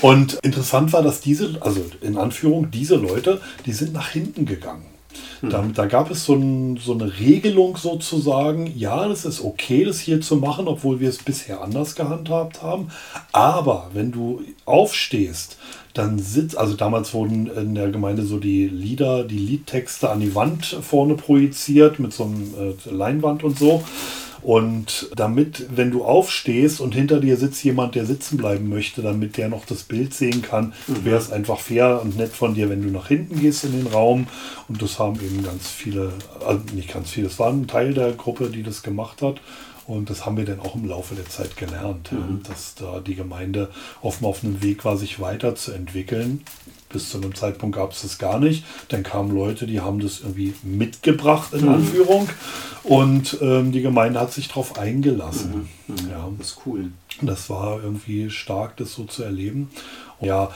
Und 0.00 0.38
interessant 0.42 0.92
war, 0.92 1.02
dass 1.02 1.20
diese, 1.20 1.58
also 1.60 1.84
in 2.00 2.16
Anführung, 2.16 2.70
diese 2.70 2.96
Leute, 2.96 3.40
die 3.66 3.72
sind 3.72 3.92
nach 3.92 4.08
hinten 4.08 4.46
gegangen. 4.46 4.86
Da, 5.42 5.62
da 5.74 5.86
gab 5.86 6.10
es 6.10 6.24
so, 6.24 6.34
ein, 6.34 6.78
so 6.78 6.94
eine 6.94 7.18
Regelung 7.18 7.76
sozusagen, 7.76 8.72
ja, 8.76 9.06
das 9.08 9.24
ist 9.24 9.42
okay, 9.42 9.84
das 9.84 10.00
hier 10.00 10.20
zu 10.20 10.36
machen, 10.36 10.66
obwohl 10.68 11.00
wir 11.00 11.08
es 11.08 11.18
bisher 11.18 11.60
anders 11.60 11.94
gehandhabt 11.94 12.62
haben. 12.62 12.88
Aber 13.32 13.90
wenn 13.92 14.10
du 14.10 14.42
aufstehst, 14.64 15.58
dann 15.94 16.18
sitzt, 16.18 16.58
also 16.58 16.74
damals 16.74 17.14
wurden 17.14 17.46
in 17.46 17.74
der 17.74 17.88
Gemeinde 17.90 18.24
so 18.24 18.38
die 18.38 18.66
Lieder, 18.66 19.24
die 19.24 19.38
Liedtexte 19.38 20.10
an 20.10 20.20
die 20.20 20.34
Wand 20.34 20.66
vorne 20.66 21.14
projiziert 21.14 22.00
mit 22.00 22.12
so 22.12 22.24
einem 22.24 22.54
äh, 22.58 22.90
Leinwand 22.90 23.44
und 23.44 23.58
so. 23.58 23.82
Und 24.44 25.08
damit, 25.16 25.68
wenn 25.74 25.90
du 25.90 26.04
aufstehst 26.04 26.78
und 26.82 26.94
hinter 26.94 27.18
dir 27.18 27.38
sitzt 27.38 27.64
jemand, 27.64 27.94
der 27.94 28.04
sitzen 28.04 28.36
bleiben 28.36 28.68
möchte, 28.68 29.00
damit 29.00 29.38
der 29.38 29.48
noch 29.48 29.64
das 29.64 29.84
Bild 29.84 30.12
sehen 30.12 30.42
kann, 30.42 30.74
wäre 30.86 31.16
es 31.16 31.32
einfach 31.32 31.58
fair 31.60 32.02
und 32.02 32.18
nett 32.18 32.32
von 32.32 32.54
dir, 32.54 32.68
wenn 32.68 32.82
du 32.82 32.90
nach 32.90 33.08
hinten 33.08 33.40
gehst 33.40 33.64
in 33.64 33.72
den 33.72 33.86
Raum. 33.86 34.26
Und 34.68 34.82
das 34.82 34.98
haben 34.98 35.18
eben 35.24 35.42
ganz 35.42 35.68
viele, 35.68 36.12
also 36.46 36.60
nicht 36.74 36.92
ganz 36.92 37.08
viele, 37.08 37.28
es 37.28 37.38
war 37.38 37.50
ein 37.50 37.66
Teil 37.66 37.94
der 37.94 38.12
Gruppe, 38.12 38.50
die 38.50 38.62
das 38.62 38.82
gemacht 38.82 39.22
hat. 39.22 39.40
Und 39.86 40.08
das 40.10 40.24
haben 40.24 40.36
wir 40.36 40.44
dann 40.44 40.60
auch 40.60 40.74
im 40.74 40.86
Laufe 40.86 41.14
der 41.14 41.28
Zeit 41.28 41.56
gelernt, 41.56 42.10
ja, 42.10 42.18
dass 42.48 42.74
da 42.74 43.00
die 43.00 43.14
Gemeinde 43.14 43.70
offenbar 44.00 44.30
auf 44.30 44.42
einem 44.42 44.62
Weg 44.62 44.84
war, 44.84 44.96
sich 44.96 45.20
weiterzuentwickeln. 45.20 46.42
Bis 46.88 47.10
zu 47.10 47.18
einem 47.18 47.34
Zeitpunkt 47.34 47.76
gab 47.76 47.92
es 47.92 48.02
das 48.02 48.18
gar 48.18 48.38
nicht. 48.38 48.64
Dann 48.88 49.02
kamen 49.02 49.34
Leute, 49.34 49.66
die 49.66 49.80
haben 49.80 49.98
das 49.98 50.20
irgendwie 50.20 50.54
mitgebracht, 50.62 51.52
in 51.52 51.68
Anführung. 51.68 52.28
Und 52.84 53.38
ähm, 53.40 53.72
die 53.72 53.82
Gemeinde 53.82 54.20
hat 54.20 54.32
sich 54.32 54.48
darauf 54.48 54.78
eingelassen. 54.78 55.68
Ja, 56.08 56.28
Das 56.38 56.48
ist 56.48 56.58
cool. 56.66 56.90
das 57.20 57.50
war 57.50 57.82
irgendwie 57.82 58.30
stark, 58.30 58.76
das 58.76 58.92
so 58.94 59.04
zu 59.04 59.22
erleben. 59.24 59.70
Ja, 60.24 60.50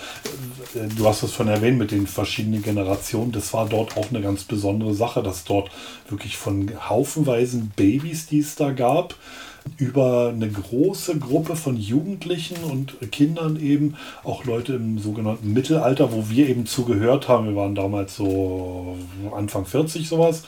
äh, 0.75 0.89
du 0.97 1.07
hast 1.07 1.23
es 1.23 1.35
schon 1.35 1.49
erwähnt 1.49 1.79
mit 1.79 1.91
den 1.91 2.07
verschiedenen 2.07 2.63
Generationen. 2.63 3.33
Das 3.33 3.53
war 3.53 3.69
dort 3.69 3.97
auch 3.97 4.11
eine 4.11 4.21
ganz 4.21 4.45
besondere 4.45 4.95
Sache, 4.95 5.23
dass 5.23 5.45
dort 5.45 5.71
wirklich 6.09 6.37
von 6.37 6.71
haufenweisen 6.89 7.73
Babys, 7.77 8.27
die 8.27 8.41
es 8.41 8.55
da 8.55 8.73
gab, 8.73 9.15
über 9.77 10.33
eine 10.35 10.49
große 10.49 11.19
Gruppe 11.19 11.55
von 11.55 11.77
Jugendlichen 11.77 12.65
und 12.65 12.97
Kindern 13.13 13.61
eben, 13.61 13.97
auch 14.25 14.45
Leute 14.45 14.75
im 14.75 14.99
sogenannten 14.99 15.53
Mittelalter, 15.53 16.13
wo 16.13 16.31
wir 16.31 16.49
eben 16.49 16.65
zugehört 16.65 17.29
haben. 17.29 17.49
Wir 17.49 17.57
waren 17.57 17.75
damals 17.75 18.17
so 18.17 18.97
Anfang 19.35 19.67
40 19.67 20.09
sowas. 20.09 20.45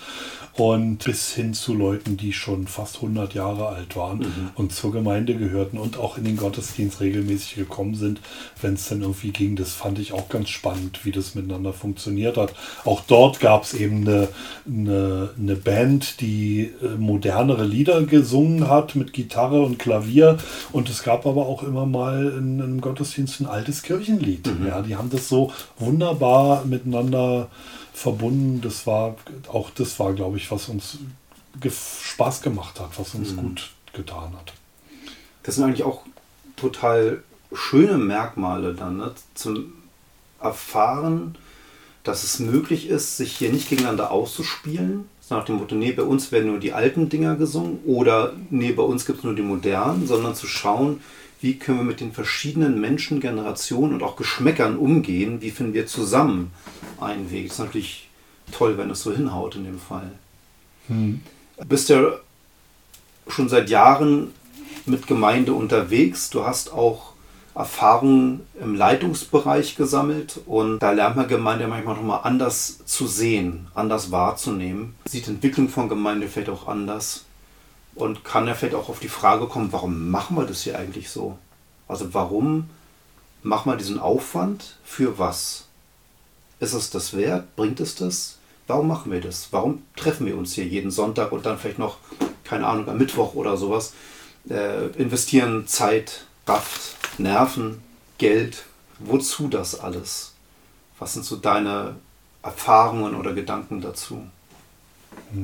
Und 0.54 1.04
bis 1.04 1.32
hin 1.32 1.54
zu 1.54 1.74
Leuten, 1.74 2.16
die 2.16 2.32
schon 2.32 2.66
fast 2.66 2.96
100 2.96 3.34
Jahre 3.34 3.68
alt 3.68 3.96
waren 3.96 4.52
und 4.56 4.72
zur 4.72 4.92
Gemeinde 4.92 5.34
gehörten 5.34 5.78
und 5.78 5.98
auch 5.98 6.18
in 6.18 6.24
den 6.24 6.36
Gottesdienst 6.36 7.00
regelmäßig 7.00 7.54
gekommen 7.54 7.94
sind, 7.94 8.20
wenn 8.60 8.74
es 8.74 8.88
dann 8.88 9.02
irgendwie 9.02 9.30
ging. 9.30 9.56
Das 9.56 9.72
fand 9.72 9.98
ich 9.98 10.12
auch 10.12 10.28
ganz 10.28 10.48
spannend, 10.50 11.04
wie 11.04 11.12
das 11.12 11.34
miteinander 11.34 11.72
funktioniert 11.72 12.36
hat. 12.36 12.54
Auch 12.84 13.02
dort 13.06 13.40
gab 13.40 13.64
es 13.64 13.74
eben 13.74 14.06
eine, 14.06 14.28
eine, 14.66 15.30
eine 15.38 15.56
Band, 15.56 16.20
die 16.20 16.70
äh, 16.82 16.96
modernere 16.98 17.64
Lieder 17.64 18.02
gesungen 18.02 18.68
hat 18.68 18.96
mit 18.96 19.12
Gitarre 19.12 19.62
und 19.62 19.78
Klavier. 19.78 20.38
Und 20.72 20.90
es 20.90 21.02
gab 21.02 21.26
aber 21.26 21.46
auch 21.46 21.62
immer 21.62 21.86
mal 21.86 22.34
in 22.36 22.60
einem 22.60 22.80
Gottesdienst 22.80 23.40
ein 23.40 23.46
altes 23.46 23.82
Kirchenlied. 23.82 24.50
Ja, 24.66 24.82
die 24.82 24.96
haben 24.96 25.10
das 25.10 25.28
so 25.28 25.52
wunderbar 25.78 26.64
miteinander 26.64 27.48
verbunden. 28.00 28.60
Das 28.62 28.86
war 28.86 29.16
auch 29.48 29.70
das 29.70 29.98
war, 29.98 30.12
glaube 30.14 30.38
ich, 30.38 30.50
was 30.50 30.68
uns 30.68 30.98
Spaß 32.02 32.42
gemacht 32.42 32.80
hat, 32.80 32.98
was 32.98 33.14
uns 33.14 33.36
gut 33.36 33.70
getan 33.92 34.32
hat. 34.38 34.52
Das 35.42 35.56
sind 35.56 35.64
eigentlich 35.64 35.84
auch 35.84 36.02
total 36.56 37.22
schöne 37.52 37.98
Merkmale 37.98 38.74
dann, 38.74 38.98
ne? 38.98 39.12
zum 39.34 39.72
Erfahren, 40.40 41.36
dass 42.04 42.24
es 42.24 42.38
möglich 42.38 42.88
ist, 42.88 43.16
sich 43.16 43.36
hier 43.36 43.52
nicht 43.52 43.68
gegeneinander 43.68 44.10
auszuspielen. 44.10 45.06
So 45.20 45.34
nach 45.34 45.44
dem 45.44 45.56
Motto, 45.56 45.74
nee, 45.74 45.92
bei 45.92 46.02
uns 46.02 46.32
werden 46.32 46.50
nur 46.50 46.60
die 46.60 46.72
alten 46.72 47.08
Dinger 47.08 47.36
gesungen 47.36 47.80
oder 47.84 48.32
nee, 48.50 48.72
bei 48.72 48.82
uns 48.82 49.04
gibt 49.06 49.18
es 49.18 49.24
nur 49.24 49.34
die 49.34 49.42
modernen, 49.42 50.06
sondern 50.06 50.34
zu 50.34 50.46
schauen, 50.46 51.00
wie 51.40 51.59
können 51.59 51.79
wir 51.79 51.85
mit 51.85 52.00
den 52.00 52.12
verschiedenen 52.12 52.81
Menschen, 52.81 53.20
Generationen 53.20 53.94
und 53.94 54.03
auch 54.03 54.16
Geschmäckern 54.16 54.76
umgehen, 54.76 55.40
wie 55.40 55.50
finden 55.50 55.74
wir 55.74 55.87
zusammen 55.87 56.50
einen 57.00 57.31
Weg. 57.31 57.48
Das 57.48 57.59
ist 57.59 57.64
natürlich 57.64 58.09
toll, 58.53 58.76
wenn 58.76 58.90
es 58.90 59.03
so 59.03 59.12
hinhaut 59.12 59.57
in 59.57 59.64
dem 59.64 59.79
Fall. 59.79 60.11
Du 60.88 61.66
bist 61.66 61.88
ja 61.88 62.12
schon 63.29 63.48
seit 63.48 63.70
Jahren 63.70 64.33
mit 64.87 65.07
Gemeinde 65.07 65.55
unterwegs. 65.55 66.31
Du 66.31 66.44
hast 66.44 66.72
auch 66.72 67.12
Erfahrungen 67.55 68.40
im 68.61 68.74
Leitungsbereich 68.74 69.76
gesammelt 69.76 70.40
und 70.46 70.79
da 70.81 70.92
lernt 70.92 71.16
man 71.16 71.29
Gemeinde 71.29 71.66
manchmal 71.68 71.96
nochmal 71.96 72.20
anders 72.24 72.85
zu 72.85 73.07
sehen, 73.07 73.68
anders 73.74 74.11
wahrzunehmen. 74.11 74.94
Sieht 75.09 75.29
Entwicklung 75.29 75.68
von 75.68 75.88
Gemeinde 75.88 76.29
vielleicht 76.29 76.50
auch 76.50 76.68
anders 76.68 77.24
und 77.94 78.24
kann 78.24 78.46
ja 78.46 78.55
vielleicht 78.55 78.74
auch 78.74 78.88
auf 78.88 79.00
die 79.00 79.09
Frage 79.09 79.46
kommen, 79.46 79.72
warum 79.72 80.11
machen 80.11 80.37
wir 80.37 80.44
das 80.44 80.62
hier 80.62 80.79
eigentlich 80.79 81.11
so? 81.11 81.38
Also 81.88 82.14
warum 82.14 82.70
machen 83.42 83.70
wir 83.70 83.76
diesen 83.76 83.98
Aufwand 83.98 84.76
für 84.85 85.18
was? 85.18 85.66
Ist 86.61 86.74
es 86.74 86.90
das 86.90 87.16
wert? 87.16 87.57
Bringt 87.57 87.81
es 87.81 87.94
das? 87.94 88.38
Warum 88.66 88.87
machen 88.87 89.11
wir 89.11 89.20
das? 89.20 89.48
Warum 89.50 89.83
treffen 89.96 90.26
wir 90.26 90.37
uns 90.37 90.53
hier 90.55 90.64
jeden 90.64 90.90
Sonntag 90.90 91.33
und 91.33 91.46
dann 91.46 91.59
vielleicht 91.59 91.79
noch, 91.79 91.98
keine 92.44 92.66
Ahnung, 92.66 92.88
am 92.88 92.98
Mittwoch 92.98 93.35
oder 93.35 93.57
sowas? 93.57 93.94
Äh, 94.48 94.87
investieren 94.90 95.66
Zeit, 95.66 96.26
Kraft, 96.46 96.96
Nerven, 97.18 97.81
Geld. 98.18 98.64
Wozu 98.98 99.48
das 99.48 99.79
alles? 99.79 100.33
Was 100.98 101.14
sind 101.14 101.24
so 101.24 101.37
deine 101.37 101.94
Erfahrungen 102.42 103.14
oder 103.14 103.33
Gedanken 103.33 103.81
dazu? 103.81 104.26
Ich 105.33 105.38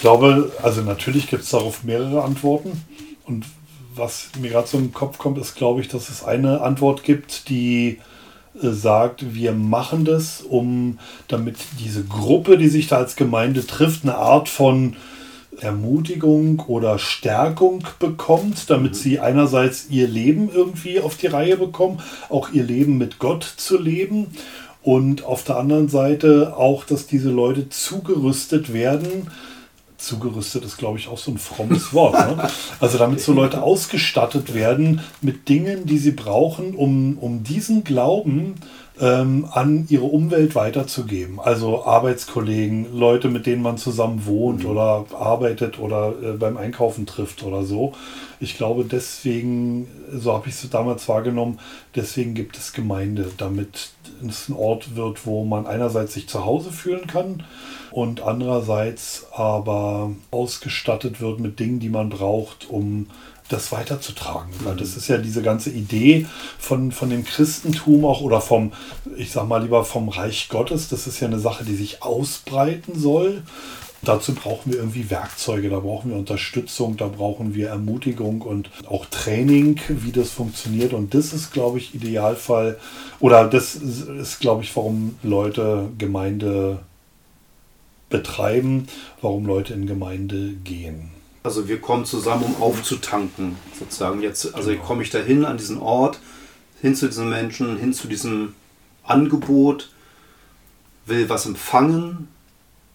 glaube, 0.00 0.52
also 0.62 0.82
natürlich 0.82 1.28
gibt 1.28 1.42
es 1.42 1.50
darauf 1.50 1.84
mehrere 1.84 2.22
Antworten. 2.22 2.84
Und 3.24 3.44
was 3.94 4.30
mir 4.40 4.50
gerade 4.50 4.68
so 4.68 4.78
im 4.78 4.92
Kopf 4.92 5.18
kommt, 5.18 5.38
ist, 5.38 5.54
glaube 5.54 5.80
ich, 5.80 5.88
dass 5.88 6.08
es 6.08 6.24
eine 6.24 6.60
Antwort 6.60 7.02
gibt, 7.02 7.48
die 7.48 7.98
äh, 8.62 8.70
sagt, 8.70 9.34
wir 9.34 9.52
machen 9.52 10.04
das, 10.04 10.40
um 10.42 10.98
damit 11.26 11.56
diese 11.80 12.04
Gruppe, 12.04 12.58
die 12.58 12.68
sich 12.68 12.86
da 12.86 12.96
als 12.96 13.16
Gemeinde 13.16 13.66
trifft, 13.66 14.04
eine 14.04 14.16
Art 14.16 14.48
von 14.48 14.96
Ermutigung 15.60 16.60
oder 16.68 16.98
Stärkung 16.98 17.84
bekommt, 17.98 18.70
damit 18.70 18.94
sie 18.94 19.18
einerseits 19.18 19.88
ihr 19.90 20.06
Leben 20.06 20.50
irgendwie 20.52 21.00
auf 21.00 21.16
die 21.16 21.26
Reihe 21.26 21.56
bekommen, 21.56 22.00
auch 22.28 22.50
ihr 22.52 22.62
Leben 22.62 22.98
mit 22.98 23.18
Gott 23.18 23.42
zu 23.56 23.80
leben 23.80 24.28
und 24.82 25.24
auf 25.24 25.42
der 25.44 25.56
anderen 25.56 25.88
Seite 25.88 26.54
auch, 26.56 26.84
dass 26.84 27.06
diese 27.06 27.30
Leute 27.30 27.68
zugerüstet 27.68 28.72
werden. 28.72 29.28
Zugerüstet 29.98 30.64
ist, 30.64 30.78
glaube 30.78 30.98
ich, 30.98 31.08
auch 31.08 31.18
so 31.18 31.32
ein 31.32 31.38
frommes 31.38 31.92
Wort. 31.92 32.14
Ne? 32.14 32.48
Also 32.80 32.98
damit 32.98 33.20
so 33.20 33.32
Leute 33.32 33.62
ausgestattet 33.62 34.54
werden 34.54 35.00
mit 35.20 35.48
Dingen, 35.48 35.86
die 35.86 35.98
sie 35.98 36.12
brauchen, 36.12 36.74
um, 36.74 37.18
um 37.18 37.42
diesen 37.42 37.82
Glauben 37.82 38.54
ähm, 39.00 39.46
an 39.50 39.86
ihre 39.88 40.04
Umwelt 40.04 40.54
weiterzugeben. 40.54 41.38
Also 41.40 41.84
Arbeitskollegen, 41.84 42.96
Leute, 42.96 43.28
mit 43.28 43.46
denen 43.46 43.62
man 43.62 43.78
zusammen 43.78 44.26
wohnt 44.26 44.64
oder 44.64 45.04
arbeitet 45.18 45.78
oder 45.78 46.14
äh, 46.22 46.32
beim 46.32 46.56
Einkaufen 46.56 47.06
trifft 47.06 47.42
oder 47.42 47.64
so. 47.64 47.92
Ich 48.40 48.56
glaube, 48.56 48.84
deswegen, 48.84 49.88
so 50.12 50.32
habe 50.32 50.48
ich 50.48 50.54
es 50.54 50.70
damals 50.70 51.08
wahrgenommen, 51.08 51.58
deswegen 51.94 52.34
gibt 52.34 52.56
es 52.56 52.72
Gemeinde, 52.72 53.30
damit 53.36 53.90
es 54.26 54.48
ein 54.48 54.56
Ort 54.56 54.96
wird, 54.96 55.26
wo 55.26 55.44
man 55.44 55.66
einerseits 55.66 56.14
sich 56.14 56.28
zu 56.28 56.44
Hause 56.44 56.70
fühlen 56.70 57.06
kann 57.06 57.44
und 57.90 58.22
andererseits 58.22 59.26
aber 59.32 60.12
ausgestattet 60.30 61.20
wird 61.20 61.40
mit 61.40 61.58
Dingen, 61.58 61.80
die 61.80 61.88
man 61.88 62.10
braucht, 62.10 62.68
um 62.68 63.06
das 63.48 63.72
weiterzutragen. 63.72 64.52
Weil 64.64 64.76
das 64.76 64.96
ist 64.96 65.08
ja 65.08 65.18
diese 65.18 65.42
ganze 65.42 65.70
Idee 65.70 66.26
von, 66.58 66.92
von 66.92 67.10
dem 67.10 67.24
Christentum 67.24 68.04
auch 68.04 68.20
oder 68.20 68.40
vom, 68.40 68.72
ich 69.16 69.32
sag 69.32 69.48
mal 69.48 69.62
lieber 69.62 69.84
vom 69.84 70.08
Reich 70.08 70.48
Gottes. 70.48 70.88
Das 70.88 71.06
ist 71.06 71.20
ja 71.20 71.28
eine 71.28 71.38
Sache, 71.40 71.64
die 71.64 71.76
sich 71.76 72.02
ausbreiten 72.02 72.98
soll. 72.98 73.42
Dazu 74.02 74.32
brauchen 74.32 74.72
wir 74.72 74.78
irgendwie 74.78 75.10
Werkzeuge, 75.10 75.70
da 75.70 75.80
brauchen 75.80 76.10
wir 76.10 76.18
Unterstützung, 76.18 76.96
da 76.96 77.08
brauchen 77.08 77.54
wir 77.54 77.68
Ermutigung 77.70 78.42
und 78.42 78.70
auch 78.88 79.06
Training, 79.06 79.80
wie 79.88 80.12
das 80.12 80.30
funktioniert. 80.30 80.92
Und 80.92 81.14
das 81.14 81.32
ist, 81.32 81.52
glaube 81.52 81.78
ich, 81.78 81.94
Idealfall 81.96 82.78
oder 83.18 83.48
das 83.48 83.74
ist, 83.74 84.38
glaube 84.38 84.62
ich, 84.62 84.74
warum 84.76 85.16
Leute 85.24 85.88
Gemeinde 85.98 86.78
betreiben, 88.08 88.86
warum 89.20 89.46
Leute 89.46 89.74
in 89.74 89.86
Gemeinde 89.86 90.52
gehen. 90.62 91.17
Also 91.42 91.68
wir 91.68 91.80
kommen 91.80 92.04
zusammen, 92.04 92.44
um 92.44 92.62
aufzutanken, 92.62 93.56
sozusagen. 93.78 94.22
Jetzt, 94.22 94.54
also 94.54 94.70
genau. 94.70 94.82
komme 94.82 95.02
ich 95.02 95.10
dahin 95.10 95.44
an 95.44 95.56
diesen 95.56 95.78
Ort, 95.78 96.18
hin 96.80 96.94
zu 96.94 97.06
diesen 97.06 97.28
Menschen, 97.28 97.76
hin 97.78 97.92
zu 97.92 98.08
diesem 98.08 98.54
Angebot, 99.04 99.90
will 101.06 101.28
was 101.28 101.46
empfangen, 101.46 102.28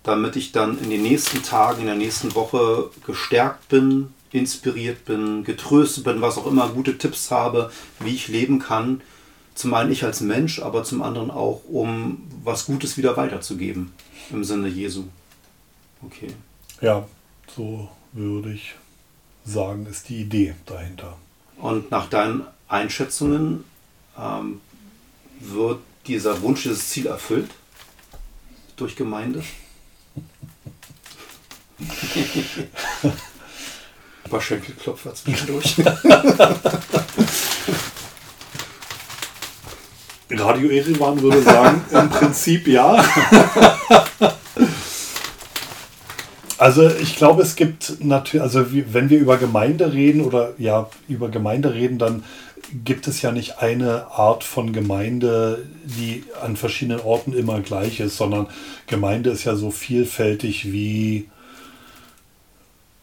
damit 0.04 0.36
ich 0.36 0.52
dann 0.52 0.80
in 0.80 0.90
den 0.90 1.02
nächsten 1.02 1.42
Tagen, 1.42 1.82
in 1.82 1.88
der 1.88 1.96
nächsten 1.96 2.36
Woche 2.36 2.90
gestärkt 3.06 3.70
bin, 3.70 4.14
inspiriert 4.32 5.06
bin, 5.06 5.44
getröstet 5.44 6.04
bin, 6.04 6.22
was 6.22 6.38
auch 6.38 6.48
immer, 6.48 6.70
gute 6.70 6.98
Tipps 6.98 7.32
habe, 7.32 7.72
wie 8.00 8.14
ich 8.14 8.28
leben 8.28 8.60
kann. 8.60 9.02
Zum 9.56 9.74
einen 9.74 9.92
ich 9.92 10.04
als 10.04 10.22
Mensch, 10.22 10.60
aber 10.60 10.84
zum 10.84 11.02
anderen 11.02 11.32
auch, 11.32 11.62
um 11.66 12.28
was 12.44 12.66
Gutes 12.66 12.98
wieder 12.98 13.16
weiterzugeben 13.16 13.94
im 14.32 14.44
Sinne 14.44 14.68
Jesu. 14.68 15.06
Okay. 16.02 16.34
Ja, 16.82 17.08
so 17.56 17.90
würde 18.14 18.54
ich 18.54 18.76
sagen, 19.46 19.86
ist 19.88 20.10
die 20.10 20.22
Idee 20.22 20.56
dahinter. 20.66 21.18
Und 21.58 21.92
nach 21.92 22.10
deinen 22.10 22.48
Einschätzungen 22.68 23.64
ähm, 24.18 24.62
wird 25.40 25.80
dieser 26.08 26.42
Wunsch, 26.42 26.64
dieses 26.64 26.90
Ziel 26.90 27.08
erfüllt 27.08 27.52
durch 28.76 28.96
Gemeinde? 28.96 29.44
Ein 33.04 34.30
paar 34.30 34.42
Schenkelklopfer 34.42 35.14
zwischendurch. 35.16 35.76
Radio 40.30 40.70
Erivan 40.70 41.22
würde 41.22 41.42
sagen, 41.44 41.84
im 41.92 42.10
Prinzip 42.10 42.68
ja. 42.68 43.04
Also 46.64 46.88
ich 46.88 47.18
glaube, 47.18 47.42
es 47.42 47.58
gibt 47.58 47.98
natürlich, 48.00 48.42
also 48.42 48.68
wenn 48.72 49.10
wir 49.10 49.20
über 49.20 49.36
Gemeinde 49.36 49.92
reden 49.92 50.22
oder 50.22 50.54
ja, 50.58 50.90
über 51.10 51.28
Gemeinde 51.28 51.74
reden, 51.74 51.98
dann 51.98 52.24
gibt 52.86 53.06
es 53.10 53.22
ja 53.22 53.34
nicht 53.34 53.58
eine 53.58 54.08
Art 54.12 54.46
von 54.46 54.72
Gemeinde, 54.72 55.66
die 55.84 56.24
an 56.42 56.56
verschiedenen 56.56 57.02
Orten 57.02 57.34
immer 57.34 57.60
gleich 57.60 58.00
ist, 58.00 58.16
sondern 58.16 58.48
Gemeinde 58.88 59.32
ist 59.32 59.44
ja 59.44 59.58
so 59.58 59.72
vielfältig 59.72 60.72
wie 60.72 61.28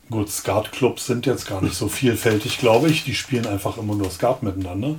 Gut, 0.09 0.31
Skatclubs 0.31 1.05
sind 1.05 1.27
jetzt 1.27 1.47
gar 1.47 1.61
nicht 1.61 1.75
so 1.75 1.89
vielfältig, 1.89 2.61
glaube 2.61 2.89
ich. 2.89 3.05
Die 3.05 3.15
spielen 3.15 3.47
einfach 3.47 3.77
immer 3.77 3.95
nur 3.95 4.11
Skat 4.11 4.43
miteinander. 4.43 4.95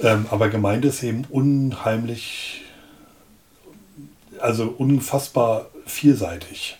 Ähm, 0.00 0.26
aber 0.30 0.50
Gemeinde 0.50 0.86
ist 0.86 1.02
eben 1.02 1.24
unheimlich, 1.30 2.62
also 4.38 4.72
unfassbar 4.78 5.66
vielseitig. 5.84 6.78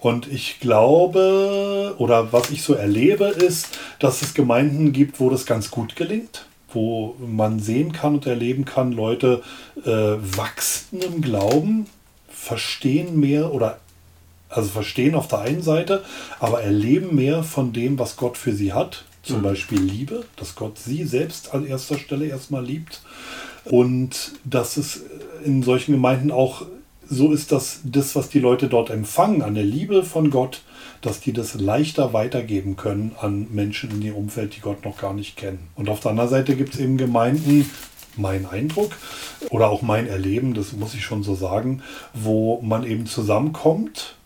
Und 0.00 0.32
ich 0.32 0.60
glaube, 0.60 1.94
oder 1.98 2.32
was 2.32 2.50
ich 2.50 2.62
so 2.62 2.74
erlebe, 2.74 3.26
ist, 3.26 3.78
dass 3.98 4.22
es 4.22 4.34
Gemeinden 4.34 4.92
gibt, 4.92 5.20
wo 5.20 5.30
das 5.30 5.46
ganz 5.46 5.70
gut 5.70 5.96
gelingt 5.96 6.46
wo 6.72 7.16
man 7.18 7.60
sehen 7.60 7.92
kann 7.92 8.14
und 8.14 8.26
erleben 8.26 8.64
kann, 8.64 8.92
Leute 8.92 9.42
äh, 9.84 9.88
wachsen 9.88 11.00
im 11.00 11.20
Glauben, 11.20 11.86
verstehen 12.28 13.18
mehr 13.18 13.52
oder 13.52 13.78
also 14.48 14.68
verstehen 14.68 15.14
auf 15.14 15.28
der 15.28 15.40
einen 15.40 15.62
Seite, 15.62 16.02
aber 16.40 16.62
erleben 16.62 17.14
mehr 17.14 17.44
von 17.44 17.72
dem, 17.72 17.98
was 17.98 18.16
Gott 18.16 18.36
für 18.36 18.52
sie 18.52 18.72
hat. 18.72 19.04
Zum 19.22 19.38
mhm. 19.38 19.42
Beispiel 19.44 19.80
Liebe, 19.80 20.24
dass 20.36 20.56
Gott 20.56 20.76
sie 20.76 21.04
selbst 21.04 21.54
an 21.54 21.64
erster 21.64 21.98
Stelle 21.98 22.26
erstmal 22.26 22.64
liebt. 22.64 23.02
Und 23.64 24.32
dass 24.44 24.76
es 24.76 25.02
in 25.44 25.62
solchen 25.62 25.92
Gemeinden 25.92 26.32
auch 26.32 26.66
so 27.10 27.32
ist, 27.32 27.52
dass 27.52 27.80
das, 27.84 28.14
was 28.14 28.28
die 28.28 28.38
Leute 28.38 28.68
dort 28.68 28.88
empfangen, 28.88 29.42
an 29.42 29.54
der 29.54 29.64
Liebe 29.64 30.04
von 30.04 30.30
Gott, 30.30 30.62
dass 31.02 31.20
die 31.20 31.32
das 31.32 31.54
leichter 31.54 32.12
weitergeben 32.12 32.76
können 32.76 33.12
an 33.20 33.48
Menschen 33.50 33.90
in 33.90 34.02
ihrem 34.02 34.16
Umfeld, 34.16 34.56
die 34.56 34.60
Gott 34.60 34.84
noch 34.84 34.96
gar 34.96 35.12
nicht 35.12 35.36
kennen. 35.36 35.68
Und 35.74 35.88
auf 35.88 36.00
der 36.00 36.12
anderen 36.12 36.30
Seite 36.30 36.54
gibt 36.54 36.74
es 36.74 36.80
eben 36.80 36.96
Gemeinden, 36.96 37.68
mein 38.16 38.46
Eindruck 38.46 38.96
oder 39.50 39.70
auch 39.70 39.82
mein 39.82 40.06
Erleben, 40.06 40.54
das 40.54 40.72
muss 40.72 40.94
ich 40.94 41.04
schon 41.04 41.22
so 41.22 41.34
sagen, 41.34 41.82
wo 42.14 42.60
man 42.60 42.84
eben 42.84 43.06
zusammenkommt 43.06 44.16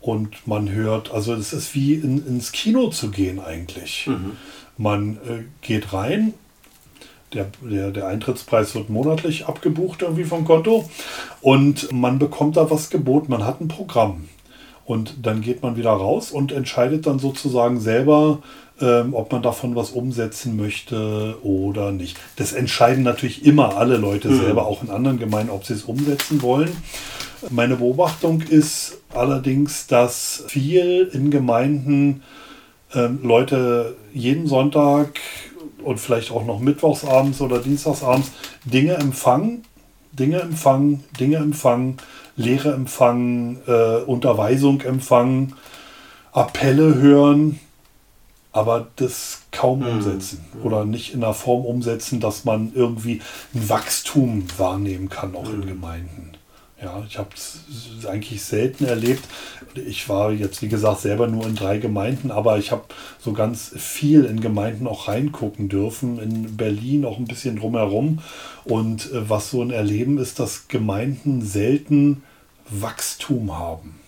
und 0.00 0.46
man 0.46 0.70
hört, 0.70 1.12
also 1.12 1.34
es 1.34 1.52
ist 1.52 1.74
wie 1.74 1.94
in, 1.94 2.24
ins 2.26 2.52
Kino 2.52 2.88
zu 2.88 3.10
gehen 3.10 3.40
eigentlich. 3.40 4.06
Mhm. 4.06 4.32
Man 4.76 5.16
äh, 5.16 5.44
geht 5.62 5.92
rein, 5.92 6.34
der, 7.36 7.46
der, 7.60 7.90
der 7.90 8.06
Eintrittspreis 8.08 8.74
wird 8.74 8.90
monatlich 8.90 9.46
abgebucht 9.46 10.02
irgendwie 10.02 10.24
vom 10.24 10.44
Konto 10.44 10.88
und 11.40 11.92
man 11.92 12.18
bekommt 12.18 12.56
da 12.56 12.70
was 12.70 12.90
geboten, 12.90 13.30
man 13.30 13.44
hat 13.44 13.60
ein 13.60 13.68
Programm. 13.68 14.28
Und 14.84 15.26
dann 15.26 15.40
geht 15.40 15.62
man 15.62 15.76
wieder 15.76 15.90
raus 15.90 16.30
und 16.30 16.52
entscheidet 16.52 17.08
dann 17.08 17.18
sozusagen 17.18 17.80
selber, 17.80 18.38
ähm, 18.80 19.14
ob 19.14 19.32
man 19.32 19.42
davon 19.42 19.74
was 19.74 19.90
umsetzen 19.90 20.56
möchte 20.56 21.36
oder 21.42 21.90
nicht. 21.90 22.16
Das 22.36 22.52
entscheiden 22.52 23.02
natürlich 23.02 23.44
immer 23.44 23.76
alle 23.76 23.96
Leute 23.96 24.28
mhm. 24.28 24.40
selber, 24.40 24.66
auch 24.66 24.84
in 24.84 24.90
anderen 24.90 25.18
Gemeinden, 25.18 25.50
ob 25.50 25.64
sie 25.64 25.74
es 25.74 25.84
umsetzen 25.84 26.40
wollen. 26.40 26.70
Meine 27.50 27.76
Beobachtung 27.76 28.42
ist 28.42 28.98
allerdings, 29.12 29.88
dass 29.88 30.44
viel 30.46 31.10
in 31.12 31.30
Gemeinden 31.30 32.22
ähm, 32.94 33.18
Leute 33.22 33.96
jeden 34.12 34.46
Sonntag 34.46 35.18
und 35.86 35.98
vielleicht 35.98 36.30
auch 36.32 36.44
noch 36.44 36.58
mittwochsabends 36.58 37.40
oder 37.40 37.60
dienstagsabends 37.60 38.32
Dinge 38.64 38.94
empfangen, 38.94 39.64
Dinge 40.12 40.40
empfangen, 40.40 41.04
Dinge 41.18 41.36
empfangen, 41.36 41.98
Lehre 42.36 42.72
empfangen, 42.74 43.60
äh, 43.66 43.98
Unterweisung 43.98 44.80
empfangen, 44.82 45.54
Appelle 46.32 46.96
hören, 46.96 47.60
aber 48.52 48.88
das 48.96 49.42
kaum 49.52 49.80
mhm. 49.80 49.86
umsetzen 49.86 50.44
oder 50.62 50.84
nicht 50.84 51.14
in 51.14 51.22
einer 51.22 51.34
Form 51.34 51.64
umsetzen, 51.64 52.20
dass 52.20 52.44
man 52.44 52.72
irgendwie 52.74 53.20
ein 53.54 53.68
Wachstum 53.68 54.44
wahrnehmen 54.58 55.08
kann, 55.08 55.36
auch 55.36 55.48
mhm. 55.48 55.62
in 55.62 55.68
Gemeinden. 55.68 56.35
Ja, 56.86 57.02
ich 57.08 57.18
habe 57.18 57.30
es 57.34 58.06
eigentlich 58.06 58.44
selten 58.44 58.84
erlebt. 58.84 59.24
Ich 59.74 60.08
war 60.08 60.30
jetzt, 60.30 60.62
wie 60.62 60.68
gesagt, 60.68 61.00
selber 61.00 61.26
nur 61.26 61.44
in 61.44 61.56
drei 61.56 61.78
Gemeinden, 61.78 62.30
aber 62.30 62.58
ich 62.58 62.70
habe 62.70 62.84
so 63.18 63.32
ganz 63.32 63.72
viel 63.76 64.24
in 64.24 64.40
Gemeinden 64.40 64.86
auch 64.86 65.08
reingucken 65.08 65.68
dürfen. 65.68 66.20
In 66.20 66.56
Berlin 66.56 67.04
auch 67.04 67.18
ein 67.18 67.24
bisschen 67.24 67.58
drumherum. 67.58 68.20
Und 68.64 69.10
äh, 69.10 69.28
was 69.28 69.50
so 69.50 69.62
ein 69.62 69.72
Erleben 69.72 70.18
ist, 70.18 70.38
dass 70.38 70.68
Gemeinden 70.68 71.42
selten 71.42 72.22
Wachstum 72.68 73.58
haben. 73.58 73.98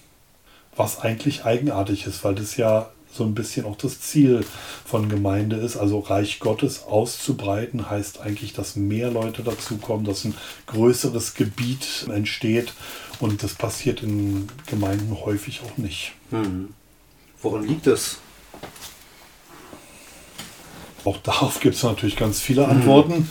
Was 0.76 1.00
eigentlich 1.00 1.44
eigenartig 1.44 2.06
ist, 2.06 2.22
weil 2.22 2.36
das 2.36 2.56
ja 2.56 2.90
so 3.12 3.24
ein 3.24 3.34
bisschen 3.34 3.66
auch 3.66 3.76
das 3.76 4.00
Ziel 4.00 4.44
von 4.84 5.08
Gemeinde 5.08 5.56
ist. 5.56 5.76
Also 5.76 5.98
Reich 5.98 6.40
Gottes 6.40 6.84
auszubreiten 6.84 7.90
heißt 7.90 8.20
eigentlich, 8.20 8.52
dass 8.52 8.76
mehr 8.76 9.10
Leute 9.10 9.42
dazukommen, 9.42 10.04
dass 10.04 10.24
ein 10.24 10.34
größeres 10.66 11.34
Gebiet 11.34 12.06
entsteht. 12.12 12.72
Und 13.20 13.42
das 13.42 13.54
passiert 13.54 14.02
in 14.02 14.48
Gemeinden 14.66 15.16
häufig 15.24 15.62
auch 15.62 15.76
nicht. 15.78 16.12
Hm. 16.30 16.68
Woran 17.42 17.66
liegt 17.66 17.86
das? 17.86 18.18
Auch 21.04 21.18
darauf 21.18 21.60
gibt 21.60 21.76
es 21.76 21.82
natürlich 21.82 22.16
ganz 22.16 22.40
viele 22.40 22.64
hm. 22.64 22.70
Antworten. 22.70 23.30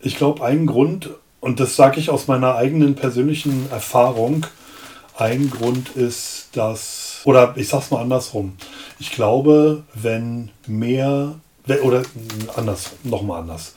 Ich 0.00 0.16
glaube, 0.16 0.44
ein 0.44 0.66
Grund, 0.66 1.10
und 1.40 1.60
das 1.60 1.76
sage 1.76 1.98
ich 2.00 2.10
aus 2.10 2.26
meiner 2.26 2.56
eigenen 2.56 2.94
persönlichen 2.94 3.70
Erfahrung, 3.70 4.46
ein 5.16 5.48
Grund 5.48 5.90
ist, 5.90 6.48
dass, 6.52 7.03
oder 7.24 7.54
ich 7.56 7.68
sage 7.68 7.84
es 7.84 7.90
mal 7.90 8.02
andersrum, 8.02 8.54
ich 8.98 9.10
glaube, 9.10 9.84
wenn 9.94 10.50
mehr, 10.66 11.40
oder 11.82 12.02
anders, 12.56 12.92
nochmal 13.02 13.40
anders, 13.40 13.74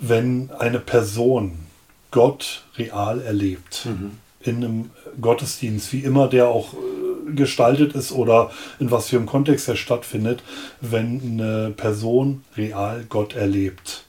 wenn 0.00 0.50
eine 0.58 0.80
Person 0.80 1.66
Gott 2.10 2.64
real 2.76 3.20
erlebt, 3.20 3.86
mhm. 3.86 4.12
in 4.40 4.56
einem 4.56 4.90
Gottesdienst, 5.20 5.92
wie 5.92 6.00
immer 6.00 6.28
der 6.28 6.48
auch 6.48 6.72
äh, 6.72 7.32
gestaltet 7.34 7.94
ist 7.94 8.12
oder 8.12 8.50
in 8.78 8.90
was 8.90 9.08
für 9.08 9.16
einem 9.16 9.26
Kontext 9.26 9.68
er 9.68 9.76
stattfindet, 9.76 10.42
wenn 10.80 11.20
eine 11.20 11.70
Person 11.76 12.44
real 12.56 13.04
Gott 13.08 13.34
erlebt, 13.34 14.04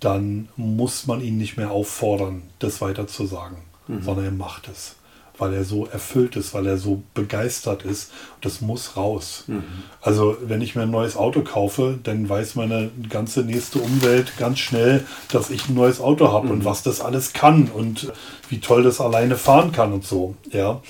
dann 0.00 0.48
muss 0.56 1.06
man 1.06 1.22
ihn 1.22 1.38
nicht 1.38 1.56
mehr 1.56 1.70
auffordern, 1.70 2.42
das 2.58 2.80
weiter 2.80 3.06
zu 3.06 3.26
sagen, 3.26 3.56
mhm. 3.88 4.02
sondern 4.02 4.24
er 4.26 4.32
macht 4.32 4.68
es 4.68 4.96
weil 5.38 5.54
er 5.54 5.64
so 5.64 5.86
erfüllt 5.86 6.36
ist, 6.36 6.54
weil 6.54 6.66
er 6.66 6.78
so 6.78 7.02
begeistert 7.14 7.84
ist. 7.84 8.10
Das 8.40 8.60
muss 8.60 8.96
raus. 8.96 9.44
Mhm. 9.46 9.62
Also 10.00 10.36
wenn 10.42 10.60
ich 10.62 10.74
mir 10.74 10.82
ein 10.82 10.90
neues 10.90 11.16
Auto 11.16 11.42
kaufe, 11.42 11.98
dann 12.02 12.28
weiß 12.28 12.54
meine 12.54 12.90
ganze 13.08 13.40
nächste 13.42 13.78
Umwelt 13.78 14.36
ganz 14.38 14.58
schnell, 14.58 15.04
dass 15.30 15.50
ich 15.50 15.68
ein 15.68 15.74
neues 15.74 16.00
Auto 16.00 16.32
habe 16.32 16.46
mhm. 16.46 16.52
und 16.52 16.64
was 16.64 16.82
das 16.82 17.00
alles 17.00 17.32
kann 17.32 17.68
und 17.68 18.12
wie 18.48 18.60
toll 18.60 18.82
das 18.82 19.00
alleine 19.00 19.36
fahren 19.36 19.72
kann 19.72 19.92
und 19.92 20.04
so. 20.04 20.36
Ja. 20.50 20.80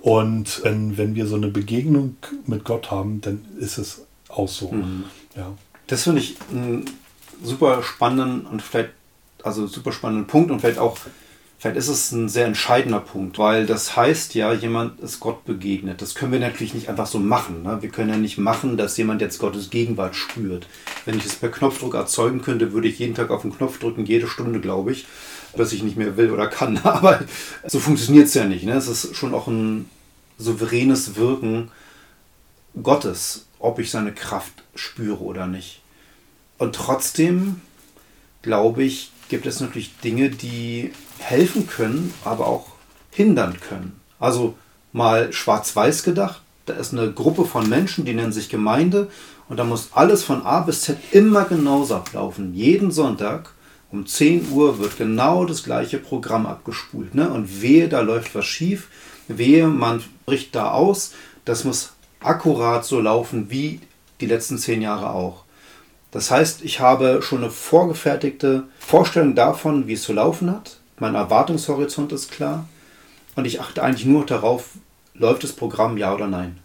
Und 0.00 0.64
wenn, 0.64 0.98
wenn 0.98 1.14
wir 1.14 1.26
so 1.26 1.36
eine 1.36 1.48
Begegnung 1.48 2.16
mit 2.46 2.64
Gott 2.64 2.90
haben, 2.90 3.20
dann 3.20 3.44
ist 3.58 3.78
es 3.78 4.02
auch 4.28 4.48
so. 4.48 4.72
Mhm. 4.72 5.04
Ja. 5.36 5.52
Das 5.86 6.04
finde 6.04 6.20
ich 6.20 6.36
einen 6.50 6.90
super 7.42 7.82
spannenden 7.82 8.46
und 8.46 8.62
vielleicht, 8.62 8.90
also 9.42 9.66
super 9.66 9.92
spannenden 9.92 10.26
Punkt 10.26 10.50
und 10.50 10.60
vielleicht 10.60 10.78
auch 10.78 10.96
Vielleicht 11.62 11.76
ist 11.76 11.86
es 11.86 12.10
ein 12.10 12.28
sehr 12.28 12.46
entscheidender 12.46 12.98
Punkt, 12.98 13.38
weil 13.38 13.66
das 13.66 13.94
heißt 13.94 14.34
ja, 14.34 14.52
jemand 14.52 14.98
ist 14.98 15.20
Gott 15.20 15.44
begegnet. 15.44 16.02
Das 16.02 16.16
können 16.16 16.32
wir 16.32 16.40
natürlich 16.40 16.74
nicht 16.74 16.88
einfach 16.88 17.06
so 17.06 17.20
machen. 17.20 17.62
Ne? 17.62 17.80
Wir 17.82 17.88
können 17.88 18.10
ja 18.10 18.16
nicht 18.16 18.36
machen, 18.36 18.76
dass 18.76 18.96
jemand 18.96 19.20
jetzt 19.20 19.38
Gottes 19.38 19.70
Gegenwart 19.70 20.16
spürt. 20.16 20.66
Wenn 21.04 21.16
ich 21.16 21.24
es 21.24 21.36
per 21.36 21.50
Knopfdruck 21.50 21.94
erzeugen 21.94 22.42
könnte, 22.42 22.72
würde 22.72 22.88
ich 22.88 22.98
jeden 22.98 23.14
Tag 23.14 23.30
auf 23.30 23.42
den 23.42 23.56
Knopf 23.56 23.78
drücken, 23.78 24.06
jede 24.06 24.26
Stunde, 24.26 24.58
glaube 24.58 24.90
ich, 24.90 25.06
dass 25.56 25.72
ich 25.72 25.84
nicht 25.84 25.96
mehr 25.96 26.16
will 26.16 26.32
oder 26.32 26.48
kann. 26.48 26.78
Aber 26.82 27.20
so 27.64 27.78
funktioniert 27.78 28.26
es 28.26 28.34
ja 28.34 28.44
nicht. 28.44 28.64
Ne? 28.64 28.72
Es 28.72 28.88
ist 28.88 29.14
schon 29.14 29.32
auch 29.32 29.46
ein 29.46 29.88
souveränes 30.38 31.14
Wirken 31.14 31.70
Gottes, 32.82 33.46
ob 33.60 33.78
ich 33.78 33.92
seine 33.92 34.10
Kraft 34.10 34.64
spüre 34.74 35.20
oder 35.20 35.46
nicht. 35.46 35.80
Und 36.58 36.74
trotzdem, 36.74 37.60
glaube 38.42 38.82
ich, 38.82 39.12
gibt 39.28 39.46
es 39.46 39.60
natürlich 39.60 39.96
Dinge, 40.00 40.28
die 40.28 40.90
helfen 41.22 41.66
können, 41.66 42.12
aber 42.24 42.46
auch 42.46 42.66
hindern 43.10 43.58
können. 43.60 44.00
Also 44.18 44.54
mal 44.92 45.32
schwarz-weiß 45.32 46.02
gedacht, 46.02 46.42
da 46.66 46.74
ist 46.74 46.92
eine 46.92 47.12
Gruppe 47.12 47.44
von 47.44 47.68
Menschen, 47.68 48.04
die 48.04 48.14
nennen 48.14 48.32
sich 48.32 48.48
Gemeinde 48.48 49.08
und 49.48 49.56
da 49.56 49.64
muss 49.64 49.90
alles 49.92 50.22
von 50.22 50.42
A 50.42 50.60
bis 50.60 50.82
Z 50.82 50.96
immer 51.10 51.44
genauso 51.44 51.96
ablaufen. 51.96 52.54
Jeden 52.54 52.90
Sonntag 52.90 53.50
um 53.90 54.06
10 54.06 54.50
Uhr 54.52 54.78
wird 54.78 54.96
genau 54.96 55.44
das 55.44 55.64
gleiche 55.64 55.98
Programm 55.98 56.46
abgespult. 56.46 57.14
Ne? 57.14 57.28
Und 57.28 57.60
wehe, 57.60 57.88
da 57.88 58.00
läuft 58.00 58.34
was 58.34 58.46
schief, 58.46 58.88
wehe, 59.28 59.66
man 59.66 60.02
bricht 60.24 60.54
da 60.54 60.70
aus. 60.70 61.12
Das 61.44 61.64
muss 61.64 61.92
akkurat 62.20 62.84
so 62.84 63.00
laufen 63.00 63.50
wie 63.50 63.80
die 64.20 64.26
letzten 64.26 64.56
zehn 64.56 64.80
Jahre 64.80 65.10
auch. 65.10 65.44
Das 66.12 66.30
heißt, 66.30 66.62
ich 66.62 66.80
habe 66.80 67.20
schon 67.22 67.38
eine 67.38 67.50
vorgefertigte 67.50 68.64
Vorstellung 68.78 69.34
davon, 69.34 69.88
wie 69.88 69.94
es 69.94 70.02
zu 70.02 70.12
laufen 70.12 70.50
hat 70.50 70.78
mein 71.02 71.16
Erwartungshorizont 71.16 72.12
ist 72.12 72.30
klar 72.30 72.68
und 73.34 73.44
ich 73.44 73.60
achte 73.60 73.82
eigentlich 73.82 74.06
nur 74.06 74.24
darauf, 74.24 74.70
läuft 75.14 75.42
das 75.42 75.52
Programm 75.52 75.98
ja 75.98 76.14
oder 76.14 76.28
nein. 76.28 76.58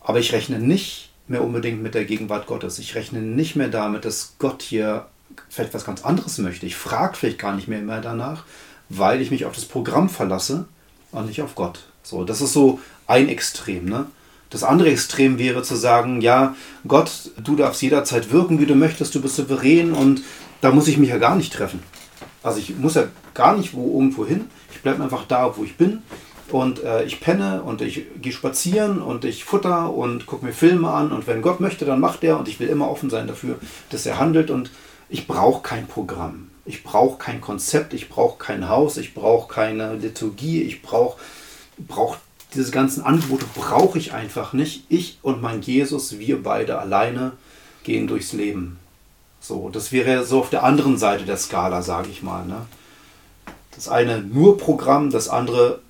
Aber 0.00 0.18
ich 0.18 0.32
rechne 0.32 0.58
nicht 0.58 1.10
mehr 1.26 1.42
unbedingt 1.42 1.82
mit 1.82 1.94
der 1.94 2.04
Gegenwart 2.04 2.46
Gottes. 2.46 2.78
Ich 2.78 2.94
rechne 2.94 3.20
nicht 3.20 3.56
mehr 3.56 3.68
damit, 3.68 4.04
dass 4.04 4.34
Gott 4.38 4.60
hier 4.60 5.06
vielleicht 5.48 5.72
was 5.72 5.86
ganz 5.86 6.04
anderes 6.04 6.36
möchte. 6.36 6.66
Ich 6.66 6.76
frage 6.76 7.16
vielleicht 7.16 7.38
gar 7.38 7.54
nicht 7.54 7.66
mehr 7.66 7.78
immer 7.78 8.02
danach, 8.02 8.44
weil 8.90 9.22
ich 9.22 9.30
mich 9.30 9.46
auf 9.46 9.54
das 9.54 9.64
Programm 9.64 10.10
verlasse 10.10 10.66
und 11.12 11.26
nicht 11.26 11.40
auf 11.40 11.54
Gott. 11.54 11.86
So, 12.02 12.24
das 12.24 12.42
ist 12.42 12.52
so 12.52 12.78
ein 13.06 13.30
Extrem. 13.30 13.86
Ne? 13.86 14.04
Das 14.50 14.64
andere 14.64 14.90
Extrem 14.90 15.38
wäre 15.38 15.62
zu 15.62 15.76
sagen, 15.76 16.20
ja, 16.20 16.54
Gott, 16.86 17.30
du 17.42 17.56
darfst 17.56 17.80
jederzeit 17.80 18.32
wirken, 18.32 18.60
wie 18.60 18.66
du 18.66 18.74
möchtest, 18.74 19.14
du 19.14 19.22
bist 19.22 19.36
souverän 19.36 19.92
und 19.92 20.22
da 20.60 20.72
muss 20.72 20.88
ich 20.88 20.98
mich 20.98 21.08
ja 21.08 21.16
gar 21.16 21.36
nicht 21.36 21.54
treffen. 21.54 21.82
Also 22.42 22.58
ich 22.58 22.76
muss 22.76 22.94
ja 22.94 23.04
gar 23.34 23.56
nicht 23.56 23.74
wo 23.74 23.98
irgendwo 23.98 24.26
hin. 24.26 24.48
Ich 24.72 24.80
bleibe 24.82 25.02
einfach 25.02 25.24
da, 25.26 25.56
wo 25.56 25.64
ich 25.64 25.76
bin. 25.76 26.02
Und 26.50 26.82
äh, 26.82 27.04
ich 27.04 27.20
penne 27.20 27.62
und 27.62 27.80
ich 27.80 28.06
gehe 28.20 28.32
spazieren 28.32 29.00
und 29.00 29.24
ich 29.24 29.44
futter 29.44 29.92
und 29.92 30.26
gucke 30.26 30.44
mir 30.44 30.52
Filme 30.52 30.90
an. 30.90 31.12
Und 31.12 31.26
wenn 31.26 31.42
Gott 31.42 31.60
möchte, 31.60 31.84
dann 31.84 32.00
macht 32.00 32.24
er. 32.24 32.38
Und 32.38 32.48
ich 32.48 32.58
will 32.58 32.68
immer 32.68 32.90
offen 32.90 33.10
sein 33.10 33.26
dafür, 33.26 33.56
dass 33.90 34.06
er 34.06 34.18
handelt. 34.18 34.50
Und 34.50 34.70
ich 35.08 35.26
brauche 35.26 35.62
kein 35.62 35.86
Programm. 35.86 36.48
Ich 36.64 36.82
brauche 36.82 37.18
kein 37.18 37.40
Konzept. 37.40 37.94
Ich 37.94 38.08
brauche 38.08 38.38
kein 38.38 38.68
Haus. 38.68 38.96
Ich 38.96 39.14
brauche 39.14 39.52
keine 39.52 39.94
Liturgie. 39.94 40.62
Ich 40.62 40.82
brauche 40.82 41.18
brauch 41.86 42.16
diese 42.54 42.70
ganzen 42.70 43.02
Angebote 43.02 43.46
brauche 43.54 43.98
ich 43.98 44.12
einfach 44.12 44.52
nicht. 44.52 44.84
Ich 44.88 45.18
und 45.22 45.40
mein 45.40 45.62
Jesus, 45.62 46.18
wir 46.18 46.42
beide 46.42 46.78
alleine 46.78 47.32
gehen 47.84 48.06
durchs 48.06 48.32
Leben. 48.32 48.78
So, 49.40 49.70
das 49.70 49.90
wäre 49.90 50.24
so 50.24 50.40
auf 50.40 50.50
der 50.50 50.64
anderen 50.64 50.98
Seite 50.98 51.24
der 51.24 51.38
Skala, 51.38 51.82
sage 51.82 52.10
ich 52.10 52.22
mal. 52.22 52.44
Ne? 52.44 52.66
Das 53.74 53.88
eine 53.88 54.20
nur 54.20 54.58
Programm, 54.58 55.10
das 55.10 55.28
andere 55.28 55.80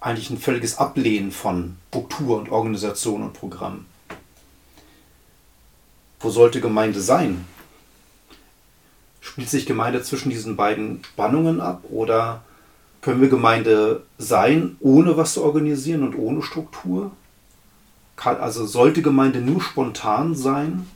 eigentlich 0.00 0.30
ein 0.30 0.38
völliges 0.38 0.78
Ablehnen 0.78 1.30
von 1.30 1.76
Struktur 1.88 2.38
und 2.38 2.50
Organisation 2.50 3.22
und 3.22 3.34
Programm. 3.34 3.86
Wo 6.20 6.30
sollte 6.30 6.60
Gemeinde 6.60 7.00
sein? 7.00 7.46
Spielt 9.20 9.48
sich 9.50 9.66
Gemeinde 9.66 10.02
zwischen 10.02 10.30
diesen 10.30 10.56
beiden 10.56 11.02
Spannungen 11.04 11.60
ab 11.60 11.84
oder 11.90 12.42
können 13.02 13.20
wir 13.20 13.28
Gemeinde 13.28 14.02
sein, 14.18 14.76
ohne 14.80 15.16
was 15.16 15.34
zu 15.34 15.42
organisieren 15.42 16.02
und 16.02 16.14
ohne 16.14 16.42
Struktur? 16.42 17.12
also 18.16 18.66
sollte 18.66 19.00
Gemeinde 19.00 19.40
nur 19.40 19.62
spontan 19.62 20.34
sein? 20.34 20.86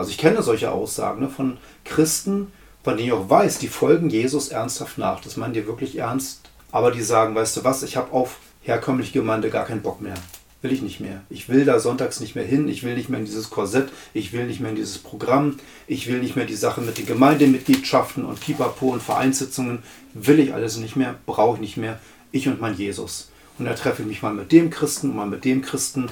Also 0.00 0.12
ich 0.12 0.18
kenne 0.18 0.42
solche 0.42 0.70
Aussagen 0.70 1.20
ne, 1.20 1.28
von 1.28 1.58
Christen, 1.84 2.50
von 2.82 2.96
denen 2.96 3.08
ich 3.08 3.12
auch 3.12 3.28
weiß, 3.28 3.58
die 3.58 3.68
folgen 3.68 4.08
Jesus 4.08 4.48
ernsthaft 4.48 4.96
nach. 4.96 5.20
Das 5.20 5.36
meinen 5.36 5.52
die 5.52 5.66
wirklich 5.66 5.98
ernst. 5.98 6.40
Aber 6.72 6.90
die 6.90 7.02
sagen, 7.02 7.34
weißt 7.34 7.58
du 7.58 7.64
was, 7.64 7.82
ich 7.82 7.98
habe 7.98 8.10
auf 8.12 8.38
herkömmliche 8.62 9.12
Gemeinde 9.12 9.50
gar 9.50 9.66
keinen 9.66 9.82
Bock 9.82 10.00
mehr. 10.00 10.14
Will 10.62 10.72
ich 10.72 10.80
nicht 10.80 11.00
mehr. 11.00 11.20
Ich 11.28 11.50
will 11.50 11.66
da 11.66 11.78
sonntags 11.78 12.20
nicht 12.20 12.34
mehr 12.34 12.46
hin. 12.46 12.66
Ich 12.66 12.82
will 12.82 12.94
nicht 12.94 13.10
mehr 13.10 13.18
in 13.18 13.26
dieses 13.26 13.50
Korsett. 13.50 13.90
Ich 14.14 14.32
will 14.32 14.46
nicht 14.46 14.60
mehr 14.60 14.70
in 14.70 14.76
dieses 14.76 14.96
Programm. 14.96 15.58
Ich 15.86 16.06
will 16.06 16.20
nicht 16.20 16.34
mehr 16.34 16.46
die 16.46 16.54
Sache 16.54 16.80
mit 16.80 16.96
den 16.96 17.04
Gemeindemitgliedschaften 17.04 18.24
und 18.24 18.40
Pipapo 18.40 18.88
und 18.88 19.02
Vereinssitzungen. 19.02 19.82
Will 20.14 20.40
ich 20.40 20.54
alles 20.54 20.78
nicht 20.78 20.96
mehr. 20.96 21.16
Brauche 21.26 21.56
ich 21.56 21.60
nicht 21.60 21.76
mehr. 21.76 22.00
Ich 22.32 22.48
und 22.48 22.58
mein 22.58 22.74
Jesus. 22.74 23.30
Und 23.58 23.66
da 23.66 23.74
treffe 23.74 24.00
ich 24.00 24.08
mich 24.08 24.22
mal 24.22 24.32
mit 24.32 24.50
dem 24.50 24.70
Christen 24.70 25.10
und 25.10 25.16
mal 25.16 25.26
mit 25.26 25.44
dem 25.44 25.60
Christen, 25.60 26.08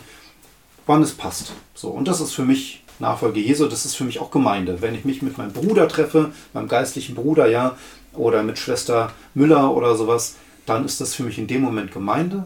wann 0.86 1.01
es 1.01 1.12
passt. 1.12 1.53
So, 1.74 1.89
und 1.89 2.07
das 2.07 2.20
ist 2.20 2.34
für 2.34 2.45
mich 2.45 2.84
Nachfolge 2.99 3.40
Jesu, 3.40 3.66
das 3.66 3.84
ist 3.84 3.94
für 3.94 4.05
mich 4.05 4.20
auch 4.20 4.30
Gemeinde. 4.30 4.80
Wenn 4.80 4.94
ich 4.94 5.05
mich 5.05 5.22
mit 5.22 5.38
meinem 5.38 5.53
Bruder 5.53 5.88
treffe, 5.88 6.32
meinem 6.53 6.68
geistlichen 6.68 7.14
Bruder, 7.14 7.49
ja, 7.49 7.76
oder 8.12 8.42
mit 8.42 8.59
Schwester 8.59 9.12
Müller 9.34 9.74
oder 9.74 9.96
sowas, 9.96 10.36
dann 10.66 10.84
ist 10.84 11.01
das 11.01 11.14
für 11.14 11.22
mich 11.22 11.38
in 11.38 11.46
dem 11.46 11.62
Moment 11.62 11.92
Gemeinde 11.92 12.44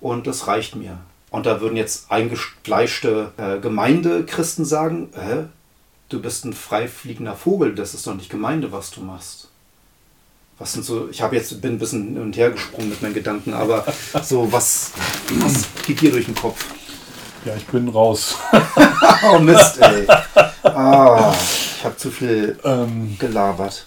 und 0.00 0.26
das 0.26 0.46
reicht 0.46 0.76
mir. 0.76 0.98
Und 1.30 1.46
da 1.46 1.60
würden 1.60 1.76
jetzt 1.76 2.10
eingefleischte 2.10 3.32
äh, 3.36 3.58
Gemeindechristen 3.60 4.64
sagen, 4.64 5.10
hä, 5.14 5.44
du 6.08 6.20
bist 6.20 6.44
ein 6.44 6.52
freifliegender 6.52 7.36
Vogel, 7.36 7.74
das 7.74 7.94
ist 7.94 8.06
doch 8.06 8.14
nicht 8.14 8.30
Gemeinde, 8.30 8.72
was 8.72 8.90
du 8.90 9.00
machst. 9.00 9.48
Was 10.58 10.72
sind 10.72 10.84
so, 10.84 11.08
ich 11.10 11.22
habe 11.22 11.36
jetzt 11.36 11.60
bin 11.62 11.72
ein 11.72 11.78
bisschen 11.78 12.08
hin 12.08 12.18
und 12.18 12.36
her 12.36 12.50
gesprungen 12.50 12.90
mit 12.90 13.00
meinen 13.00 13.14
Gedanken, 13.14 13.54
aber 13.54 13.86
so, 14.22 14.52
was, 14.52 14.92
was 15.38 15.66
geht 15.86 16.00
dir 16.00 16.10
durch 16.10 16.26
den 16.26 16.34
Kopf? 16.34 16.66
Ja, 17.44 17.56
ich 17.56 17.66
bin 17.66 17.88
raus. 17.88 18.36
oh 19.32 19.38
Mist, 19.38 19.80
ey. 19.80 20.06
Ah, 20.62 21.34
ich 21.34 21.84
habe 21.84 21.96
zu 21.96 22.10
viel 22.10 22.58
ähm, 22.64 23.16
gelabert. 23.18 23.86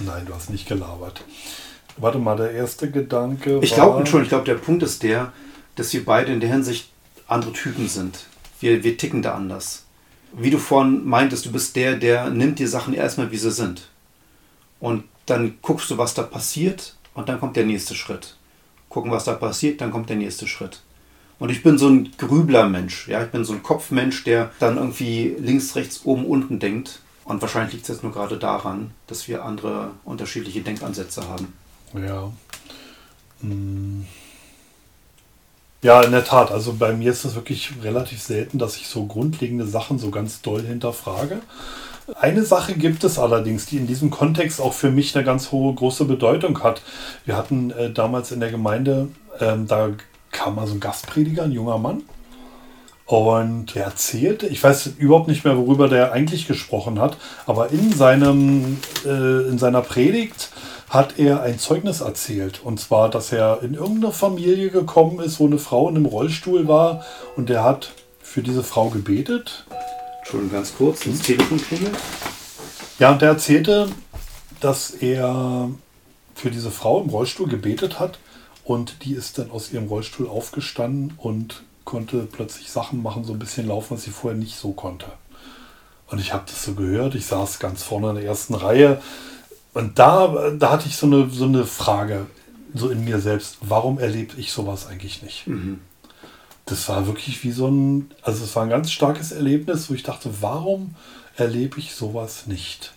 Nein, 0.00 0.24
du 0.26 0.34
hast 0.34 0.48
nicht 0.50 0.66
gelabert. 0.66 1.22
Warte 1.98 2.18
mal, 2.18 2.36
der 2.36 2.52
erste 2.52 2.90
Gedanke. 2.90 3.58
Ich 3.62 3.74
glaube 3.74 4.06
schon, 4.06 4.22
ich 4.22 4.28
glaube, 4.28 4.44
der 4.44 4.54
Punkt 4.54 4.82
ist 4.82 5.02
der, 5.02 5.32
dass 5.74 5.92
wir 5.92 6.04
beide 6.04 6.32
in 6.32 6.40
der 6.40 6.48
Hinsicht 6.48 6.88
andere 7.26 7.52
Typen 7.52 7.88
sind. 7.88 8.26
Wir, 8.60 8.82
wir 8.82 8.96
ticken 8.96 9.20
da 9.20 9.34
anders. 9.34 9.84
Wie 10.32 10.50
du 10.50 10.58
vorhin 10.58 11.06
meintest, 11.06 11.46
du 11.46 11.52
bist 11.52 11.76
der, 11.76 11.96
der 11.96 12.30
nimmt 12.30 12.58
die 12.58 12.66
Sachen 12.66 12.94
erstmal, 12.94 13.30
wie 13.30 13.38
sie 13.38 13.50
sind. 13.50 13.88
Und 14.80 15.04
dann 15.26 15.58
guckst 15.60 15.90
du, 15.90 15.98
was 15.98 16.14
da 16.14 16.22
passiert, 16.22 16.94
und 17.14 17.28
dann 17.28 17.40
kommt 17.40 17.56
der 17.56 17.66
nächste 17.66 17.94
Schritt. 17.94 18.36
Gucken, 18.88 19.10
was 19.10 19.24
da 19.24 19.34
passiert, 19.34 19.80
dann 19.80 19.90
kommt 19.90 20.08
der 20.08 20.16
nächste 20.16 20.46
Schritt. 20.46 20.80
Und 21.38 21.50
ich 21.50 21.62
bin 21.62 21.78
so 21.78 21.88
ein 21.88 22.10
Grübler-Mensch. 22.18 23.08
Ja? 23.08 23.22
Ich 23.22 23.30
bin 23.30 23.44
so 23.44 23.52
ein 23.52 23.62
Kopfmensch, 23.62 24.24
der 24.24 24.50
dann 24.58 24.76
irgendwie 24.76 25.36
links, 25.38 25.76
rechts, 25.76 26.02
oben, 26.04 26.26
unten 26.26 26.58
denkt. 26.58 27.00
Und 27.24 27.42
wahrscheinlich 27.42 27.74
liegt 27.74 27.84
es 27.84 27.96
jetzt 27.96 28.02
nur 28.02 28.12
gerade 28.12 28.38
daran, 28.38 28.92
dass 29.06 29.28
wir 29.28 29.44
andere 29.44 29.90
unterschiedliche 30.04 30.62
Denkansätze 30.62 31.28
haben. 31.28 31.52
Ja. 31.94 32.32
Hm. 33.42 34.06
Ja, 35.82 36.02
in 36.02 36.10
der 36.10 36.24
Tat. 36.24 36.50
Also 36.50 36.72
bei 36.74 36.92
mir 36.92 37.12
ist 37.12 37.24
es 37.24 37.36
wirklich 37.36 37.70
relativ 37.82 38.20
selten, 38.20 38.58
dass 38.58 38.76
ich 38.76 38.88
so 38.88 39.06
grundlegende 39.06 39.66
Sachen 39.66 39.98
so 39.98 40.10
ganz 40.10 40.42
doll 40.42 40.62
hinterfrage. 40.62 41.40
Eine 42.20 42.42
Sache 42.42 42.74
gibt 42.74 43.04
es 43.04 43.18
allerdings, 43.18 43.66
die 43.66 43.76
in 43.76 43.86
diesem 43.86 44.10
Kontext 44.10 44.60
auch 44.60 44.72
für 44.72 44.90
mich 44.90 45.14
eine 45.14 45.24
ganz 45.24 45.52
hohe, 45.52 45.74
große 45.74 46.06
Bedeutung 46.06 46.62
hat. 46.62 46.82
Wir 47.26 47.36
hatten 47.36 47.70
äh, 47.70 47.92
damals 47.92 48.32
in 48.32 48.40
der 48.40 48.50
Gemeinde, 48.50 49.08
ähm, 49.38 49.66
da 49.66 49.90
kam 50.30 50.56
mal 50.56 50.66
so 50.66 50.74
ein 50.74 50.80
Gastprediger, 50.80 51.44
ein 51.44 51.52
junger 51.52 51.78
Mann. 51.78 52.02
Und 53.06 53.74
er 53.74 53.84
erzählte, 53.84 54.46
ich 54.48 54.62
weiß 54.62 54.90
überhaupt 54.98 55.28
nicht 55.28 55.42
mehr, 55.42 55.56
worüber 55.56 55.88
der 55.88 56.12
eigentlich 56.12 56.46
gesprochen 56.46 57.00
hat, 57.00 57.16
aber 57.46 57.70
in, 57.70 57.90
seinem, 57.94 58.76
äh, 59.06 59.48
in 59.48 59.56
seiner 59.56 59.80
Predigt 59.80 60.50
hat 60.90 61.18
er 61.18 61.42
ein 61.42 61.58
Zeugnis 61.58 62.02
erzählt. 62.02 62.60
Und 62.62 62.80
zwar, 62.80 63.08
dass 63.08 63.32
er 63.32 63.62
in 63.62 63.72
irgendeine 63.72 64.12
Familie 64.12 64.68
gekommen 64.68 65.20
ist, 65.20 65.40
wo 65.40 65.46
eine 65.46 65.58
Frau 65.58 65.88
in 65.88 65.96
einem 65.96 66.04
Rollstuhl 66.04 66.68
war 66.68 67.02
und 67.36 67.48
er 67.48 67.64
hat 67.64 67.92
für 68.20 68.42
diese 68.42 68.62
Frau 68.62 68.90
gebetet. 68.90 69.64
Schon 70.24 70.52
ganz 70.52 70.74
kurz, 70.76 71.00
das 71.04 71.20
Telefon 71.20 71.58
klingelt. 71.58 71.96
Ja, 72.98 73.12
und 73.12 73.22
er 73.22 73.28
erzählte, 73.28 73.88
dass 74.60 74.90
er 74.90 75.70
für 76.34 76.50
diese 76.50 76.70
Frau 76.70 77.00
im 77.00 77.08
Rollstuhl 77.08 77.48
gebetet 77.48 77.98
hat 77.98 78.18
und 78.68 79.02
die 79.06 79.14
ist 79.14 79.38
dann 79.38 79.50
aus 79.50 79.72
ihrem 79.72 79.86
Rollstuhl 79.86 80.28
aufgestanden 80.28 81.14
und 81.16 81.62
konnte 81.84 82.28
plötzlich 82.30 82.70
Sachen 82.70 83.02
machen, 83.02 83.24
so 83.24 83.32
ein 83.32 83.38
bisschen 83.38 83.66
laufen, 83.66 83.96
was 83.96 84.04
sie 84.04 84.10
vorher 84.10 84.38
nicht 84.38 84.56
so 84.56 84.72
konnte. 84.72 85.06
Und 86.08 86.18
ich 86.20 86.34
habe 86.34 86.44
das 86.46 86.64
so 86.64 86.74
gehört, 86.74 87.14
ich 87.14 87.24
saß 87.24 87.60
ganz 87.60 87.82
vorne 87.82 88.10
in 88.10 88.16
der 88.16 88.24
ersten 88.26 88.52
Reihe 88.52 89.00
und 89.72 89.98
da, 89.98 90.50
da 90.50 90.70
hatte 90.70 90.86
ich 90.86 90.98
so 90.98 91.06
eine, 91.06 91.30
so 91.30 91.46
eine 91.46 91.64
Frage, 91.64 92.26
so 92.74 92.90
in 92.90 93.06
mir 93.06 93.20
selbst, 93.20 93.56
warum 93.62 93.98
erlebe 93.98 94.34
ich 94.36 94.52
sowas 94.52 94.86
eigentlich 94.86 95.22
nicht? 95.22 95.46
Mhm. 95.46 95.80
Das 96.66 96.90
war 96.90 97.06
wirklich 97.06 97.42
wie 97.44 97.52
so 97.52 97.68
ein, 97.68 98.10
also 98.20 98.44
es 98.44 98.54
war 98.54 98.64
ein 98.64 98.68
ganz 98.68 98.90
starkes 98.90 99.32
Erlebnis, 99.32 99.88
wo 99.88 99.94
ich 99.94 100.02
dachte, 100.02 100.42
warum 100.42 100.94
erlebe 101.38 101.78
ich 101.78 101.94
sowas 101.94 102.46
nicht? 102.46 102.92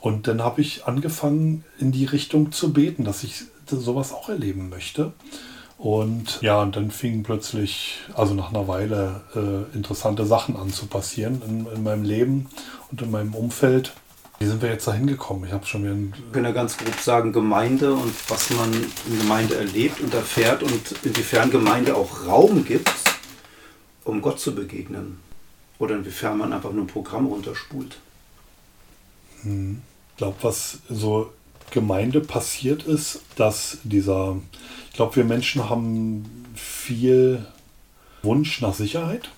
Und 0.00 0.28
dann 0.28 0.42
habe 0.42 0.60
ich 0.60 0.84
angefangen, 0.84 1.64
in 1.80 1.90
die 1.90 2.04
Richtung 2.04 2.52
zu 2.52 2.72
beten, 2.72 3.02
dass 3.02 3.24
ich 3.24 3.42
sowas 3.76 4.12
auch 4.12 4.28
erleben 4.28 4.68
möchte. 4.68 5.12
Und 5.82 6.40
ja, 6.42 6.62
und 6.62 6.76
dann 6.76 6.92
fingen 6.92 7.24
plötzlich, 7.24 7.98
also 8.14 8.34
nach 8.34 8.50
einer 8.50 8.68
Weile, 8.68 9.22
äh, 9.34 9.76
interessante 9.76 10.24
Sachen 10.24 10.56
an 10.56 10.70
zu 10.70 10.86
passieren 10.86 11.42
in, 11.48 11.66
in, 11.74 11.82
meinem 11.82 12.04
Leben 12.04 12.46
und 12.92 13.02
in 13.02 13.10
meinem 13.10 13.34
Umfeld. 13.34 13.92
Wie 14.38 14.46
sind 14.46 14.62
wir 14.62 14.70
jetzt 14.70 14.86
da 14.86 14.92
hingekommen? 14.92 15.44
Ich 15.44 15.52
habe 15.52 15.66
schon 15.66 15.82
wieder. 15.82 15.92
Ein 15.94 16.14
ich 16.16 16.32
kann 16.32 16.44
ja 16.44 16.52
ganz 16.52 16.76
grob 16.76 16.94
sagen, 17.00 17.32
Gemeinde 17.32 17.94
und 17.94 18.14
was 18.28 18.50
man 18.50 18.72
in 18.72 19.18
Gemeinde 19.18 19.56
erlebt 19.56 20.00
und 20.00 20.14
erfährt 20.14 20.62
und 20.62 20.94
inwiefern 21.02 21.50
Gemeinde 21.50 21.96
auch 21.96 22.26
Raum 22.28 22.64
gibt, 22.64 22.92
um 24.04 24.22
Gott 24.22 24.38
zu 24.38 24.54
begegnen. 24.54 25.18
Oder 25.80 25.96
inwiefern 25.96 26.38
man 26.38 26.52
einfach 26.52 26.70
nur 26.70 26.84
ein 26.84 26.88
Programm 26.88 27.26
runterspult. 27.26 27.96
Hm. 29.42 29.82
Ich 30.10 30.16
glaube, 30.16 30.36
was 30.42 30.78
so 30.88 31.32
Gemeinde 31.72 32.20
passiert 32.20 32.84
ist, 32.84 33.20
dass 33.36 33.78
dieser, 33.82 34.36
ich 34.90 34.96
glaube, 34.96 35.16
wir 35.16 35.24
Menschen 35.24 35.68
haben 35.68 36.24
viel 36.54 37.44
Wunsch 38.22 38.60
nach 38.60 38.74
Sicherheit. 38.74 39.30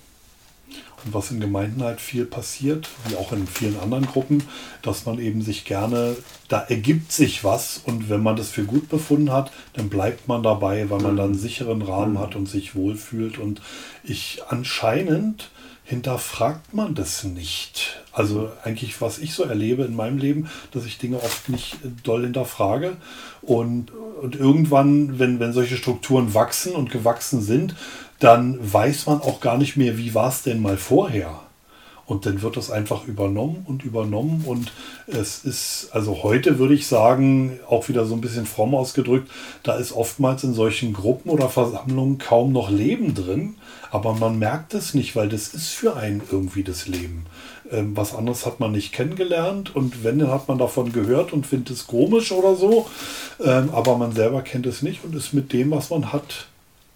Und 1.03 1.13
was 1.13 1.29
in 1.29 1.39
Gemeinden 1.39 1.83
halt 1.83 2.01
viel 2.01 2.25
passiert, 2.25 2.89
wie 3.07 3.15
auch 3.15 3.31
in 3.31 3.45
vielen 3.45 3.79
anderen 3.79 4.07
Gruppen, 4.07 4.43
dass 4.81 5.05
man 5.05 5.19
eben 5.19 5.43
sich 5.43 5.63
gerne, 5.63 6.15
da 6.47 6.61
ergibt 6.61 7.11
sich 7.11 7.43
was 7.43 7.79
und 7.85 8.09
wenn 8.09 8.23
man 8.23 8.35
das 8.35 8.49
für 8.49 8.63
gut 8.63 8.89
befunden 8.89 9.31
hat, 9.31 9.51
dann 9.73 9.89
bleibt 9.89 10.27
man 10.27 10.41
dabei, 10.41 10.89
weil 10.89 11.01
man 11.01 11.15
dann 11.15 11.31
einen 11.31 11.37
sicheren 11.39 11.83
Rahmen 11.83 12.13
mhm. 12.13 12.19
hat 12.19 12.35
und 12.35 12.47
sich 12.47 12.75
wohlfühlt. 12.75 13.37
Und 13.37 13.61
ich 14.03 14.41
anscheinend 14.47 15.51
hinterfragt 15.85 16.73
man 16.73 16.95
das 16.95 17.23
nicht. 17.23 18.03
Also 18.11 18.49
eigentlich, 18.63 18.99
was 19.01 19.19
ich 19.19 19.33
so 19.33 19.43
erlebe 19.43 19.83
in 19.83 19.95
meinem 19.95 20.17
Leben, 20.17 20.49
dass 20.71 20.85
ich 20.85 20.97
Dinge 20.97 21.17
oft 21.17 21.47
nicht 21.47 21.77
doll 22.03 22.23
hinterfrage. 22.23 22.97
Und, 23.43 23.91
und 24.21 24.35
irgendwann, 24.35 25.19
wenn, 25.19 25.39
wenn 25.39 25.53
solche 25.53 25.77
Strukturen 25.77 26.33
wachsen 26.33 26.73
und 26.73 26.91
gewachsen 26.91 27.41
sind, 27.41 27.75
dann 28.19 28.57
weiß 28.61 29.05
man 29.05 29.21
auch 29.21 29.41
gar 29.41 29.57
nicht 29.57 29.77
mehr, 29.77 29.97
wie 29.97 30.15
war 30.15 30.29
es 30.29 30.41
denn 30.41 30.59
mal 30.59 30.77
vorher. 30.77 31.39
Und 32.07 32.25
dann 32.25 32.41
wird 32.41 32.55
das 32.55 32.71
einfach 32.71 33.05
übernommen 33.05 33.65
und 33.67 33.83
übernommen. 33.83 34.43
Und 34.45 34.71
es 35.07 35.43
ist, 35.43 35.89
also 35.91 36.23
heute 36.23 36.57
würde 36.57 36.73
ich 36.73 36.87
sagen, 36.87 37.59
auch 37.67 37.89
wieder 37.89 38.05
so 38.05 38.15
ein 38.15 38.21
bisschen 38.21 38.45
fromm 38.45 38.73
ausgedrückt, 38.75 39.29
da 39.63 39.75
ist 39.75 39.91
oftmals 39.91 40.43
in 40.43 40.53
solchen 40.53 40.93
Gruppen 40.93 41.29
oder 41.29 41.49
Versammlungen 41.49 42.17
kaum 42.17 42.51
noch 42.53 42.69
Leben 42.69 43.13
drin. 43.13 43.55
Aber 43.95 44.13
man 44.13 44.37
merkt 44.37 44.73
es 44.73 44.93
nicht, 44.93 45.15
weil 45.15 45.29
das 45.29 45.53
ist 45.53 45.69
für 45.69 45.95
einen 45.95 46.21
irgendwie 46.29 46.63
das 46.63 46.87
Leben. 46.87 47.25
Ähm, 47.71 47.95
was 47.95 48.13
anderes 48.13 48.45
hat 48.45 48.59
man 48.59 48.73
nicht 48.73 48.91
kennengelernt 48.91 49.73
und 49.73 50.03
wenn, 50.03 50.19
dann 50.19 50.31
hat 50.31 50.49
man 50.49 50.57
davon 50.57 50.91
gehört 50.91 51.31
und 51.31 51.47
findet 51.47 51.69
es 51.69 51.87
komisch 51.87 52.33
oder 52.33 52.55
so. 52.55 52.89
Ähm, 53.41 53.69
aber 53.71 53.97
man 53.97 54.11
selber 54.11 54.41
kennt 54.41 54.65
es 54.65 54.81
nicht 54.81 55.03
und 55.05 55.15
ist 55.15 55.33
mit 55.33 55.53
dem, 55.53 55.71
was 55.71 55.91
man 55.91 56.11
hat, 56.11 56.47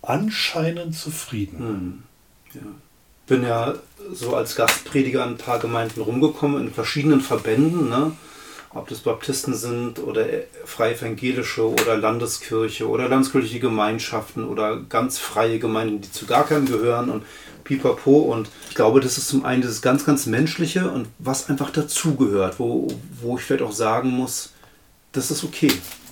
anscheinend 0.02 0.96
zufrieden. 0.96 1.60
Hm. 1.60 2.04
Ja 2.54 2.72
bin 3.30 3.44
ja 3.44 3.76
so 4.12 4.36
als 4.36 4.56
Gastprediger 4.56 5.24
in 5.24 5.32
ein 5.32 5.38
paar 5.38 5.60
Gemeinden 5.60 6.02
rumgekommen, 6.02 6.68
in 6.68 6.74
verschiedenen 6.74 7.22
Verbänden, 7.22 7.88
ne? 7.88 8.12
Ob 8.74 8.88
das 8.88 9.00
Baptisten 9.00 9.54
sind 9.54 10.00
oder 10.00 10.26
freie 10.66 10.96
evangelische 10.96 11.68
oder 11.68 11.98
Landeskirche 11.98 12.88
oder 12.88 13.10
landeskirchliche 13.10 13.60
Gemeinschaften 13.60 14.48
oder 14.48 14.82
ganz 14.82 15.18
freie 15.18 15.60
Gemeinden, 15.60 16.02
die 16.02 16.12
zu 16.12 16.26
gar 16.26 16.46
keinem 16.46 16.68
gehören 16.68 17.10
und 17.10 17.24
pipapo. 17.64 18.20
Und 18.20 18.50
ich 18.70 18.76
glaube, 18.76 19.00
das 19.00 19.18
ist 19.18 19.28
zum 19.28 19.44
einen 19.46 19.62
das 19.62 19.82
ganz, 19.82 20.06
ganz 20.06 20.26
Menschliche 20.28 20.90
und 20.92 21.08
was 21.18 21.50
einfach 21.50 21.72
dazugehört, 21.72 22.60
wo, 22.60 22.88
wo 23.22 23.38
ich 23.38 23.44
vielleicht 23.44 23.64
auch 23.64 23.72
sagen 23.72 24.10
muss, 24.10 24.54
das 25.12 25.32
ist 25.32 25.44
okay. 25.44 25.72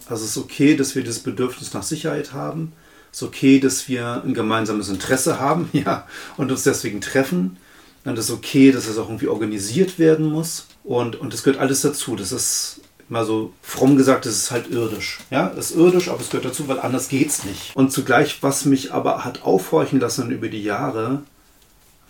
Also 0.09 0.23
es 0.23 0.31
ist 0.31 0.37
okay, 0.37 0.75
dass 0.75 0.95
wir 0.95 1.03
das 1.03 1.19
Bedürfnis 1.19 1.73
nach 1.73 1.83
Sicherheit 1.83 2.33
haben 2.33 2.73
ist 3.11 3.23
okay, 3.23 3.59
dass 3.59 3.87
wir 3.87 4.21
ein 4.23 4.33
gemeinsames 4.33 4.89
Interesse 4.89 5.39
haben, 5.39 5.69
ja, 5.73 6.07
und 6.37 6.51
uns 6.51 6.63
deswegen 6.63 7.01
treffen. 7.01 7.57
Und 8.05 8.17
es 8.17 8.25
ist 8.25 8.35
okay, 8.35 8.71
dass 8.71 8.87
es 8.87 8.97
auch 8.97 9.07
irgendwie 9.09 9.27
organisiert 9.27 9.99
werden 9.99 10.27
muss. 10.27 10.67
Und, 10.87 11.17
und 11.17 11.33
das 11.33 11.43
gehört 11.43 11.59
alles 11.59 11.81
dazu. 11.81 12.15
Das 12.15 12.31
ist 12.31 12.79
mal 13.09 13.25
so 13.25 13.51
fromm 13.61 13.97
gesagt, 13.97 14.25
das 14.25 14.37
ist 14.37 14.51
halt 14.51 14.71
irdisch. 14.71 15.19
Ja, 15.29 15.47
ist 15.47 15.75
irdisch, 15.75 16.07
aber 16.07 16.21
es 16.21 16.29
gehört 16.29 16.45
dazu, 16.45 16.69
weil 16.69 16.79
anders 16.79 17.09
geht's 17.09 17.43
nicht. 17.43 17.75
Und 17.75 17.91
zugleich, 17.91 18.41
was 18.41 18.63
mich 18.63 18.93
aber 18.93 19.25
hat 19.25 19.43
aufhorchen 19.43 19.99
lassen 19.99 20.31
über 20.31 20.47
die 20.47 20.63
Jahre, 20.63 21.23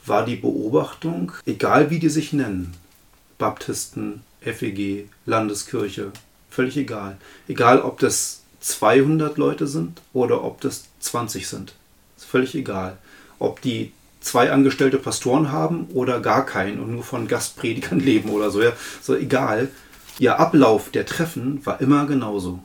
war 0.06 0.26
die 0.26 0.36
Beobachtung, 0.36 1.32
egal 1.48 1.90
wie 1.90 1.98
die 1.98 2.10
sich 2.10 2.34
nennen, 2.34 2.76
Baptisten, 3.40 4.22
FEG, 4.42 5.10
Landeskirche, 5.26 6.12
völlig 6.52 6.78
egal. 6.78 7.18
Egal, 7.48 7.82
ob 7.82 8.00
das 8.00 8.42
200 8.60 9.40
Leute 9.40 9.66
sind 9.66 10.02
oder 10.14 10.44
ob 10.44 10.62
das 10.62 10.86
20 11.00 11.48
sind. 11.48 11.74
Ist 12.16 12.26
völlig 12.26 12.54
egal. 12.54 13.00
Ob 13.40 13.60
die 13.62 13.92
zwei 14.20 14.52
angestellte 14.52 14.98
Pastoren 14.98 15.52
haben 15.52 15.88
oder 15.94 16.20
gar 16.20 16.46
keinen 16.46 16.80
und 16.80 16.92
nur 16.92 17.04
von 17.04 17.28
Gastpredigern 17.28 18.00
leben 18.02 18.30
oder 18.30 18.52
so. 18.52 18.62
Ja, 18.62 18.72
so 19.02 19.16
egal. 19.16 19.70
Ihr 20.20 20.40
Ablauf 20.40 20.90
der 20.90 21.06
Treffen 21.06 21.66
war 21.66 21.80
immer 21.80 22.06
genauso. 22.08 22.60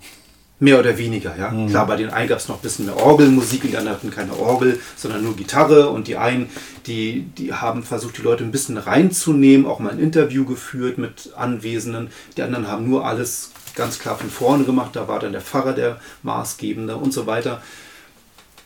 Mehr 0.62 0.78
oder 0.78 0.96
weniger, 0.96 1.34
ja. 1.36 1.50
Mhm. 1.50 1.70
Klar, 1.70 1.88
bei 1.88 1.96
den 1.96 2.10
einen 2.10 2.28
gab 2.28 2.38
es 2.38 2.46
noch 2.46 2.54
ein 2.54 2.62
bisschen 2.62 2.86
mehr 2.86 2.96
Orgelmusik 2.96 3.64
und 3.64 3.72
die 3.72 3.76
anderen 3.76 3.96
hatten 3.96 4.10
keine 4.12 4.38
Orgel, 4.38 4.78
sondern 4.94 5.24
nur 5.24 5.34
Gitarre 5.34 5.88
und 5.88 6.06
die 6.06 6.16
einen, 6.16 6.48
die, 6.86 7.22
die 7.36 7.52
haben 7.52 7.82
versucht, 7.82 8.18
die 8.18 8.22
Leute 8.22 8.44
ein 8.44 8.52
bisschen 8.52 8.78
reinzunehmen, 8.78 9.66
auch 9.66 9.80
mal 9.80 9.90
ein 9.90 9.98
Interview 9.98 10.44
geführt 10.44 10.98
mit 10.98 11.32
Anwesenden. 11.36 12.10
Die 12.36 12.42
anderen 12.42 12.68
haben 12.68 12.88
nur 12.88 13.04
alles 13.04 13.50
ganz 13.74 13.98
klar 13.98 14.16
von 14.16 14.30
vorne 14.30 14.62
gemacht, 14.62 14.94
da 14.94 15.08
war 15.08 15.18
dann 15.18 15.32
der 15.32 15.40
Pfarrer 15.40 15.72
der 15.72 15.98
Maßgebende 16.22 16.94
und 16.96 17.12
so 17.12 17.26
weiter. 17.26 17.60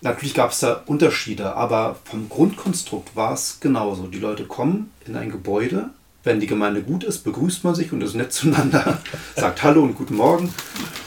Natürlich 0.03 0.35
gab 0.35 0.51
es 0.51 0.61
da 0.61 0.83
Unterschiede, 0.87 1.55
aber 1.55 1.97
vom 2.05 2.29
Grundkonstrukt 2.29 3.17
war 3.17 3.33
es 3.33 3.61
genauso. 3.61 4.07
Die 4.07 4.19
Leute 4.19 4.45
kommen 4.45 4.93
in 5.07 5.17
ein 5.17 5.31
Gebäude, 5.31 5.91
wenn 6.27 6.41
die 6.41 6.49
Gemeinde 6.49 6.83
gut 6.83 7.05
ist, 7.05 7.25
begrüßt 7.25 7.63
man 7.63 7.75
sich 7.75 7.93
und 7.93 8.03
ist 8.03 8.15
nett 8.15 8.33
zueinander, 8.33 9.01
sagt 9.37 9.63
Hallo 9.63 9.83
und 9.83 9.97
Guten 9.97 10.17
Morgen. 10.17 10.53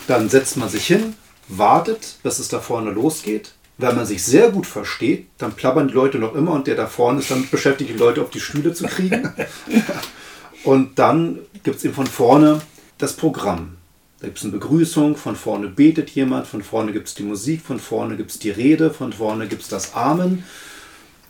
Dann 0.07 0.29
setzt 0.29 0.57
man 0.57 0.69
sich 0.69 0.87
hin, 0.87 1.13
wartet, 1.49 2.15
bis 2.23 2.39
es 2.39 2.47
da 2.47 2.59
vorne 2.59 2.91
losgeht. 2.91 3.53
Wenn 3.77 3.95
man 3.95 4.05
sich 4.05 4.23
sehr 4.23 4.49
gut 4.49 4.65
versteht, 4.65 5.27
dann 5.37 5.53
plappern 5.53 5.87
die 5.87 5.93
Leute 5.93 6.19
noch 6.19 6.35
immer 6.35 6.51
und 6.51 6.67
der 6.67 6.75
da 6.75 6.87
vorne 6.87 7.19
ist 7.19 7.31
damit 7.31 7.51
beschäftigt, 7.51 7.89
die 7.89 7.97
Leute 7.97 8.21
auf 8.21 8.29
die 8.29 8.39
Stühle 8.39 8.73
zu 8.73 8.85
kriegen. 8.87 9.33
Und 10.65 10.99
dann 10.99 11.39
gibt 11.63 11.77
es 11.77 11.85
eben 11.85 11.93
von 11.93 12.07
vorne 12.07 12.61
das 12.97 13.13
Programm. 13.13 13.77
Da 14.19 14.27
gibt 14.27 14.37
es 14.37 14.43
eine 14.43 14.51
Begrüßung, 14.51 15.15
von 15.15 15.35
vorne 15.35 15.67
betet 15.67 16.09
jemand, 16.09 16.45
von 16.45 16.61
vorne 16.61 16.91
gibt 16.91 17.07
es 17.07 17.15
die 17.15 17.23
Musik, 17.23 17.61
von 17.61 17.79
vorne 17.79 18.17
gibt 18.17 18.31
es 18.31 18.39
die 18.39 18.49
Rede, 18.49 18.91
von 18.91 19.13
vorne 19.13 19.47
gibt 19.47 19.61
es 19.61 19.69
das 19.69 19.93
Amen. 19.93 20.43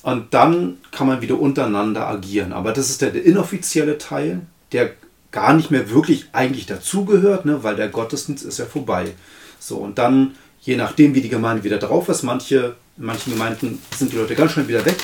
Und 0.02 0.34
dann 0.34 0.78
kann 0.92 1.08
man 1.08 1.22
wieder 1.22 1.40
untereinander 1.40 2.08
agieren. 2.08 2.52
Aber 2.52 2.72
das 2.72 2.90
ist 2.90 3.02
der, 3.02 3.14
inoffizielle 3.14 3.98
Teil, 4.00 4.42
der 4.72 4.92
gar 5.32 5.54
nicht 5.54 5.70
mehr 5.70 5.92
wirklich 5.92 6.30
eigentlich 6.32 6.66
dazugehört, 6.66 7.46
ne, 7.46 7.64
weil 7.64 7.76
der 7.76 7.90
Gottesdienst 7.90 8.44
ist 8.44 8.58
ja 8.58 8.66
vorbei. 8.66 9.12
So, 9.60 9.78
und 9.78 10.00
dann, 10.00 10.36
je 10.62 10.76
nachdem, 10.76 11.14
wie 11.14 11.22
die 11.22 11.30
Gemeinde 11.30 11.64
wieder 11.64 11.78
drauf 11.78 12.10
ist, 12.10 12.24
manche, 12.24 12.76
in 12.98 13.06
manchen 13.06 13.34
Gemeinden 13.34 13.80
sind 13.96 14.12
die 14.12 14.18
Leute 14.18 14.34
ganz 14.34 14.54
schnell 14.54 14.68
wieder 14.68 14.86
weg. 14.86 14.98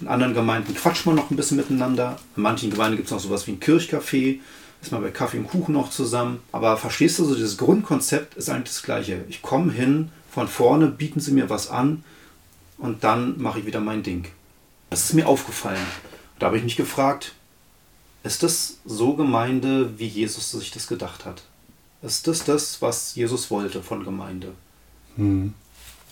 In 0.00 0.08
anderen 0.08 0.34
Gemeinden 0.34 0.74
quatscht 0.74 1.06
man 1.06 1.14
noch 1.14 1.30
ein 1.30 1.36
bisschen 1.36 1.56
miteinander. 1.56 2.18
In 2.36 2.42
manchen 2.42 2.70
Gemeinden 2.70 2.96
gibt 2.96 3.06
es 3.06 3.12
noch 3.12 3.20
sowas 3.20 3.46
wie 3.46 3.52
ein 3.52 3.60
Kirchcafé 3.60 4.40
ist 4.86 4.92
man 4.92 5.02
bei 5.02 5.10
Kaffee 5.10 5.38
und 5.38 5.48
Kuchen 5.48 5.74
noch 5.74 5.90
zusammen. 5.90 6.40
Aber 6.52 6.76
verstehst 6.76 7.18
du 7.18 7.24
so, 7.24 7.34
dieses 7.34 7.56
Grundkonzept 7.56 8.36
ist 8.36 8.48
eigentlich 8.48 8.74
das 8.74 8.82
gleiche. 8.84 9.24
Ich 9.28 9.42
komme 9.42 9.72
hin, 9.72 10.10
von 10.30 10.46
vorne 10.46 10.86
bieten 10.86 11.18
sie 11.18 11.32
mir 11.32 11.50
was 11.50 11.70
an 11.70 12.04
und 12.78 13.02
dann 13.02 13.40
mache 13.40 13.58
ich 13.58 13.66
wieder 13.66 13.80
mein 13.80 14.04
Ding. 14.04 14.26
Das 14.90 15.04
ist 15.04 15.14
mir 15.14 15.26
aufgefallen. 15.26 15.86
Da 16.38 16.46
habe 16.46 16.58
ich 16.58 16.62
mich 16.62 16.76
gefragt, 16.76 17.32
ist 18.22 18.44
das 18.44 18.78
so 18.84 19.14
Gemeinde, 19.14 19.98
wie 19.98 20.06
Jesus 20.06 20.52
sich 20.52 20.70
das 20.70 20.86
gedacht 20.86 21.24
hat? 21.24 21.42
Ist 22.02 22.28
das 22.28 22.44
das, 22.44 22.80
was 22.80 23.16
Jesus 23.16 23.50
wollte 23.50 23.82
von 23.82 24.04
Gemeinde? 24.04 24.52
Hm. 25.16 25.52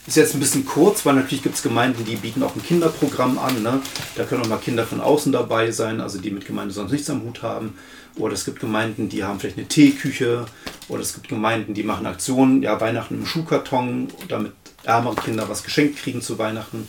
Ist 0.06 0.16
jetzt 0.16 0.34
ein 0.34 0.40
bisschen 0.40 0.66
kurz, 0.66 1.06
weil 1.06 1.14
natürlich 1.14 1.42
gibt 1.42 1.54
es 1.54 1.62
Gemeinden, 1.62 2.04
die 2.04 2.16
bieten 2.16 2.42
auch 2.42 2.54
ein 2.56 2.62
Kinderprogramm 2.62 3.38
an. 3.38 3.62
Ne? 3.62 3.80
Da 4.16 4.24
können 4.24 4.42
auch 4.42 4.48
mal 4.48 4.58
Kinder 4.58 4.84
von 4.84 5.00
außen 5.00 5.32
dabei 5.32 5.70
sein, 5.70 6.00
also 6.00 6.18
die 6.18 6.30
mit 6.30 6.44
Gemeinde 6.44 6.74
sonst 6.74 6.92
nichts 6.92 7.08
am 7.08 7.22
Hut 7.22 7.42
haben. 7.42 7.78
Oder 8.16 8.34
es 8.34 8.44
gibt 8.44 8.60
Gemeinden, 8.60 9.08
die 9.08 9.24
haben 9.24 9.40
vielleicht 9.40 9.58
eine 9.58 9.68
Teeküche. 9.68 10.46
Oder 10.88 11.02
es 11.02 11.14
gibt 11.14 11.28
Gemeinden, 11.28 11.74
die 11.74 11.82
machen 11.82 12.06
Aktionen, 12.06 12.62
ja, 12.62 12.80
Weihnachten 12.80 13.14
im 13.14 13.26
Schuhkarton, 13.26 14.08
damit 14.28 14.52
ärmere 14.84 15.16
Kinder 15.16 15.48
was 15.48 15.64
geschenkt 15.64 15.98
kriegen 15.98 16.22
zu 16.22 16.38
Weihnachten 16.38 16.88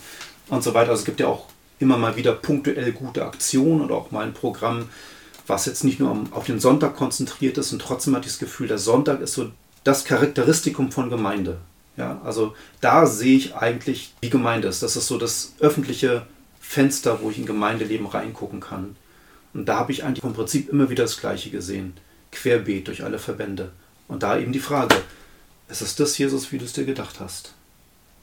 und 0.50 0.64
so 0.64 0.74
weiter. 0.74 0.92
Also 0.92 1.02
es 1.02 1.06
gibt 1.06 1.20
ja 1.20 1.28
auch 1.28 1.48
immer 1.80 1.98
mal 1.98 2.16
wieder 2.16 2.34
punktuell 2.34 2.92
gute 2.92 3.26
Aktionen 3.26 3.82
und 3.82 3.92
auch 3.92 4.12
mal 4.12 4.26
ein 4.26 4.34
Programm, 4.34 4.90
was 5.48 5.66
jetzt 5.66 5.84
nicht 5.84 6.00
nur 6.00 6.18
auf 6.32 6.46
den 6.46 6.60
Sonntag 6.60 6.96
konzentriert 6.96 7.58
ist 7.58 7.72
und 7.72 7.82
trotzdem 7.82 8.16
hatte 8.16 8.26
ich 8.26 8.34
das 8.34 8.40
Gefühl, 8.40 8.68
der 8.68 8.78
Sonntag 8.78 9.22
ist 9.22 9.34
so 9.34 9.52
das 9.84 10.06
Charakteristikum 10.06 10.92
von 10.92 11.10
Gemeinde. 11.10 11.58
Ja, 11.98 12.20
also 12.24 12.56
da 12.82 13.06
sehe 13.06 13.38
ich 13.38 13.56
eigentlich, 13.56 14.14
wie 14.22 14.30
Gemeinde 14.30 14.68
ist. 14.68 14.84
Das 14.84 14.98
ist 14.98 15.08
so 15.08 15.18
das 15.18 15.54
öffentliche 15.60 16.26
Fenster, 16.60 17.20
wo 17.22 17.30
ich 17.30 17.38
in 17.38 17.46
Gemeindeleben 17.46 18.08
reingucken 18.08 18.60
kann. 18.60 18.98
Und 19.56 19.66
da 19.66 19.78
habe 19.78 19.92
ich 19.94 20.04
eigentlich 20.04 20.22
vom 20.22 20.34
Prinzip 20.34 20.70
immer 20.70 20.90
wieder 20.90 21.04
das 21.06 21.20
Gleiche 21.20 21.50
gesehen. 21.50 21.94
Querbeet 22.32 22.88
durch 22.90 23.04
alle 23.04 23.18
Verbände. 23.18 23.72
Und 24.10 24.22
da 24.22 24.38
eben 24.38 24.52
die 24.52 24.60
Frage, 24.60 24.96
ist 25.70 25.82
es 25.82 25.96
das, 25.96 26.18
Jesus, 26.18 26.52
wie 26.52 26.58
du 26.58 26.66
es 26.66 26.74
dir 26.74 26.84
gedacht 26.84 27.22
hast? 27.22 27.54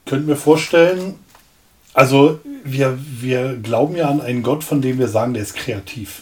Könnten 0.05 0.27
wir 0.27 0.35
vorstellen, 0.35 1.15
also 1.93 2.39
wir, 2.63 2.99
wir 3.19 3.55
glauben 3.55 3.95
ja 3.95 4.09
an 4.09 4.21
einen 4.21 4.43
Gott, 4.43 4.63
von 4.63 4.81
dem 4.81 4.99
wir 4.99 5.07
sagen, 5.07 5.33
der 5.33 5.41
ist 5.41 5.55
kreativ. 5.55 6.21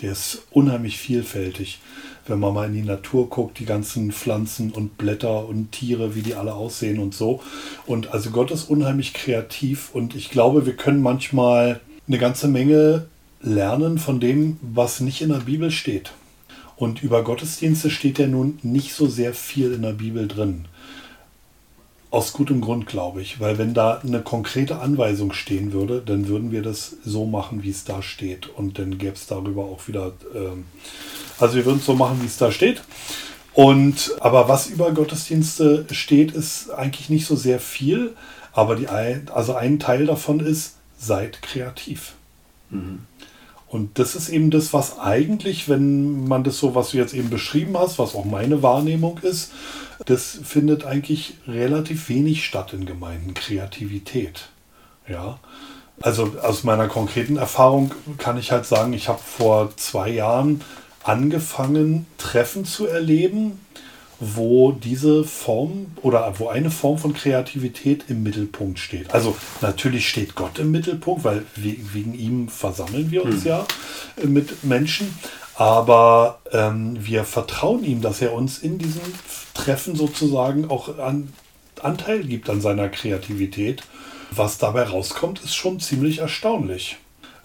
Der 0.00 0.12
ist 0.12 0.44
unheimlich 0.52 0.98
vielfältig. 0.98 1.80
Wenn 2.26 2.38
man 2.38 2.54
mal 2.54 2.68
in 2.68 2.74
die 2.74 2.82
Natur 2.82 3.28
guckt, 3.28 3.58
die 3.58 3.64
ganzen 3.64 4.12
Pflanzen 4.12 4.70
und 4.70 4.96
Blätter 4.96 5.46
und 5.48 5.72
Tiere, 5.72 6.14
wie 6.14 6.22
die 6.22 6.36
alle 6.36 6.54
aussehen 6.54 7.00
und 7.00 7.14
so. 7.14 7.42
Und 7.84 8.12
also 8.12 8.30
Gott 8.30 8.52
ist 8.52 8.70
unheimlich 8.70 9.12
kreativ 9.12 9.90
und 9.92 10.14
ich 10.14 10.30
glaube, 10.30 10.66
wir 10.66 10.76
können 10.76 11.02
manchmal 11.02 11.80
eine 12.06 12.18
ganze 12.18 12.46
Menge 12.46 13.06
lernen 13.42 13.98
von 13.98 14.20
dem, 14.20 14.58
was 14.60 15.00
nicht 15.00 15.22
in 15.22 15.30
der 15.30 15.40
Bibel 15.40 15.70
steht. 15.70 16.12
Und 16.76 17.02
über 17.02 17.22
Gottesdienste 17.22 17.90
steht 17.90 18.18
ja 18.18 18.26
nun 18.26 18.58
nicht 18.62 18.94
so 18.94 19.06
sehr 19.06 19.34
viel 19.34 19.72
in 19.72 19.82
der 19.82 19.92
Bibel 19.92 20.26
drin. 20.26 20.66
Aus 22.10 22.32
gutem 22.32 22.60
Grund, 22.60 22.86
glaube 22.86 23.22
ich, 23.22 23.38
weil 23.38 23.58
wenn 23.58 23.74
da 23.74 24.00
eine 24.00 24.20
konkrete 24.20 24.80
Anweisung 24.80 25.32
stehen 25.32 25.72
würde, 25.72 26.02
dann 26.04 26.26
würden 26.26 26.50
wir 26.50 26.62
das 26.62 26.96
so 27.04 27.24
machen, 27.24 27.62
wie 27.62 27.70
es 27.70 27.84
da 27.84 28.02
steht. 28.02 28.48
Und 28.48 28.78
dann 28.78 28.98
gäbe 28.98 29.12
es 29.12 29.26
darüber 29.26 29.64
auch 29.64 29.86
wieder. 29.86 30.12
Ähm, 30.34 30.64
also 31.38 31.54
wir 31.54 31.66
würden 31.66 31.78
es 31.78 31.86
so 31.86 31.94
machen, 31.94 32.20
wie 32.22 32.26
es 32.26 32.38
da 32.38 32.50
steht. 32.50 32.82
Und 33.52 34.12
aber 34.20 34.48
was 34.48 34.68
über 34.68 34.90
Gottesdienste 34.92 35.86
steht, 35.92 36.32
ist 36.32 36.70
eigentlich 36.70 37.10
nicht 37.10 37.26
so 37.26 37.36
sehr 37.36 37.60
viel. 37.60 38.16
Aber 38.52 38.74
die 38.74 38.88
also 38.88 39.54
ein 39.54 39.78
Teil 39.78 40.06
davon 40.06 40.40
ist, 40.40 40.76
seid 40.98 41.42
kreativ. 41.42 42.14
Mhm. 42.70 43.00
Und 43.70 44.00
das 44.00 44.16
ist 44.16 44.28
eben 44.30 44.50
das, 44.50 44.72
was 44.72 44.98
eigentlich, 44.98 45.68
wenn 45.68 46.26
man 46.26 46.42
das 46.42 46.58
so, 46.58 46.74
was 46.74 46.90
du 46.90 46.96
jetzt 46.96 47.14
eben 47.14 47.30
beschrieben 47.30 47.78
hast, 47.78 48.00
was 48.00 48.16
auch 48.16 48.24
meine 48.24 48.64
Wahrnehmung 48.64 49.18
ist, 49.18 49.52
das 50.06 50.40
findet 50.42 50.84
eigentlich 50.84 51.34
relativ 51.46 52.08
wenig 52.08 52.44
statt 52.44 52.72
in 52.72 52.84
Gemeinden, 52.84 53.32
Kreativität. 53.32 54.48
Ja. 55.08 55.38
Also 56.00 56.34
aus 56.42 56.64
meiner 56.64 56.88
konkreten 56.88 57.36
Erfahrung 57.36 57.92
kann 58.18 58.38
ich 58.38 58.50
halt 58.50 58.66
sagen, 58.66 58.92
ich 58.92 59.08
habe 59.08 59.20
vor 59.24 59.76
zwei 59.76 60.08
Jahren 60.08 60.62
angefangen, 61.04 62.06
Treffen 62.18 62.64
zu 62.64 62.86
erleben, 62.86 63.60
wo 64.20 64.72
diese 64.72 65.24
Form 65.24 65.86
oder 66.02 66.34
wo 66.38 66.48
eine 66.48 66.70
Form 66.70 66.98
von 66.98 67.14
Kreativität 67.14 68.04
im 68.08 68.22
Mittelpunkt 68.22 68.78
steht. 68.78 69.12
Also 69.14 69.34
natürlich 69.62 70.08
steht 70.08 70.34
Gott 70.34 70.58
im 70.58 70.70
Mittelpunkt, 70.70 71.24
weil 71.24 71.44
wegen 71.56 72.14
ihm 72.14 72.48
versammeln 72.48 73.10
wir 73.10 73.24
uns 73.24 73.44
hm. 73.44 73.48
ja 73.48 73.66
äh, 74.22 74.26
mit 74.26 74.62
Menschen. 74.62 75.18
Aber 75.54 76.40
ähm, 76.52 76.96
wir 77.00 77.24
vertrauen 77.24 77.84
ihm, 77.84 78.00
dass 78.02 78.22
er 78.22 78.32
uns 78.32 78.58
in 78.58 78.78
diesen 78.78 79.02
Treffen 79.54 79.94
sozusagen 79.94 80.70
auch 80.70 80.98
an, 80.98 81.32
Anteil 81.82 82.24
gibt 82.24 82.48
an 82.48 82.60
seiner 82.60 82.88
Kreativität. 82.88 83.82
Was 84.30 84.58
dabei 84.58 84.84
rauskommt, 84.84 85.40
ist 85.42 85.54
schon 85.54 85.80
ziemlich 85.80 86.18
erstaunlich. 86.18 86.98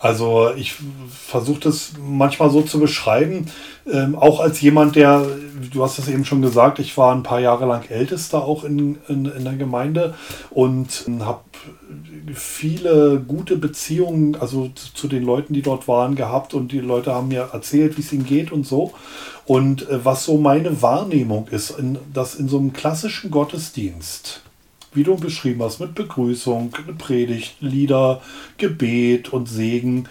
Also 0.05 0.51
ich 0.55 0.75
versuche 1.09 1.61
das 1.61 1.93
manchmal 1.99 2.51
so 2.51 2.61
zu 2.61 2.79
beschreiben, 2.79 3.47
ähm, 3.91 4.15
auch 4.15 4.39
als 4.39 4.61
jemand, 4.61 4.95
der, 4.95 5.25
du 5.73 5.83
hast 5.83 5.97
es 5.97 6.07
eben 6.07 6.25
schon 6.25 6.43
gesagt, 6.43 6.77
ich 6.77 6.95
war 6.95 7.11
ein 7.15 7.23
paar 7.23 7.39
Jahre 7.39 7.65
lang 7.65 7.89
Ältester 7.89 8.43
auch 8.43 8.63
in, 8.63 8.99
in, 9.07 9.25
in 9.25 9.43
der 9.43 9.55
Gemeinde 9.55 10.13
und 10.51 11.07
habe 11.21 11.41
viele 12.35 13.19
gute 13.19 13.57
Beziehungen, 13.57 14.35
also 14.35 14.69
zu, 14.75 14.93
zu 14.93 15.07
den 15.07 15.23
Leuten, 15.23 15.55
die 15.55 15.63
dort 15.63 15.87
waren, 15.87 16.13
gehabt 16.13 16.53
und 16.53 16.71
die 16.71 16.81
Leute 16.81 17.11
haben 17.11 17.29
mir 17.29 17.49
erzählt, 17.51 17.97
wie 17.97 18.01
es 18.01 18.13
ihnen 18.13 18.27
geht 18.27 18.51
und 18.51 18.67
so. 18.67 18.93
Und 19.47 19.89
äh, 19.89 20.05
was 20.05 20.25
so 20.25 20.37
meine 20.37 20.83
Wahrnehmung 20.83 21.47
ist, 21.47 21.71
in, 21.79 21.97
dass 22.13 22.35
in 22.35 22.47
so 22.47 22.59
einem 22.59 22.73
klassischen 22.73 23.31
Gottesdienst, 23.31 24.44
wie 24.95 25.03
du 25.03 25.15
beschrieben 25.15 25.63
hast, 25.63 25.79
mit 25.79 25.95
Begrüßung, 25.95 26.71
Predigt, 26.97 27.55
Lieder, 27.59 28.21
Gebet 28.57 29.33
und 29.33 29.47
Segen, 29.47 30.07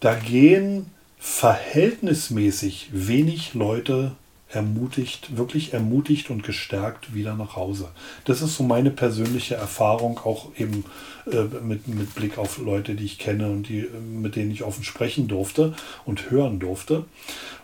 da 0.00 0.14
gehen 0.14 0.86
verhältnismäßig 1.18 2.90
wenig 2.92 3.54
Leute 3.54 4.12
ermutigt, 4.52 5.36
wirklich 5.36 5.72
ermutigt 5.74 6.30
und 6.30 6.42
gestärkt 6.42 7.14
wieder 7.14 7.34
nach 7.34 7.56
Hause. 7.56 7.88
Das 8.24 8.42
ist 8.42 8.56
so 8.56 8.64
meine 8.64 8.90
persönliche 8.90 9.54
Erfahrung, 9.54 10.18
auch 10.24 10.48
eben 10.56 10.84
äh, 11.30 11.44
mit, 11.62 11.86
mit 11.86 12.14
Blick 12.14 12.38
auf 12.38 12.58
Leute, 12.58 12.94
die 12.94 13.04
ich 13.04 13.18
kenne 13.18 13.48
und 13.48 13.68
die, 13.68 13.86
mit 14.12 14.36
denen 14.36 14.50
ich 14.50 14.64
offen 14.64 14.82
sprechen 14.82 15.28
durfte 15.28 15.74
und 16.04 16.30
hören 16.30 16.58
durfte. 16.58 17.04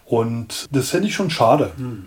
Und 0.05 0.69
das 0.71 0.91
finde 0.91 1.09
ich 1.09 1.15
schon 1.15 1.31
schade. 1.31 1.73
Hm. 1.77 2.07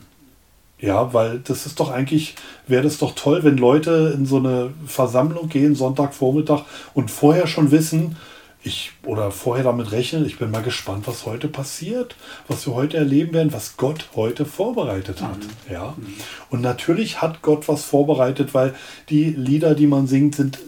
Ja, 0.82 1.14
weil 1.14 1.40
das 1.40 1.66
ist 1.66 1.80
doch 1.80 1.92
eigentlich, 1.92 2.36
wäre 2.68 2.84
das 2.84 3.00
doch 3.00 3.14
toll, 3.14 3.44
wenn 3.44 3.58
Leute 3.58 4.14
in 4.16 4.26
so 4.26 4.38
eine 4.38 4.72
Versammlung 4.86 5.50
gehen, 5.50 5.76
Sonntagvormittag, 5.76 6.64
und 6.94 7.12
vorher 7.12 7.48
schon 7.48 7.72
wissen, 7.72 8.16
ich 8.62 8.92
oder 9.06 9.32
vorher 9.32 9.64
damit 9.64 9.92
rechnen, 9.92 10.26
ich 10.26 10.38
bin 10.38 10.52
mal 10.52 10.62
gespannt, 10.62 11.08
was 11.08 11.26
heute 11.26 11.48
passiert, 11.48 12.16
was 12.48 12.68
wir 12.68 12.76
heute 12.76 12.98
erleben 12.98 13.34
werden, 13.34 13.54
was 13.54 13.78
Gott 13.78 14.10
heute 14.16 14.46
vorbereitet 14.46 15.22
hat. 15.22 15.40
Mhm. 15.40 15.74
Ja. 15.74 15.94
Mhm. 15.98 16.14
Und 16.50 16.62
natürlich 16.62 17.22
hat 17.22 17.42
Gott 17.42 17.68
was 17.68 17.84
vorbereitet, 17.84 18.54
weil 18.54 18.76
die 19.10 19.26
Lieder, 19.26 19.76
die 19.76 19.88
man 19.88 20.08
singt, 20.08 20.36
sind 20.36 20.60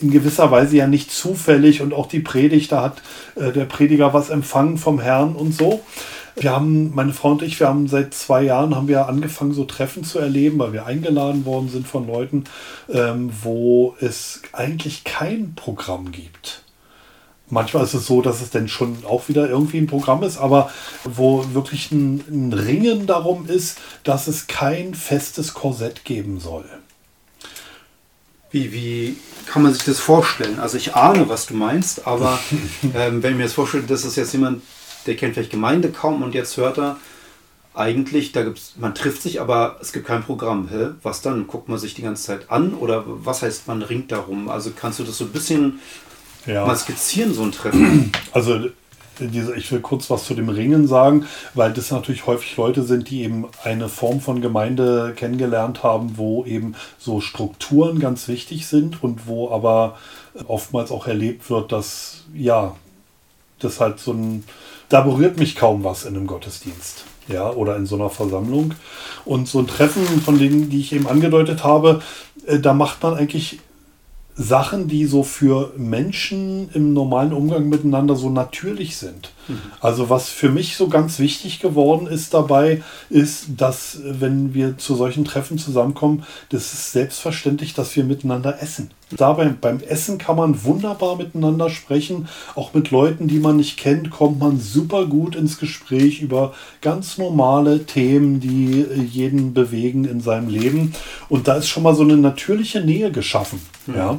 in 0.00 0.10
gewisser 0.10 0.50
Weise 0.50 0.76
ja 0.76 0.86
nicht 0.86 1.10
zufällig 1.10 1.80
und 1.80 1.94
auch 1.94 2.06
die 2.06 2.20
Predigt, 2.20 2.70
da 2.72 2.82
hat 2.82 3.02
äh, 3.34 3.52
der 3.52 3.64
Prediger 3.64 4.12
was 4.12 4.30
empfangen 4.30 4.78
vom 4.78 5.00
Herrn 5.00 5.34
und 5.34 5.54
so. 5.54 5.80
Wir 6.38 6.52
haben, 6.52 6.94
meine 6.94 7.14
Frau 7.14 7.30
und 7.30 7.40
ich, 7.40 7.58
wir 7.60 7.68
haben 7.68 7.88
seit 7.88 8.12
zwei 8.12 8.42
Jahren 8.42 8.76
haben 8.76 8.88
wir 8.88 9.08
angefangen, 9.08 9.54
so 9.54 9.64
Treffen 9.64 10.04
zu 10.04 10.18
erleben, 10.18 10.58
weil 10.58 10.74
wir 10.74 10.84
eingeladen 10.84 11.46
worden 11.46 11.70
sind 11.70 11.88
von 11.88 12.06
Leuten, 12.06 12.44
ähm, 12.92 13.30
wo 13.42 13.96
es 14.00 14.42
eigentlich 14.52 15.04
kein 15.04 15.54
Programm 15.54 16.12
gibt. 16.12 16.62
Manchmal 17.48 17.84
ist 17.84 17.94
es 17.94 18.06
so, 18.06 18.20
dass 18.20 18.42
es 18.42 18.50
dann 18.50 18.68
schon 18.68 18.98
auch 19.08 19.28
wieder 19.28 19.48
irgendwie 19.48 19.78
ein 19.78 19.86
Programm 19.86 20.22
ist, 20.24 20.36
aber 20.36 20.70
wo 21.04 21.54
wirklich 21.54 21.90
ein, 21.90 22.22
ein 22.28 22.52
Ringen 22.52 23.06
darum 23.06 23.46
ist, 23.46 23.78
dass 24.04 24.26
es 24.26 24.46
kein 24.46 24.94
festes 24.94 25.54
Korsett 25.54 26.04
geben 26.04 26.38
soll. 26.38 26.66
Wie, 28.50 28.72
wie 28.72 29.16
kann 29.46 29.62
man 29.62 29.72
sich 29.72 29.84
das 29.84 30.00
vorstellen? 30.00 30.58
Also 30.58 30.76
ich 30.76 30.94
ahne, 30.94 31.28
was 31.30 31.46
du 31.46 31.54
meinst, 31.54 32.06
aber 32.06 32.38
ähm, 32.94 33.22
wenn 33.22 33.32
ich 33.32 33.36
mir 33.38 33.44
das 33.44 33.54
vorstelle, 33.54 33.84
das 33.84 34.04
ist 34.04 34.16
jetzt 34.16 34.32
jemand, 34.32 34.60
der 35.06 35.16
kennt 35.16 35.34
vielleicht 35.34 35.50
Gemeinde 35.50 35.90
kaum 35.90 36.22
und 36.22 36.34
jetzt 36.34 36.56
hört 36.56 36.78
er, 36.78 36.96
eigentlich, 37.76 38.32
da 38.32 38.42
gibt's, 38.42 38.74
man 38.78 38.94
trifft 38.94 39.22
sich, 39.22 39.40
aber 39.40 39.76
es 39.80 39.92
gibt 39.92 40.06
kein 40.06 40.22
Programm. 40.22 40.68
Hä? 40.70 40.88
Was 41.02 41.20
dann? 41.20 41.46
Guckt 41.46 41.68
man 41.68 41.78
sich 41.78 41.94
die 41.94 42.02
ganze 42.02 42.24
Zeit 42.24 42.50
an 42.50 42.74
oder 42.74 43.04
was 43.06 43.42
heißt, 43.42 43.68
man 43.68 43.82
ringt 43.82 44.10
darum? 44.10 44.48
Also 44.48 44.70
kannst 44.74 44.98
du 44.98 45.04
das 45.04 45.18
so 45.18 45.24
ein 45.24 45.32
bisschen 45.32 45.80
ja. 46.46 46.66
mal 46.66 46.76
skizzieren, 46.76 47.34
so 47.34 47.42
ein 47.42 47.52
Treffen? 47.52 48.12
Also 48.32 48.68
ich 49.18 49.72
will 49.72 49.80
kurz 49.80 50.10
was 50.10 50.24
zu 50.24 50.34
dem 50.34 50.50
Ringen 50.50 50.86
sagen, 50.86 51.26
weil 51.54 51.72
das 51.72 51.90
natürlich 51.90 52.26
häufig 52.26 52.56
Leute 52.56 52.82
sind, 52.82 53.08
die 53.08 53.22
eben 53.22 53.46
eine 53.64 53.88
Form 53.88 54.20
von 54.20 54.42
Gemeinde 54.42 55.14
kennengelernt 55.16 55.82
haben, 55.82 56.18
wo 56.18 56.44
eben 56.44 56.74
so 56.98 57.20
Strukturen 57.20 57.98
ganz 57.98 58.28
wichtig 58.28 58.66
sind 58.66 59.02
und 59.02 59.26
wo 59.26 59.50
aber 59.50 59.96
oftmals 60.46 60.90
auch 60.90 61.06
erlebt 61.06 61.48
wird, 61.48 61.72
dass 61.72 62.24
ja, 62.34 62.76
das 63.58 63.80
halt 63.80 63.98
so 63.98 64.12
ein 64.12 64.44
da 64.88 65.00
berührt 65.00 65.38
mich 65.38 65.56
kaum 65.56 65.84
was 65.84 66.04
in 66.04 66.16
einem 66.16 66.26
Gottesdienst. 66.26 67.04
Ja, 67.28 67.50
oder 67.50 67.76
in 67.76 67.86
so 67.86 67.96
einer 67.96 68.10
Versammlung. 68.10 68.74
Und 69.24 69.48
so 69.48 69.58
ein 69.58 69.66
Treffen, 69.66 70.04
von 70.20 70.38
denen, 70.38 70.70
die 70.70 70.80
ich 70.80 70.92
eben 70.92 71.08
angedeutet 71.08 71.64
habe, 71.64 72.00
äh, 72.46 72.60
da 72.60 72.72
macht 72.72 73.02
man 73.02 73.14
eigentlich 73.14 73.58
Sachen, 74.36 74.86
die 74.86 75.06
so 75.06 75.22
für 75.22 75.72
Menschen 75.76 76.68
im 76.72 76.92
normalen 76.92 77.32
Umgang 77.32 77.68
miteinander 77.68 78.14
so 78.14 78.30
natürlich 78.30 78.96
sind. 78.96 79.32
Also 79.80 80.10
was 80.10 80.28
für 80.28 80.50
mich 80.50 80.76
so 80.76 80.88
ganz 80.88 81.18
wichtig 81.18 81.60
geworden 81.60 82.06
ist 82.06 82.34
dabei, 82.34 82.82
ist, 83.10 83.46
dass 83.56 83.98
wenn 84.04 84.54
wir 84.54 84.78
zu 84.78 84.94
solchen 84.94 85.24
Treffen 85.24 85.58
zusammenkommen, 85.58 86.24
das 86.50 86.72
ist 86.72 86.92
selbstverständlich, 86.92 87.74
dass 87.74 87.94
wir 87.96 88.04
miteinander 88.04 88.62
essen. 88.62 88.90
Dabei 89.10 89.48
beim 89.48 89.78
Essen 89.80 90.18
kann 90.18 90.36
man 90.36 90.64
wunderbar 90.64 91.14
miteinander 91.16 91.70
sprechen. 91.70 92.26
Auch 92.56 92.74
mit 92.74 92.90
Leuten, 92.90 93.28
die 93.28 93.38
man 93.38 93.56
nicht 93.56 93.76
kennt, 93.76 94.10
kommt 94.10 94.40
man 94.40 94.58
super 94.58 95.06
gut 95.06 95.36
ins 95.36 95.58
Gespräch 95.58 96.20
über 96.20 96.54
ganz 96.80 97.16
normale 97.16 97.86
Themen, 97.86 98.40
die 98.40 98.84
jeden 99.12 99.54
bewegen 99.54 100.06
in 100.06 100.20
seinem 100.20 100.48
Leben. 100.48 100.92
Und 101.28 101.46
da 101.46 101.54
ist 101.54 101.68
schon 101.68 101.84
mal 101.84 101.94
so 101.94 102.02
eine 102.02 102.16
natürliche 102.16 102.80
Nähe 102.80 103.12
geschaffen. 103.12 103.60
Mhm. 103.86 103.94
Ja. 103.94 104.18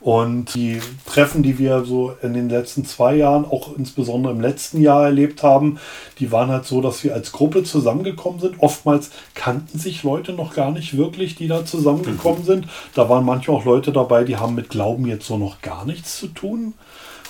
Und 0.00 0.54
die 0.54 0.80
Treffen, 1.06 1.42
die 1.42 1.58
wir 1.58 1.84
so 1.84 2.14
in 2.22 2.34
den 2.34 2.48
letzten 2.48 2.84
zwei 2.84 3.16
Jahren, 3.16 3.44
auch 3.44 3.76
insbesondere 3.76 4.32
im 4.32 4.40
letzten 4.40 4.80
Jahr 4.80 5.04
erlebt 5.04 5.42
haben, 5.42 5.78
die 6.20 6.30
waren 6.30 6.50
halt 6.50 6.66
so, 6.66 6.80
dass 6.80 7.02
wir 7.02 7.14
als 7.14 7.32
Gruppe 7.32 7.64
zusammengekommen 7.64 8.38
sind. 8.40 8.56
Oftmals 8.60 9.10
kannten 9.34 9.78
sich 9.78 10.04
Leute 10.04 10.32
noch 10.32 10.54
gar 10.54 10.70
nicht 10.70 10.96
wirklich, 10.96 11.34
die 11.34 11.48
da 11.48 11.64
zusammengekommen 11.64 12.42
mhm. 12.42 12.46
sind. 12.46 12.68
Da 12.94 13.08
waren 13.08 13.24
manchmal 13.24 13.56
auch 13.56 13.64
Leute 13.64 13.92
dabei, 13.92 14.24
die 14.24 14.36
haben 14.36 14.54
mit 14.54 14.68
Glauben 14.68 15.06
jetzt 15.06 15.26
so 15.26 15.36
noch 15.36 15.62
gar 15.62 15.84
nichts 15.84 16.16
zu 16.18 16.28
tun. 16.28 16.74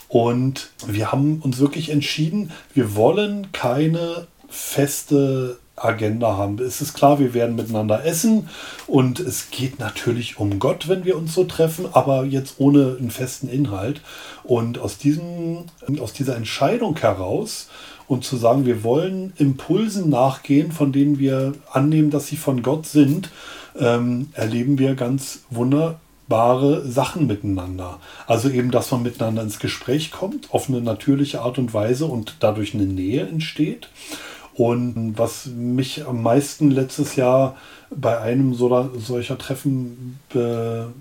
Und 0.08 0.70
wir 0.86 1.12
haben 1.12 1.40
uns 1.42 1.58
wirklich 1.58 1.90
entschieden, 1.90 2.52
wir 2.74 2.96
wollen 2.96 3.52
keine 3.52 4.26
feste 4.48 5.58
Agenda 5.84 6.36
haben. 6.36 6.58
Es 6.58 6.80
ist 6.80 6.94
klar, 6.94 7.18
wir 7.18 7.34
werden 7.34 7.56
miteinander 7.56 8.04
essen 8.04 8.48
und 8.86 9.20
es 9.20 9.50
geht 9.50 9.78
natürlich 9.78 10.38
um 10.38 10.58
Gott, 10.58 10.88
wenn 10.88 11.04
wir 11.04 11.16
uns 11.16 11.34
so 11.34 11.44
treffen, 11.44 11.86
aber 11.92 12.24
jetzt 12.24 12.56
ohne 12.58 12.96
einen 12.98 13.10
festen 13.10 13.48
Inhalt. 13.48 14.00
Und 14.44 14.78
aus, 14.78 14.98
diesem, 14.98 15.64
aus 16.00 16.12
dieser 16.12 16.36
Entscheidung 16.36 16.96
heraus 16.96 17.68
und 18.08 18.24
zu 18.24 18.36
sagen, 18.36 18.66
wir 18.66 18.82
wollen 18.82 19.32
Impulsen 19.36 20.08
nachgehen, 20.08 20.72
von 20.72 20.92
denen 20.92 21.18
wir 21.18 21.52
annehmen, 21.70 22.10
dass 22.10 22.26
sie 22.26 22.36
von 22.36 22.62
Gott 22.62 22.86
sind, 22.86 23.30
ähm, 23.78 24.30
erleben 24.32 24.78
wir 24.78 24.94
ganz 24.94 25.40
wunderbare 25.50 26.86
Sachen 26.88 27.26
miteinander. 27.26 28.00
Also 28.26 28.48
eben, 28.48 28.70
dass 28.70 28.90
man 28.90 29.02
miteinander 29.02 29.42
ins 29.42 29.58
Gespräch 29.58 30.10
kommt, 30.10 30.52
auf 30.52 30.68
eine 30.68 30.80
natürliche 30.80 31.42
Art 31.42 31.58
und 31.58 31.74
Weise 31.74 32.06
und 32.06 32.36
dadurch 32.40 32.74
eine 32.74 32.86
Nähe 32.86 33.26
entsteht. 33.26 33.88
Und 34.58 35.16
was 35.16 35.46
mich 35.46 36.04
am 36.04 36.20
meisten 36.20 36.72
letztes 36.72 37.14
Jahr 37.14 37.56
bei 37.90 38.18
einem 38.18 38.54
so, 38.54 38.90
solcher 38.98 39.38
Treffen 39.38 40.18
be, 40.30 40.92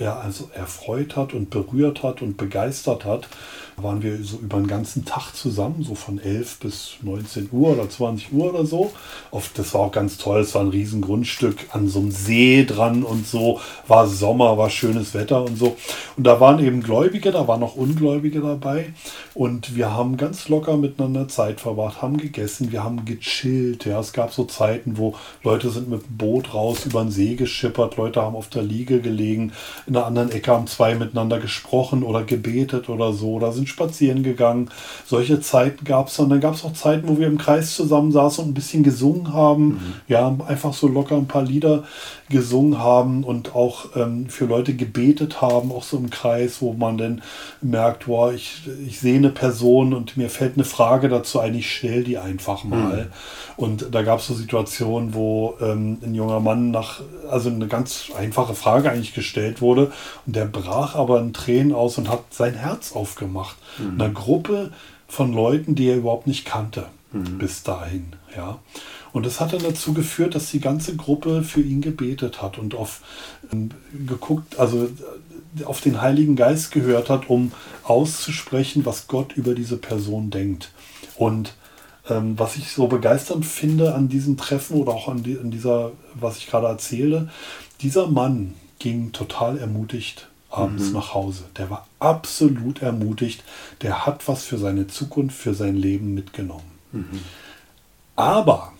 ja, 0.00 0.18
also 0.18 0.50
erfreut 0.52 1.14
hat 1.14 1.32
und 1.32 1.48
berührt 1.48 2.02
hat 2.02 2.20
und 2.20 2.36
begeistert 2.36 3.04
hat, 3.04 3.28
waren 3.76 4.02
wir 4.02 4.22
so 4.22 4.38
über 4.38 4.56
den 4.56 4.66
ganzen 4.66 5.04
Tag 5.04 5.34
zusammen, 5.34 5.82
so 5.82 5.94
von 5.94 6.18
11 6.18 6.58
bis 6.60 6.96
19 7.02 7.50
Uhr 7.52 7.72
oder 7.72 7.88
20 7.88 8.32
Uhr 8.32 8.54
oder 8.54 8.64
so. 8.64 8.92
Oft, 9.30 9.58
das 9.58 9.74
war 9.74 9.82
auch 9.82 9.92
ganz 9.92 10.16
toll, 10.16 10.40
es 10.40 10.54
war 10.54 10.62
ein 10.62 10.68
riesen 10.68 11.02
Grundstück 11.02 11.56
an 11.72 11.88
so 11.88 11.98
einem 11.98 12.10
See 12.10 12.64
dran 12.64 13.02
und 13.02 13.26
so, 13.26 13.60
war 13.86 14.06
Sommer, 14.06 14.56
war 14.56 14.70
schönes 14.70 15.12
Wetter 15.12 15.44
und 15.44 15.58
so. 15.58 15.76
Und 16.16 16.26
da 16.26 16.40
waren 16.40 16.64
eben 16.64 16.82
Gläubige, 16.82 17.30
da 17.32 17.46
waren 17.48 17.62
auch 17.62 17.76
Ungläubige 17.76 18.40
dabei 18.40 18.94
und 19.34 19.76
wir 19.76 19.92
haben 19.92 20.16
ganz 20.16 20.48
locker 20.48 20.78
miteinander 20.78 21.28
Zeit 21.28 21.60
verbracht, 21.60 22.00
haben 22.00 22.16
gegessen, 22.16 22.72
wir 22.72 22.82
haben 22.82 23.04
gechillt. 23.04 23.84
Ja, 23.84 24.00
es 24.00 24.14
gab 24.14 24.32
so 24.32 24.44
Zeiten, 24.44 24.96
wo 24.96 25.14
Leute 25.42 25.70
sind 25.70 25.90
mit 25.90 26.06
dem 26.06 26.16
Boot 26.16 26.54
raus 26.54 26.86
über 26.86 27.02
den 27.02 27.10
See 27.10 27.34
geschippert, 27.34 27.98
Leute 27.98 28.22
haben 28.22 28.36
auf 28.36 28.48
der 28.48 28.62
Liege 28.62 29.00
gelegen, 29.00 29.52
in 29.86 29.92
der 29.92 30.06
anderen 30.06 30.30
Ecke 30.30 30.50
haben 30.50 30.66
zwei 30.66 30.94
miteinander 30.94 31.38
gesprochen 31.40 32.02
oder 32.02 32.24
gebetet 32.24 32.88
oder 32.88 33.12
so, 33.12 33.38
da 33.38 33.52
sind 33.52 33.65
sind 33.66 33.68
spazieren 33.68 34.22
gegangen. 34.22 34.70
Solche 35.06 35.40
Zeiten 35.40 35.84
gab 35.84 36.08
es. 36.08 36.18
Und 36.18 36.30
dann 36.30 36.40
gab 36.40 36.54
es 36.54 36.64
auch 36.64 36.72
Zeiten, 36.72 37.08
wo 37.08 37.18
wir 37.18 37.26
im 37.26 37.38
Kreis 37.38 37.74
zusammensaßen 37.74 38.44
und 38.44 38.50
ein 38.50 38.54
bisschen 38.54 38.82
gesungen 38.82 39.32
haben. 39.32 39.66
Mhm. 39.66 39.94
Ja, 40.08 40.34
einfach 40.46 40.72
so 40.72 40.88
locker 40.88 41.16
ein 41.16 41.26
paar 41.26 41.42
Lieder 41.42 41.84
gesungen 42.28 42.78
haben 42.78 43.22
und 43.24 43.54
auch 43.54 43.96
ähm, 43.96 44.28
für 44.28 44.46
Leute 44.46 44.74
gebetet 44.74 45.40
haben, 45.40 45.70
auch 45.70 45.82
so 45.84 45.96
im 45.96 46.10
Kreis, 46.10 46.60
wo 46.60 46.72
man 46.72 46.98
dann 46.98 47.22
merkt, 47.60 48.06
boah, 48.06 48.32
ich, 48.32 48.62
ich 48.86 48.98
sehe 48.98 49.16
eine 49.16 49.30
Person 49.30 49.94
und 49.94 50.16
mir 50.16 50.28
fällt 50.28 50.54
eine 50.54 50.64
Frage 50.64 51.08
dazu 51.08 51.38
ein, 51.38 51.54
ich 51.54 51.70
stelle 51.70 52.02
die 52.02 52.18
einfach 52.18 52.64
mal. 52.64 53.04
Mhm. 53.04 53.10
Und 53.56 53.94
da 53.94 54.02
gab 54.02 54.18
es 54.18 54.26
so 54.26 54.34
Situationen, 54.34 55.14
wo 55.14 55.54
ähm, 55.60 55.98
ein 56.02 56.14
junger 56.14 56.40
Mann 56.40 56.70
nach, 56.70 57.00
also 57.30 57.48
eine 57.48 57.68
ganz 57.68 58.10
einfache 58.16 58.54
Frage 58.54 58.90
eigentlich 58.90 59.14
gestellt 59.14 59.60
wurde 59.60 59.92
und 60.26 60.34
der 60.34 60.46
brach 60.46 60.94
aber 60.96 61.20
in 61.20 61.32
Tränen 61.32 61.72
aus 61.72 61.96
und 61.98 62.08
hat 62.08 62.22
sein 62.30 62.54
Herz 62.54 62.92
aufgemacht. 62.92 63.56
Mhm. 63.78 64.00
Einer 64.00 64.12
Gruppe 64.12 64.72
von 65.06 65.32
Leuten, 65.32 65.76
die 65.76 65.88
er 65.88 65.96
überhaupt 65.96 66.26
nicht 66.26 66.44
kannte 66.44 66.86
mhm. 67.12 67.38
bis 67.38 67.62
dahin. 67.62 68.12
Ja. 68.36 68.58
Und 69.16 69.24
das 69.24 69.40
hat 69.40 69.54
dann 69.54 69.62
dazu 69.62 69.94
geführt, 69.94 70.34
dass 70.34 70.50
die 70.50 70.60
ganze 70.60 70.94
Gruppe 70.94 71.42
für 71.42 71.62
ihn 71.62 71.80
gebetet 71.80 72.42
hat 72.42 72.58
und 72.58 72.74
auf 72.74 73.00
ähm, 73.50 73.70
geguckt, 74.06 74.58
also 74.58 74.84
äh, 74.84 75.64
auf 75.64 75.80
den 75.80 76.02
Heiligen 76.02 76.36
Geist 76.36 76.70
gehört 76.70 77.08
hat, 77.08 77.30
um 77.30 77.52
auszusprechen, 77.82 78.84
was 78.84 79.06
Gott 79.06 79.32
über 79.32 79.54
diese 79.54 79.78
Person 79.78 80.28
denkt. 80.28 80.70
Und 81.14 81.54
ähm, 82.10 82.38
was 82.38 82.56
ich 82.56 82.70
so 82.70 82.88
begeisternd 82.88 83.46
finde 83.46 83.94
an 83.94 84.10
diesem 84.10 84.36
Treffen 84.36 84.76
oder 84.76 84.92
auch 84.92 85.08
an, 85.08 85.22
die, 85.22 85.38
an 85.38 85.50
dieser, 85.50 85.92
was 86.12 86.36
ich 86.36 86.48
gerade 86.48 86.66
erzähle, 86.66 87.30
dieser 87.80 88.08
Mann 88.08 88.52
ging 88.78 89.12
total 89.12 89.56
ermutigt 89.56 90.28
abends 90.50 90.88
mhm. 90.88 90.92
nach 90.92 91.14
Hause. 91.14 91.44
Der 91.56 91.70
war 91.70 91.86
absolut 92.00 92.82
ermutigt. 92.82 93.42
Der 93.80 94.04
hat 94.04 94.28
was 94.28 94.44
für 94.44 94.58
seine 94.58 94.88
Zukunft, 94.88 95.38
für 95.38 95.54
sein 95.54 95.74
Leben 95.74 96.12
mitgenommen. 96.12 96.70
Mhm. 96.92 97.20
Aber 98.14 98.74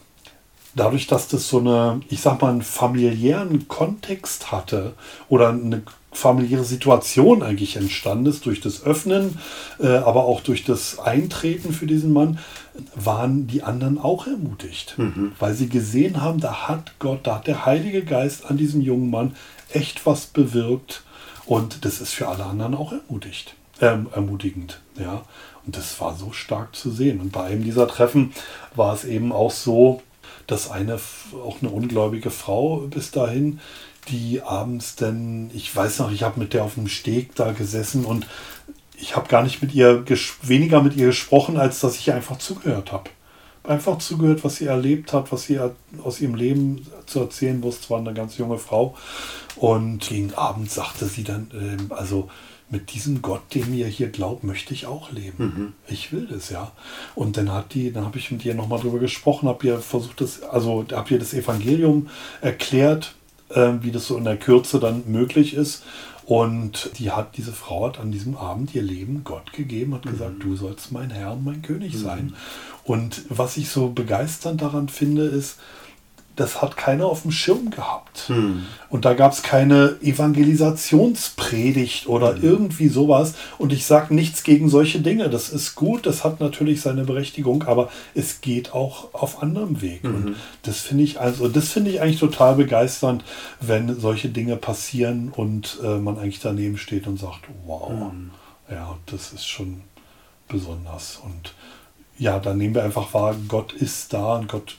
dadurch, 0.76 1.06
dass 1.06 1.26
das 1.26 1.48
so 1.48 1.58
eine, 1.58 2.00
ich 2.08 2.20
sag 2.20 2.40
mal, 2.40 2.50
einen 2.50 2.62
familiären 2.62 3.66
Kontext 3.66 4.52
hatte 4.52 4.92
oder 5.28 5.48
eine 5.48 5.82
familiäre 6.12 6.64
Situation 6.64 7.42
eigentlich 7.42 7.76
entstanden 7.76 8.26
ist, 8.26 8.46
durch 8.46 8.60
das 8.60 8.84
Öffnen, 8.84 9.38
äh, 9.80 9.88
aber 9.88 10.24
auch 10.24 10.40
durch 10.40 10.64
das 10.64 10.98
Eintreten 10.98 11.72
für 11.72 11.86
diesen 11.86 12.12
Mann, 12.12 12.38
waren 12.94 13.46
die 13.46 13.62
anderen 13.62 13.98
auch 13.98 14.26
ermutigt, 14.26 14.94
mhm. 14.98 15.32
weil 15.38 15.54
sie 15.54 15.68
gesehen 15.68 16.20
haben, 16.20 16.40
da 16.40 16.68
hat 16.68 16.92
Gott, 16.98 17.20
da 17.26 17.36
hat 17.36 17.46
der 17.46 17.64
Heilige 17.64 18.04
Geist 18.04 18.50
an 18.50 18.56
diesem 18.56 18.80
jungen 18.82 19.10
Mann 19.10 19.34
echt 19.70 20.04
was 20.06 20.26
bewirkt 20.26 21.02
und 21.46 21.84
das 21.84 22.00
ist 22.00 22.12
für 22.12 22.28
alle 22.28 22.44
anderen 22.44 22.74
auch 22.74 22.92
ermutigt, 22.92 23.54
äh, 23.80 23.96
ermutigend, 24.12 24.80
ja. 24.98 25.22
Und 25.64 25.76
das 25.76 26.00
war 26.00 26.14
so 26.14 26.30
stark 26.30 26.76
zu 26.76 26.92
sehen. 26.92 27.20
Und 27.20 27.32
bei 27.32 27.42
einem 27.42 27.64
dieser 27.64 27.88
Treffen 27.88 28.32
war 28.76 28.94
es 28.94 29.04
eben 29.04 29.32
auch 29.32 29.50
so, 29.50 30.00
dass 30.46 30.70
eine, 30.70 30.98
auch 31.44 31.60
eine 31.60 31.70
ungläubige 31.70 32.30
Frau 32.30 32.78
bis 32.88 33.10
dahin, 33.10 33.60
die 34.08 34.42
abends 34.42 34.96
denn, 34.96 35.50
ich 35.52 35.74
weiß 35.74 35.98
noch, 35.98 36.12
ich 36.12 36.22
habe 36.22 36.38
mit 36.38 36.54
der 36.54 36.64
auf 36.64 36.74
dem 36.74 36.88
Steg 36.88 37.34
da 37.34 37.52
gesessen 37.52 38.04
und 38.04 38.26
ich 38.98 39.16
habe 39.16 39.28
gar 39.28 39.42
nicht 39.42 39.60
mit 39.62 39.74
ihr, 39.74 40.04
weniger 40.42 40.82
mit 40.82 40.96
ihr 40.96 41.06
gesprochen, 41.06 41.56
als 41.56 41.80
dass 41.80 41.98
ich 41.98 42.12
einfach 42.12 42.38
zugehört 42.38 42.92
habe. 42.92 43.10
Einfach 43.64 43.98
zugehört, 43.98 44.44
was 44.44 44.56
sie 44.56 44.66
erlebt 44.66 45.12
hat, 45.12 45.32
was 45.32 45.42
sie 45.42 45.58
aus 46.02 46.20
ihrem 46.20 46.36
Leben 46.36 46.86
zu 47.06 47.20
erzählen 47.20 47.62
wusste. 47.62 47.90
War 47.90 47.98
eine 47.98 48.14
ganz 48.14 48.38
junge 48.38 48.58
Frau. 48.58 48.96
Und 49.56 50.08
gegen 50.08 50.32
Abend 50.34 50.70
sagte 50.70 51.06
sie 51.06 51.24
dann, 51.24 51.50
äh, 51.52 51.92
also 51.92 52.30
mit 52.68 52.92
diesem 52.92 53.22
Gott, 53.22 53.54
dem 53.54 53.72
ihr 53.74 53.86
hier 53.86 54.08
glaubt, 54.08 54.42
möchte 54.42 54.74
ich 54.74 54.86
auch 54.86 55.12
leben. 55.12 55.44
Mhm. 55.44 55.72
Ich 55.86 56.12
will 56.12 56.26
das, 56.26 56.50
ja. 56.50 56.72
Und 57.14 57.36
dann 57.36 57.52
hat 57.52 57.74
die, 57.74 57.92
dann 57.92 58.04
habe 58.04 58.18
ich 58.18 58.30
mit 58.30 58.44
ihr 58.44 58.54
nochmal 58.54 58.80
drüber 58.80 58.98
gesprochen, 58.98 59.48
habe 59.48 59.66
ihr 59.66 59.78
versucht, 59.78 60.20
das, 60.20 60.42
also 60.42 60.84
habe 60.92 61.10
ihr 61.10 61.18
das 61.18 61.32
Evangelium 61.32 62.08
erklärt, 62.40 63.14
äh, 63.50 63.74
wie 63.82 63.92
das 63.92 64.06
so 64.06 64.16
in 64.16 64.24
der 64.24 64.36
Kürze 64.36 64.80
dann 64.80 65.04
möglich 65.06 65.54
ist. 65.54 65.84
Und 66.24 66.90
die 66.98 67.12
hat, 67.12 67.36
diese 67.36 67.52
Frau 67.52 67.86
hat 67.86 68.00
an 68.00 68.10
diesem 68.10 68.36
Abend 68.36 68.74
ihr 68.74 68.82
Leben 68.82 69.22
Gott 69.22 69.52
gegeben, 69.52 69.94
hat 69.94 70.04
mhm. 70.04 70.10
gesagt, 70.10 70.42
du 70.42 70.56
sollst 70.56 70.90
mein 70.90 71.10
Herr 71.10 71.34
und 71.34 71.44
mein 71.44 71.62
König 71.62 71.94
mhm. 71.94 71.98
sein. 71.98 72.34
Und 72.82 73.22
was 73.28 73.56
ich 73.56 73.68
so 73.68 73.90
begeisternd 73.90 74.60
daran 74.60 74.88
finde, 74.88 75.22
ist, 75.22 75.58
das 76.36 76.62
hat 76.62 76.76
keiner 76.76 77.06
auf 77.06 77.22
dem 77.22 77.30
Schirm 77.30 77.70
gehabt. 77.70 78.24
Hm. 78.28 78.66
Und 78.90 79.06
da 79.06 79.14
gab 79.14 79.32
es 79.32 79.42
keine 79.42 79.96
Evangelisationspredigt 80.02 82.08
oder 82.08 82.36
hm. 82.36 82.42
irgendwie 82.42 82.88
sowas. 82.88 83.32
Und 83.58 83.72
ich 83.72 83.86
sage 83.86 84.14
nichts 84.14 84.42
gegen 84.42 84.68
solche 84.68 85.00
Dinge. 85.00 85.30
Das 85.30 85.48
ist 85.48 85.74
gut, 85.74 86.04
das 86.04 86.24
hat 86.24 86.40
natürlich 86.40 86.82
seine 86.82 87.04
Berechtigung, 87.04 87.62
aber 87.64 87.88
es 88.14 88.42
geht 88.42 88.74
auch 88.74 89.14
auf 89.14 89.42
anderem 89.42 89.80
Weg. 89.80 90.04
Mhm. 90.04 90.14
Und 90.14 90.36
das 90.62 90.80
finde 90.80 91.04
ich 91.04 91.18
also, 91.20 91.48
das 91.48 91.70
finde 91.70 91.90
ich 91.90 92.02
eigentlich 92.02 92.20
total 92.20 92.56
begeisternd, 92.56 93.24
wenn 93.60 93.98
solche 93.98 94.28
Dinge 94.28 94.56
passieren 94.56 95.32
und 95.34 95.78
äh, 95.82 95.96
man 95.96 96.18
eigentlich 96.18 96.40
daneben 96.40 96.76
steht 96.76 97.06
und 97.06 97.18
sagt, 97.18 97.40
wow, 97.64 97.90
mhm. 97.90 98.32
ja, 98.70 98.98
das 99.06 99.32
ist 99.32 99.46
schon 99.46 99.80
besonders. 100.48 101.18
Und 101.24 101.54
ja, 102.18 102.38
dann 102.38 102.58
nehmen 102.58 102.74
wir 102.74 102.84
einfach 102.84 103.14
wahr, 103.14 103.34
Gott 103.48 103.72
ist 103.72 104.12
da 104.12 104.36
und 104.36 104.48
Gott 104.48 104.76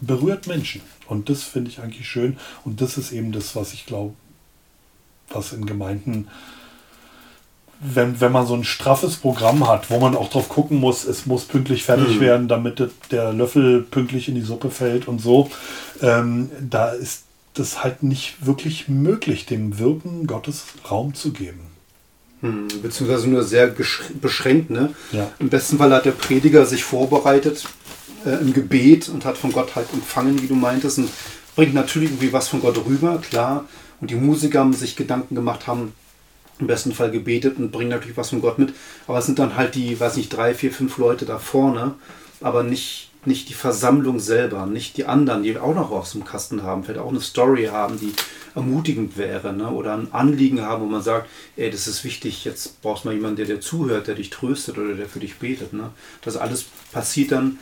berührt 0.00 0.46
Menschen. 0.46 0.82
Und 1.08 1.28
das 1.28 1.42
finde 1.42 1.70
ich 1.70 1.80
eigentlich 1.80 2.08
schön. 2.08 2.36
Und 2.64 2.80
das 2.80 2.98
ist 2.98 3.12
eben 3.12 3.32
das, 3.32 3.56
was 3.56 3.72
ich 3.72 3.86
glaube, 3.86 4.14
was 5.28 5.52
in 5.52 5.66
Gemeinden 5.66 6.28
wenn, 7.80 8.20
wenn 8.20 8.32
man 8.32 8.46
so 8.46 8.54
ein 8.54 8.64
straffes 8.64 9.16
Programm 9.16 9.68
hat, 9.68 9.90
wo 9.90 9.98
man 9.98 10.16
auch 10.16 10.30
drauf 10.30 10.48
gucken 10.48 10.78
muss, 10.78 11.04
es 11.04 11.26
muss 11.26 11.44
pünktlich 11.44 11.84
fertig 11.84 12.16
mhm. 12.16 12.20
werden, 12.20 12.48
damit 12.48 12.82
der 13.10 13.32
Löffel 13.32 13.82
pünktlich 13.82 14.28
in 14.28 14.34
die 14.34 14.42
Suppe 14.42 14.70
fällt 14.70 15.08
und 15.08 15.20
so, 15.20 15.50
ähm, 16.00 16.50
da 16.60 16.90
ist 16.90 17.24
das 17.54 17.82
halt 17.84 18.02
nicht 18.02 18.46
wirklich 18.46 18.88
möglich, 18.88 19.46
dem 19.46 19.78
Wirken 19.78 20.26
Gottes 20.26 20.64
Raum 20.90 21.14
zu 21.14 21.32
geben. 21.32 21.60
Hm, 22.42 22.68
beziehungsweise 22.82 23.28
nur 23.28 23.42
sehr 23.42 23.68
beschränkt. 23.68 24.68
Ne? 24.70 24.94
Ja. 25.12 25.30
Im 25.38 25.48
besten 25.48 25.78
Fall 25.78 25.92
hat 25.92 26.04
der 26.04 26.12
Prediger 26.12 26.66
sich 26.66 26.84
vorbereitet 26.84 27.66
äh, 28.24 28.40
im 28.40 28.52
Gebet 28.52 29.08
und 29.08 29.24
hat 29.24 29.36
von 29.36 29.52
Gott 29.52 29.76
halt 29.76 29.92
empfangen, 29.92 30.40
wie 30.42 30.46
du 30.46 30.54
meintest, 30.54 30.98
und 30.98 31.10
bringt 31.54 31.74
natürlich 31.74 32.10
irgendwie 32.10 32.32
was 32.32 32.48
von 32.48 32.60
Gott 32.60 32.78
rüber, 32.86 33.18
klar. 33.18 33.66
Und 34.00 34.10
die 34.10 34.14
Musiker 34.14 34.60
haben 34.60 34.72
sich 34.72 34.96
Gedanken 34.96 35.34
gemacht, 35.34 35.66
haben 35.66 35.92
im 36.58 36.66
besten 36.66 36.92
Fall 36.92 37.10
gebetet 37.10 37.58
und 37.58 37.70
bringen 37.70 37.90
natürlich 37.90 38.16
was 38.16 38.30
von 38.30 38.40
Gott 38.40 38.58
mit. 38.58 38.74
Aber 39.06 39.18
es 39.18 39.26
sind 39.26 39.38
dann 39.38 39.56
halt 39.56 39.74
die, 39.74 39.98
weiß 39.98 40.16
nicht, 40.16 40.28
drei, 40.30 40.54
vier, 40.54 40.72
fünf 40.72 40.98
Leute 40.98 41.24
da 41.24 41.38
vorne, 41.38 41.94
aber 42.40 42.62
nicht, 42.62 43.10
nicht 43.24 43.48
die 43.48 43.54
Versammlung 43.54 44.20
selber, 44.20 44.66
nicht 44.66 44.96
die 44.96 45.06
anderen, 45.06 45.42
die 45.42 45.58
auch 45.58 45.74
noch 45.74 45.90
was 45.90 46.14
im 46.14 46.24
Kasten 46.24 46.62
haben, 46.62 46.84
vielleicht 46.84 47.00
auch 47.00 47.10
eine 47.10 47.20
Story 47.20 47.64
haben, 47.64 47.98
die 47.98 48.12
ermutigend 48.54 49.18
wäre, 49.18 49.52
ne? 49.52 49.68
oder 49.70 49.94
ein 49.94 50.12
Anliegen 50.12 50.62
haben, 50.62 50.82
wo 50.82 50.86
man 50.86 51.02
sagt, 51.02 51.28
ey, 51.56 51.70
das 51.70 51.86
ist 51.86 52.04
wichtig, 52.04 52.44
jetzt 52.44 52.80
brauchst 52.80 53.04
du 53.04 53.08
mal 53.08 53.14
jemanden, 53.14 53.36
der 53.36 53.46
dir 53.46 53.60
zuhört, 53.60 54.06
der 54.06 54.14
dich 54.14 54.30
tröstet 54.30 54.78
oder 54.78 54.94
der 54.94 55.08
für 55.08 55.20
dich 55.20 55.36
betet. 55.36 55.74
Ne? 55.74 55.90
Das 56.22 56.36
alles 56.36 56.64
passiert 56.92 57.32
dann 57.32 57.58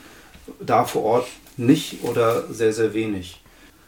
da 0.61 0.85
vor 0.85 1.03
Ort 1.03 1.29
nicht 1.57 2.03
oder 2.03 2.45
sehr, 2.53 2.73
sehr 2.73 2.95
wenig. 2.95 3.41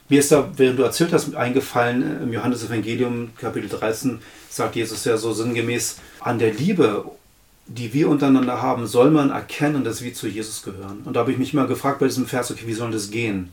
Mir 0.09 0.21
ist 0.21 0.31
da, 0.31 0.49
während 0.57 0.79
du 0.79 0.85
erzählt 0.85 1.13
hast, 1.13 1.35
eingefallen, 1.35 2.23
im 2.23 2.33
Johannes-Evangelium, 2.33 3.31
Kapitel 3.37 3.69
13, 3.69 4.21
sagt 4.49 4.77
Jesus 4.77 5.05
ja 5.05 5.17
so 5.17 5.33
sinngemäß, 5.33 5.97
an 6.21 6.39
der 6.39 6.53
Liebe, 6.53 7.05
die 7.67 7.93
wir 7.93 8.09
untereinander 8.09 8.63
haben, 8.63 8.87
soll 8.87 9.11
man 9.11 9.31
erkennen, 9.31 9.83
dass 9.83 10.03
wir 10.03 10.15
zu 10.15 10.29
Jesus 10.29 10.63
gehören. 10.63 11.03
Und 11.05 11.15
da 11.15 11.21
habe 11.21 11.33
ich 11.33 11.39
mich 11.39 11.55
mal 11.55 11.67
gefragt 11.67 11.99
bei 11.99 12.07
diesem 12.07 12.27
Vers, 12.27 12.53
okay, 12.53 12.67
wie 12.67 12.73
soll 12.73 12.93
das 12.93 13.11
gehen? 13.11 13.51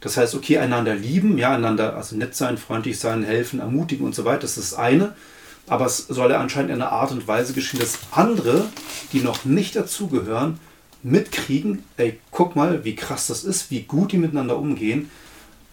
Das 0.00 0.18
heißt, 0.18 0.34
okay, 0.34 0.58
einander 0.58 0.94
lieben, 0.94 1.38
ja, 1.38 1.54
einander, 1.54 1.96
also 1.96 2.16
nett 2.16 2.34
sein, 2.34 2.58
freundlich 2.58 2.98
sein, 2.98 3.24
helfen, 3.24 3.60
ermutigen 3.60 4.04
und 4.04 4.14
so 4.14 4.26
weiter, 4.26 4.40
das 4.40 4.58
ist 4.58 4.72
das 4.72 4.78
eine. 4.78 5.14
Aber 5.66 5.86
es 5.86 6.06
soll 6.06 6.30
ja 6.30 6.40
anscheinend 6.40 6.70
in 6.70 6.82
einer 6.82 6.92
Art 6.92 7.10
und 7.10 7.26
Weise 7.26 7.54
geschehen, 7.54 7.80
dass 7.80 7.98
andere, 8.10 8.66
die 9.12 9.20
noch 9.20 9.46
nicht 9.46 9.74
dazugehören, 9.74 10.60
mitkriegen, 11.02 11.84
ey, 11.96 12.18
guck 12.30 12.56
mal, 12.56 12.84
wie 12.84 12.96
krass 12.96 13.26
das 13.28 13.44
ist, 13.44 13.70
wie 13.70 13.82
gut 13.82 14.12
die 14.12 14.18
miteinander 14.18 14.58
umgehen 14.58 15.10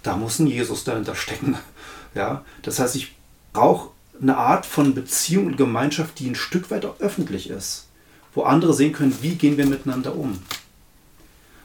da 0.04 0.18
muss 0.18 0.40
ein 0.40 0.48
Jesus 0.48 0.84
dahinter 0.84 1.16
stecken. 1.16 1.58
Ja, 2.16 2.46
das 2.62 2.78
heißt, 2.78 2.96
ich 2.96 3.16
brauche 3.54 3.90
eine 4.22 4.38
Art 4.38 4.68
von 4.68 4.94
Beziehung 4.94 5.48
und 5.48 5.58
Gemeinschaft, 5.58 6.20
die 6.20 6.30
ein 6.30 6.36
Stück 6.36 6.70
weit 6.70 6.86
auch 6.86 7.00
öffentlich 7.00 7.50
ist, 7.50 7.88
wo 8.36 8.44
andere 8.44 8.76
sehen 8.76 8.94
können, 8.94 9.18
wie 9.22 9.34
gehen 9.34 9.58
wir 9.58 9.66
miteinander 9.66 10.16
um. 10.16 10.38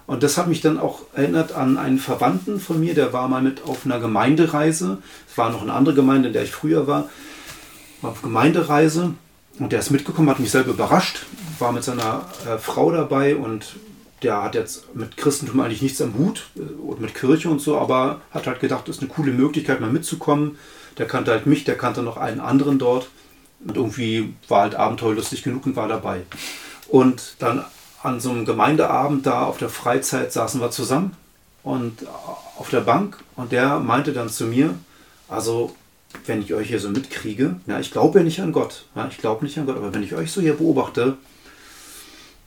Und 0.07 0.23
das 0.23 0.39
hat 0.39 0.49
mich 0.49 0.63
dann 0.63 0.79
auch 0.79 1.03
erinnert 1.13 1.53
an 1.53 1.77
einen 1.77 1.99
Verwandten 1.99 2.61
von 2.61 2.81
mir, 2.81 2.95
der 2.95 3.13
war 3.13 3.29
mal 3.29 3.43
mit 3.43 3.65
auf 3.65 3.85
einer 3.85 4.01
Gemeindereise. 4.01 5.03
Es 5.31 5.37
war 5.37 5.51
noch 5.51 5.61
eine 5.61 5.75
andere 5.75 5.95
Gemeinde, 5.95 6.29
in 6.29 6.33
der 6.33 6.45
ich 6.45 6.53
früher 6.53 6.87
war. 6.87 7.11
War 8.01 8.13
auf 8.13 8.23
Gemeindereise 8.23 9.13
und 9.59 9.73
der 9.73 9.81
ist 9.81 9.91
mitgekommen, 9.91 10.31
hat 10.31 10.41
mich 10.41 10.51
selber 10.51 10.71
überrascht, 10.71 11.27
war 11.59 11.73
mit 11.73 11.85
seiner 11.85 12.27
äh, 12.47 12.59
Frau 12.59 12.91
dabei 12.91 13.37
und 13.37 13.77
der 14.23 14.43
hat 14.43 14.55
jetzt 14.55 14.95
mit 14.95 15.17
Christentum 15.17 15.61
eigentlich 15.61 15.83
nichts 15.83 16.01
am 16.01 16.15
Hut 16.15 16.49
äh, 16.57 16.61
und 16.61 17.01
mit 17.01 17.15
Kirche 17.15 17.49
und 17.49 17.61
so, 17.61 17.79
aber 17.79 18.21
hat 18.31 18.47
halt 18.47 18.61
gedacht, 18.61 18.89
das 18.89 18.97
ist 18.97 19.03
eine 19.03 19.11
coole 19.11 19.33
Möglichkeit, 19.33 19.81
mal 19.81 19.91
mitzukommen. 19.91 20.59
Der 20.99 21.07
kannte 21.07 21.31
halt 21.31 21.47
mich, 21.47 21.65
der 21.65 21.77
kannte 21.77 22.03
noch 22.03 22.17
einen 22.17 22.41
anderen 22.41 22.79
dort. 22.79 23.09
Und 23.65 23.77
irgendwie 23.77 24.35
war 24.49 24.63
halt 24.63 24.77
abenteuerlustig 24.77 25.43
genug 25.43 25.67
und 25.67 25.77
war 25.77 25.89
dabei. 25.89 26.23
Und 26.89 27.35
dann 27.41 27.65
an 28.03 28.21
so 28.21 28.31
einem 28.31 28.45
Gemeindeabend 28.45 29.27
da 29.27 29.45
auf 29.45 29.59
der 29.59 29.69
Freizeit 29.69 30.33
saßen 30.33 30.61
wir 30.61 30.71
zusammen 30.71 31.17
und 31.65 32.07
auf 32.57 32.71
der 32.71 32.81
Bank 32.81 33.19
und 33.35 33.53
der 33.53 33.81
meinte 33.81 34.13
dann 34.13 34.29
zu 34.29 34.45
mir, 34.45 34.75
also 35.29 35.75
wenn 36.27 36.43
ich 36.43 36.55
euch 36.55 36.69
hier 36.69 36.81
so 36.81 36.89
mitkriege, 36.89 37.57
ja, 37.67 37.81
ich 37.81 37.91
glaube 37.91 38.19
ja 38.19 38.25
nicht 38.25 38.41
an 38.41 38.53
Gott, 38.53 38.87
ja, 38.95 39.09
ich 39.11 39.19
glaube 39.19 39.45
nicht 39.45 39.59
an 39.59 39.67
Gott, 39.67 39.77
aber 39.77 39.95
wenn 39.95 40.03
ich 40.03 40.15
euch 40.15 40.31
so 40.31 40.41
hier 40.41 40.55
beobachte, 40.55 41.17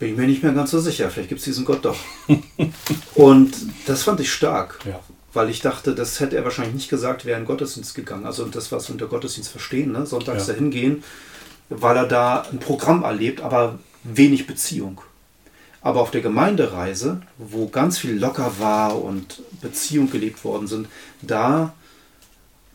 bin 0.02 0.10
ich 0.10 0.18
mir 0.18 0.26
nicht 0.26 0.42
mehr 0.42 0.52
ganz 0.52 0.72
so 0.72 0.80
sicher. 0.80 1.12
Vielleicht 1.12 1.30
gibt 1.30 1.40
es 1.40 1.46
diesen 1.46 1.64
Gott 1.64 1.86
doch. 1.86 1.98
und 3.16 3.54
das 3.86 4.02
fand 4.02 4.20
ich 4.20 4.34
stark. 4.34 4.80
Ja. 4.84 5.00
Weil 5.32 5.50
ich 5.50 5.62
dachte, 5.62 5.94
das 5.94 6.20
hätte 6.20 6.36
er 6.36 6.44
wahrscheinlich 6.44 6.74
nicht 6.74 6.90
gesagt, 6.90 7.24
wäre 7.24 7.40
in 7.40 7.46
Gottesdienst 7.46 7.94
gegangen. 7.94 8.26
Also 8.26 8.46
das, 8.46 8.72
was 8.72 8.90
wir 8.90 8.94
unter 8.94 9.06
Gottesdienst 9.06 9.52
verstehen, 9.52 9.92
ne? 9.92 10.08
sonntags 10.08 10.48
ja. 10.48 10.54
dahin 10.54 10.72
gehen, 10.72 11.04
weil 11.70 11.96
er 11.96 12.08
da 12.08 12.42
ein 12.52 12.60
Programm 12.60 13.04
erlebt, 13.04 13.42
aber 13.42 13.78
wenig 14.04 14.48
Beziehung. 14.48 15.02
Aber 15.82 16.02
auf 16.02 16.10
der 16.10 16.22
Gemeindereise, 16.22 17.22
wo 17.38 17.70
ganz 17.70 18.00
viel 18.00 18.18
locker 18.18 18.54
war 18.58 19.02
und 19.02 19.44
Beziehung 19.62 20.10
gelebt 20.10 20.44
worden 20.44 20.68
sind, 20.68 20.88
da 21.22 21.74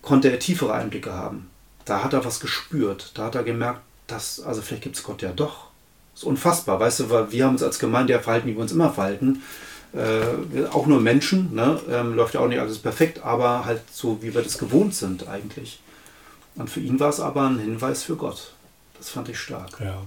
konnte 0.06 0.30
er 0.30 0.38
tiefere 0.38 0.72
Einblicke 0.72 1.12
haben. 1.12 1.50
Da 1.84 2.02
hat 2.02 2.12
er 2.12 2.24
was 2.24 2.40
gespürt. 2.40 3.10
Da 3.14 3.24
hat 3.24 3.34
er 3.34 3.42
gemerkt, 3.42 3.80
dass, 4.06 4.40
also 4.40 4.62
vielleicht 4.62 4.84
gibt 4.84 4.96
es 4.96 5.02
Gott 5.02 5.20
ja 5.20 5.32
doch. 5.32 5.66
Das 6.14 6.22
ist 6.22 6.28
unfassbar, 6.28 6.78
weißt 6.80 7.00
du, 7.00 7.10
weil 7.10 7.32
wir 7.32 7.44
haben 7.44 7.52
uns 7.52 7.62
als 7.62 7.78
Gemeinde 7.78 8.12
ja 8.12 8.20
verhalten, 8.20 8.48
wie 8.48 8.54
wir 8.54 8.62
uns 8.62 8.72
immer 8.72 8.92
verhalten. 8.92 9.42
Äh, 9.92 10.66
auch 10.72 10.86
nur 10.86 11.00
Menschen, 11.00 11.54
ne? 11.54 11.80
ähm, 11.90 12.14
läuft 12.14 12.34
ja 12.34 12.40
auch 12.40 12.48
nicht 12.48 12.60
alles 12.60 12.78
perfekt, 12.78 13.22
aber 13.24 13.64
halt 13.64 13.82
so, 13.92 14.22
wie 14.22 14.32
wir 14.32 14.42
das 14.42 14.58
gewohnt 14.58 14.94
sind 14.94 15.28
eigentlich. 15.28 15.80
Und 16.54 16.70
für 16.70 16.80
ihn 16.80 17.00
war 17.00 17.10
es 17.10 17.20
aber 17.20 17.42
ein 17.48 17.58
Hinweis 17.58 18.04
für 18.04 18.16
Gott. 18.16 18.52
Das 18.96 19.10
fand 19.10 19.28
ich 19.28 19.38
stark. 19.38 19.80
Ja, 19.80 20.02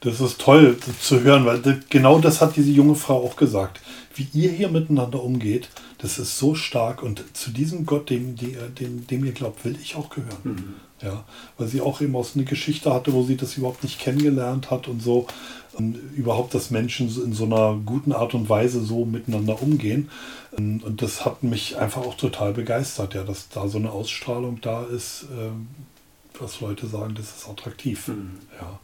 das 0.00 0.20
ist 0.20 0.40
toll 0.40 0.76
zu 1.00 1.22
hören, 1.22 1.44
weil 1.44 1.82
genau 1.88 2.18
das 2.18 2.40
hat 2.40 2.56
diese 2.56 2.70
junge 2.70 2.94
Frau 2.94 3.24
auch 3.24 3.36
gesagt. 3.36 3.80
Wie 4.14 4.28
ihr 4.32 4.50
hier 4.50 4.68
miteinander 4.68 5.22
umgeht, 5.22 5.68
das 5.98 6.18
ist 6.18 6.38
so 6.38 6.54
stark 6.54 7.02
und 7.02 7.24
zu 7.36 7.50
diesem 7.50 7.86
Gott, 7.86 8.10
dem, 8.10 8.36
dem, 8.36 9.06
dem 9.06 9.24
ihr 9.24 9.32
glaubt, 9.32 9.64
will 9.64 9.76
ich 9.80 9.96
auch 9.96 10.10
gehören. 10.10 10.38
Mhm. 10.44 10.74
Ja, 11.00 11.24
weil 11.56 11.68
sie 11.68 11.80
auch 11.80 12.00
eben 12.00 12.16
aus 12.16 12.34
einer 12.34 12.44
Geschichte 12.44 12.92
hatte, 12.92 13.12
wo 13.12 13.22
sie 13.22 13.36
das 13.36 13.56
überhaupt 13.56 13.84
nicht 13.84 14.00
kennengelernt 14.00 14.70
hat 14.70 14.88
und 14.88 15.00
so. 15.00 15.28
Und 15.74 15.94
überhaupt, 16.16 16.54
dass 16.54 16.72
Menschen 16.72 17.06
in 17.24 17.32
so 17.32 17.44
einer 17.44 17.78
guten 17.86 18.12
Art 18.12 18.34
und 18.34 18.48
Weise 18.48 18.84
so 18.84 19.04
miteinander 19.04 19.62
umgehen. 19.62 20.10
Und 20.56 21.00
das 21.00 21.24
hat 21.24 21.44
mich 21.44 21.78
einfach 21.78 22.02
auch 22.02 22.16
total 22.16 22.52
begeistert, 22.52 23.14
ja, 23.14 23.22
dass 23.22 23.48
da 23.48 23.68
so 23.68 23.78
eine 23.78 23.92
Ausstrahlung 23.92 24.60
da 24.60 24.84
ist, 24.84 25.24
äh, 25.24 26.40
dass 26.40 26.60
Leute 26.60 26.88
sagen, 26.88 27.14
das 27.14 27.26
ist 27.26 27.48
attraktiv. 27.48 28.08
Mhm. 28.08 28.38
Ja. 28.60 28.80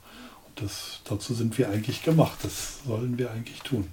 Das, 0.57 1.01
dazu 1.05 1.35
sind 1.35 1.59
wir 1.59 1.71
eigentlich 1.71 2.03
gemacht. 2.03 2.39
Das 2.43 2.79
sollen 2.87 3.19
wir 3.19 3.31
eigentlich 3.31 3.63
tun. 3.63 3.89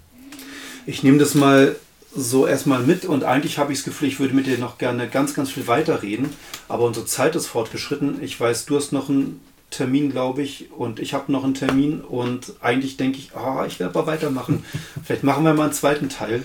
Ich 0.85 1.03
nehme 1.03 1.17
das 1.17 1.35
mal 1.35 1.75
so 2.13 2.45
erstmal 2.45 2.83
mit 2.83 3.05
und 3.05 3.23
eigentlich 3.23 3.57
habe 3.57 3.71
ich 3.71 3.79
das 3.79 3.85
Gefühl, 3.85 4.09
ich 4.09 4.19
würde 4.19 4.33
mit 4.33 4.45
dir 4.45 4.57
noch 4.57 4.77
gerne 4.77 5.07
ganz, 5.07 5.33
ganz 5.33 5.49
viel 5.49 5.67
weiterreden, 5.67 6.29
aber 6.67 6.83
unsere 6.83 7.05
Zeit 7.05 7.35
ist 7.35 7.47
fortgeschritten. 7.47 8.21
Ich 8.21 8.39
weiß, 8.39 8.65
du 8.65 8.75
hast 8.75 8.91
noch 8.91 9.09
einen 9.09 9.39
Termin, 9.69 10.11
glaube 10.11 10.41
ich, 10.41 10.71
und 10.71 10.99
ich 10.99 11.13
habe 11.13 11.31
noch 11.31 11.45
einen 11.45 11.53
Termin 11.53 12.01
und 12.01 12.53
eigentlich 12.61 12.97
denke 12.97 13.17
ich, 13.17 13.31
oh, 13.33 13.63
ich 13.65 13.79
werde 13.79 13.97
aber 13.97 14.07
weitermachen. 14.07 14.65
Vielleicht 15.03 15.23
machen 15.23 15.45
wir 15.45 15.53
mal 15.53 15.65
einen 15.65 15.73
zweiten 15.73 16.09
Teil. 16.09 16.43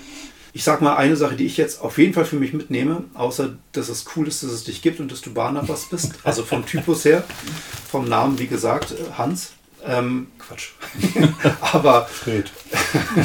Ich 0.52 0.64
sage 0.64 0.82
mal 0.82 0.96
eine 0.96 1.16
Sache, 1.16 1.36
die 1.36 1.44
ich 1.44 1.58
jetzt 1.58 1.82
auf 1.82 1.98
jeden 1.98 2.14
Fall 2.14 2.24
für 2.24 2.36
mich 2.36 2.54
mitnehme, 2.54 3.04
außer 3.12 3.56
dass 3.72 3.90
es 3.90 4.06
cool 4.14 4.26
ist, 4.26 4.42
dass 4.42 4.52
es 4.52 4.64
dich 4.64 4.80
gibt 4.80 5.00
und 5.00 5.12
dass 5.12 5.20
du 5.20 5.34
Barnabas 5.34 5.90
bist, 5.90 6.14
also 6.24 6.44
vom 6.44 6.64
Typus 6.64 7.04
her, 7.04 7.24
vom 7.90 8.08
Namen, 8.08 8.38
wie 8.38 8.46
gesagt, 8.46 8.94
Hans. 9.18 9.52
Ähm, 9.86 10.26
Quatsch. 10.38 10.70
Aber. 11.60 12.06
Fred. 12.06 12.50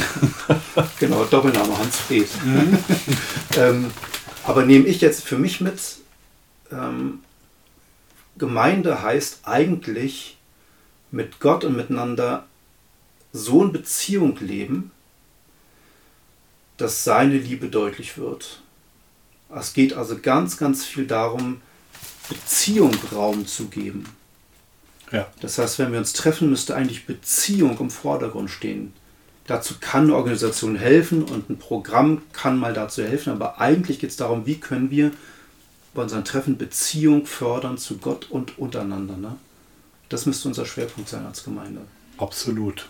genau, 1.00 1.24
Doppelname 1.24 1.76
Hans 1.76 1.96
Fred. 1.96 2.28
Mhm. 2.44 2.78
ähm, 3.56 3.90
aber 4.44 4.64
nehme 4.64 4.86
ich 4.86 5.00
jetzt 5.00 5.24
für 5.24 5.38
mich 5.38 5.60
mit, 5.60 5.80
ähm, 6.70 7.20
Gemeinde 8.36 9.02
heißt 9.02 9.40
eigentlich 9.44 10.36
mit 11.10 11.38
Gott 11.38 11.64
und 11.64 11.76
miteinander 11.76 12.46
so 13.32 13.62
in 13.62 13.72
Beziehung 13.72 14.36
leben, 14.40 14.90
dass 16.76 17.04
seine 17.04 17.36
Liebe 17.36 17.68
deutlich 17.68 18.18
wird. 18.18 18.62
Es 19.54 19.74
geht 19.74 19.92
also 19.92 20.18
ganz, 20.18 20.56
ganz 20.56 20.84
viel 20.84 21.06
darum, 21.06 21.60
Beziehung 22.28 22.94
Raum 23.12 23.46
zu 23.46 23.66
geben. 23.66 24.06
Ja. 25.12 25.28
Das 25.40 25.58
heißt, 25.58 25.78
wenn 25.78 25.92
wir 25.92 25.98
uns 25.98 26.14
treffen, 26.14 26.50
müsste 26.50 26.74
eigentlich 26.74 27.06
Beziehung 27.06 27.78
im 27.78 27.90
Vordergrund 27.90 28.50
stehen. 28.50 28.92
Dazu 29.46 29.74
kann 29.80 30.04
eine 30.04 30.16
Organisation 30.16 30.76
helfen 30.76 31.22
und 31.24 31.50
ein 31.50 31.58
Programm 31.58 32.22
kann 32.32 32.58
mal 32.58 32.72
dazu 32.72 33.02
helfen, 33.02 33.32
aber 33.32 33.60
eigentlich 33.60 33.98
geht 33.98 34.10
es 34.10 34.16
darum, 34.16 34.46
wie 34.46 34.58
können 34.58 34.90
wir 34.90 35.10
bei 35.94 36.02
unseren 36.02 36.24
Treffen 36.24 36.56
Beziehung 36.56 37.26
fördern 37.26 37.76
zu 37.76 37.98
Gott 37.98 38.30
und 38.30 38.58
untereinander. 38.58 39.16
Ne? 39.16 39.36
Das 40.08 40.26
müsste 40.26 40.48
unser 40.48 40.64
Schwerpunkt 40.64 41.10
sein 41.10 41.26
als 41.26 41.44
Gemeinde. 41.44 41.82
Absolut. 42.18 42.88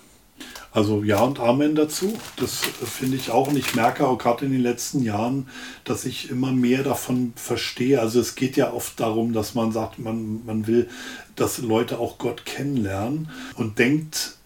Also 0.72 1.02
ja 1.02 1.20
und 1.20 1.38
Amen 1.38 1.74
dazu. 1.74 2.18
Das 2.36 2.60
finde 2.60 3.16
ich 3.16 3.30
auch. 3.30 3.48
Und 3.48 3.58
ich 3.58 3.74
merke 3.74 4.06
auch 4.06 4.16
gerade 4.16 4.46
in 4.46 4.52
den 4.52 4.62
letzten 4.62 5.02
Jahren, 5.02 5.48
dass 5.84 6.06
ich 6.06 6.30
immer 6.30 6.50
mehr 6.52 6.82
davon 6.82 7.34
verstehe. 7.36 8.00
Also 8.00 8.20
es 8.20 8.34
geht 8.34 8.56
ja 8.56 8.72
oft 8.72 8.98
darum, 8.98 9.34
dass 9.34 9.54
man 9.54 9.70
sagt, 9.70 9.98
man, 9.98 10.44
man 10.46 10.66
will, 10.66 10.88
dass 11.36 11.58
Leute 11.58 11.98
auch 11.98 12.16
Gott 12.16 12.46
kennenlernen 12.46 13.28
und 13.54 13.78
denkt, 13.78 14.36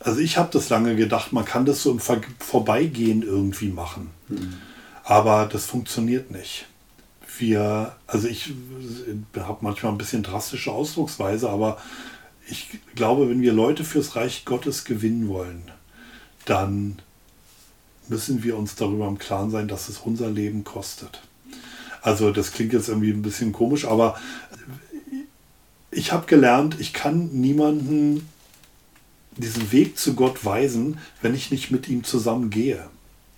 also 0.00 0.20
ich 0.20 0.38
habe 0.38 0.48
das 0.52 0.68
lange 0.68 0.96
gedacht, 0.96 1.32
man 1.32 1.44
kann 1.44 1.66
das 1.66 1.82
so 1.82 1.90
im 1.90 2.00
Ver 2.00 2.20
Vorbeigehen 2.38 3.22
irgendwie 3.22 3.68
machen. 3.68 4.10
Mhm. 4.28 4.54
Aber 5.04 5.46
das 5.46 5.66
funktioniert 5.66 6.30
nicht. 6.30 6.66
Wir, 7.38 7.96
also 8.06 8.28
ich 8.28 8.52
habe 9.36 9.58
manchmal 9.60 9.92
ein 9.92 9.98
bisschen 9.98 10.22
drastische 10.22 10.72
Ausdrucksweise, 10.72 11.50
aber 11.50 11.78
ich 12.48 12.78
glaube, 12.94 13.28
wenn 13.28 13.40
wir 13.40 13.52
Leute 13.52 13.84
fürs 13.84 14.16
Reich 14.16 14.44
Gottes 14.44 14.84
gewinnen 14.84 15.28
wollen, 15.28 15.62
dann 16.44 16.98
müssen 18.08 18.44
wir 18.44 18.56
uns 18.56 18.76
darüber 18.76 19.08
im 19.08 19.18
Klaren 19.18 19.50
sein, 19.50 19.68
dass 19.68 19.88
es 19.88 19.98
unser 19.98 20.30
Leben 20.30 20.64
kostet. 20.64 21.22
Also 22.02 22.30
das 22.30 22.52
klingt 22.52 22.72
jetzt 22.72 22.88
irgendwie 22.88 23.10
ein 23.10 23.22
bisschen 23.22 23.52
komisch, 23.52 23.84
aber 23.84 24.18
ich 25.90 26.12
habe 26.12 26.26
gelernt, 26.26 26.76
ich 26.78 26.92
kann 26.92 27.30
niemanden 27.32 28.28
diesen 29.36 29.72
Weg 29.72 29.98
zu 29.98 30.14
Gott 30.14 30.44
weisen, 30.44 30.98
wenn 31.20 31.34
ich 31.34 31.50
nicht 31.50 31.70
mit 31.70 31.88
ihm 31.88 32.04
zusammen 32.04 32.50
gehe. 32.50 32.88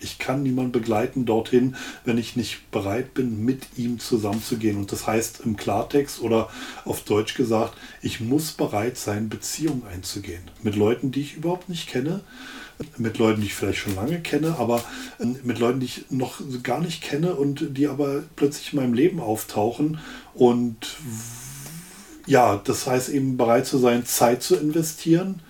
Ich 0.01 0.19
kann 0.19 0.43
niemanden 0.43 0.73
begleiten 0.73 1.27
dorthin, 1.27 1.77
wenn 2.05 2.19
ich 2.19 2.37
nicht 2.37 2.71
bereit 2.71 3.15
bin, 3.15 3.45
mit 3.45 3.67
ihm 3.77 3.99
zusammenzugehen. 3.99 4.77
Und 4.77 4.93
das 4.93 5.07
heißt 5.07 5.41
im 5.45 5.57
Klartext 5.57 6.21
oder 6.21 6.49
auf 6.85 7.03
Deutsch 7.03 7.35
gesagt, 7.35 7.75
ich 8.01 8.21
muss 8.21 8.53
bereit 8.53 8.97
sein, 8.97 9.29
Beziehungen 9.29 9.83
einzugehen. 9.93 10.43
Mit 10.63 10.77
Leuten, 10.77 11.11
die 11.11 11.23
ich 11.23 11.37
überhaupt 11.37 11.69
nicht 11.69 11.89
kenne, 11.89 12.21
mit 12.97 13.19
Leuten, 13.19 13.41
die 13.41 13.49
ich 13.49 13.55
vielleicht 13.55 13.79
schon 13.79 13.97
lange 13.97 14.21
kenne, 14.21 14.57
aber 14.59 14.83
äh, 15.19 15.27
mit 15.43 15.59
Leuten, 15.59 15.81
die 15.81 15.87
ich 15.87 16.05
noch 16.11 16.41
gar 16.63 16.81
nicht 16.81 17.03
kenne 17.03 17.35
und 17.35 17.77
die 17.77 17.89
aber 17.89 18.23
plötzlich 18.37 18.73
in 18.73 18.81
meinem 18.81 18.95
Leben 18.95 19.21
auftauchen. 19.21 19.99
Und 20.35 20.97
ja, 22.27 22.61
das 22.63 22.87
heißt 22.87 23.09
eben 23.09 23.37
bereit 23.37 23.67
zu 23.67 23.79
sein, 23.79 24.07
Zeit 24.07 24.43
zu 24.43 24.57
investieren, 24.57 25.41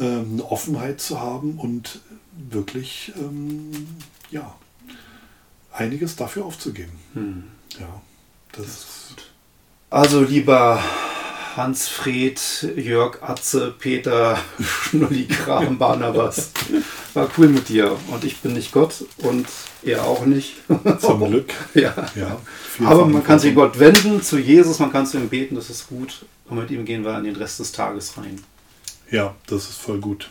ähm, 0.00 0.32
eine 0.32 0.50
Offenheit 0.50 1.00
zu 1.00 1.20
haben 1.20 1.58
und 1.58 2.00
wirklich 2.50 3.12
ähm, 3.16 3.86
ja, 4.30 4.54
einiges 5.72 6.16
dafür 6.16 6.44
aufzugeben. 6.44 6.92
Hm. 7.14 7.44
Ja, 7.78 8.00
das, 8.52 8.66
das 8.66 8.74
ist 8.74 9.08
gut. 9.08 9.24
Also 9.90 10.20
lieber 10.22 10.82
Hans-Fred, 11.56 12.40
Jörg, 12.76 13.22
Atze, 13.22 13.74
Peter, 13.78 14.38
Schnulli, 14.60 15.26
Kram, 15.26 15.78
Barnabas. 15.78 16.50
War 17.14 17.28
cool 17.36 17.48
mit 17.48 17.68
dir. 17.68 17.96
Und 18.10 18.24
ich 18.24 18.40
bin 18.40 18.54
nicht 18.54 18.72
Gott 18.72 19.04
und 19.18 19.46
er 19.82 20.04
auch 20.04 20.24
nicht. 20.24 20.56
Zum 21.00 21.24
Glück. 21.26 21.52
ja. 21.74 21.94
ja 22.14 22.40
Aber 22.84 23.06
man 23.06 23.22
kann 23.22 23.38
sich 23.38 23.54
Gott 23.54 23.78
wenden, 23.78 24.22
zu 24.22 24.38
Jesus, 24.38 24.78
man 24.78 24.92
kann 24.92 25.06
zu 25.06 25.18
ihm 25.18 25.28
beten, 25.28 25.54
das 25.54 25.68
ist 25.68 25.88
gut. 25.88 26.24
Und 26.48 26.58
mit 26.58 26.70
ihm 26.70 26.84
gehen 26.84 27.04
wir 27.04 27.14
an 27.14 27.24
den 27.24 27.36
Rest 27.36 27.60
des 27.60 27.72
Tages 27.72 28.16
rein. 28.16 28.42
Ja, 29.10 29.34
das 29.46 29.68
ist 29.68 29.78
voll 29.78 29.98
gut. 29.98 30.30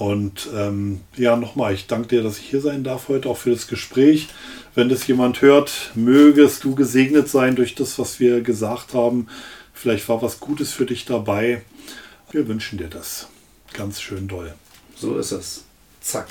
Und 0.00 0.48
ähm, 0.56 1.02
ja, 1.14 1.36
nochmal, 1.36 1.74
ich 1.74 1.86
danke 1.86 2.08
dir, 2.08 2.22
dass 2.22 2.38
ich 2.38 2.46
hier 2.46 2.62
sein 2.62 2.84
darf 2.84 3.08
heute, 3.08 3.28
auch 3.28 3.36
für 3.36 3.50
das 3.50 3.66
Gespräch. 3.66 4.28
Wenn 4.74 4.88
das 4.88 5.06
jemand 5.06 5.42
hört, 5.42 5.90
mögest 5.94 6.64
du 6.64 6.74
gesegnet 6.74 7.28
sein 7.28 7.54
durch 7.54 7.74
das, 7.74 7.98
was 7.98 8.18
wir 8.18 8.40
gesagt 8.40 8.94
haben. 8.94 9.26
Vielleicht 9.74 10.08
war 10.08 10.22
was 10.22 10.40
Gutes 10.40 10.72
für 10.72 10.86
dich 10.86 11.04
dabei. 11.04 11.60
Wir 12.30 12.48
wünschen 12.48 12.78
dir 12.78 12.88
das. 12.88 13.28
Ganz 13.74 14.00
schön 14.00 14.26
doll. 14.26 14.54
So 14.96 15.18
ist 15.18 15.32
es. 15.32 15.64
Zack. 16.00 16.28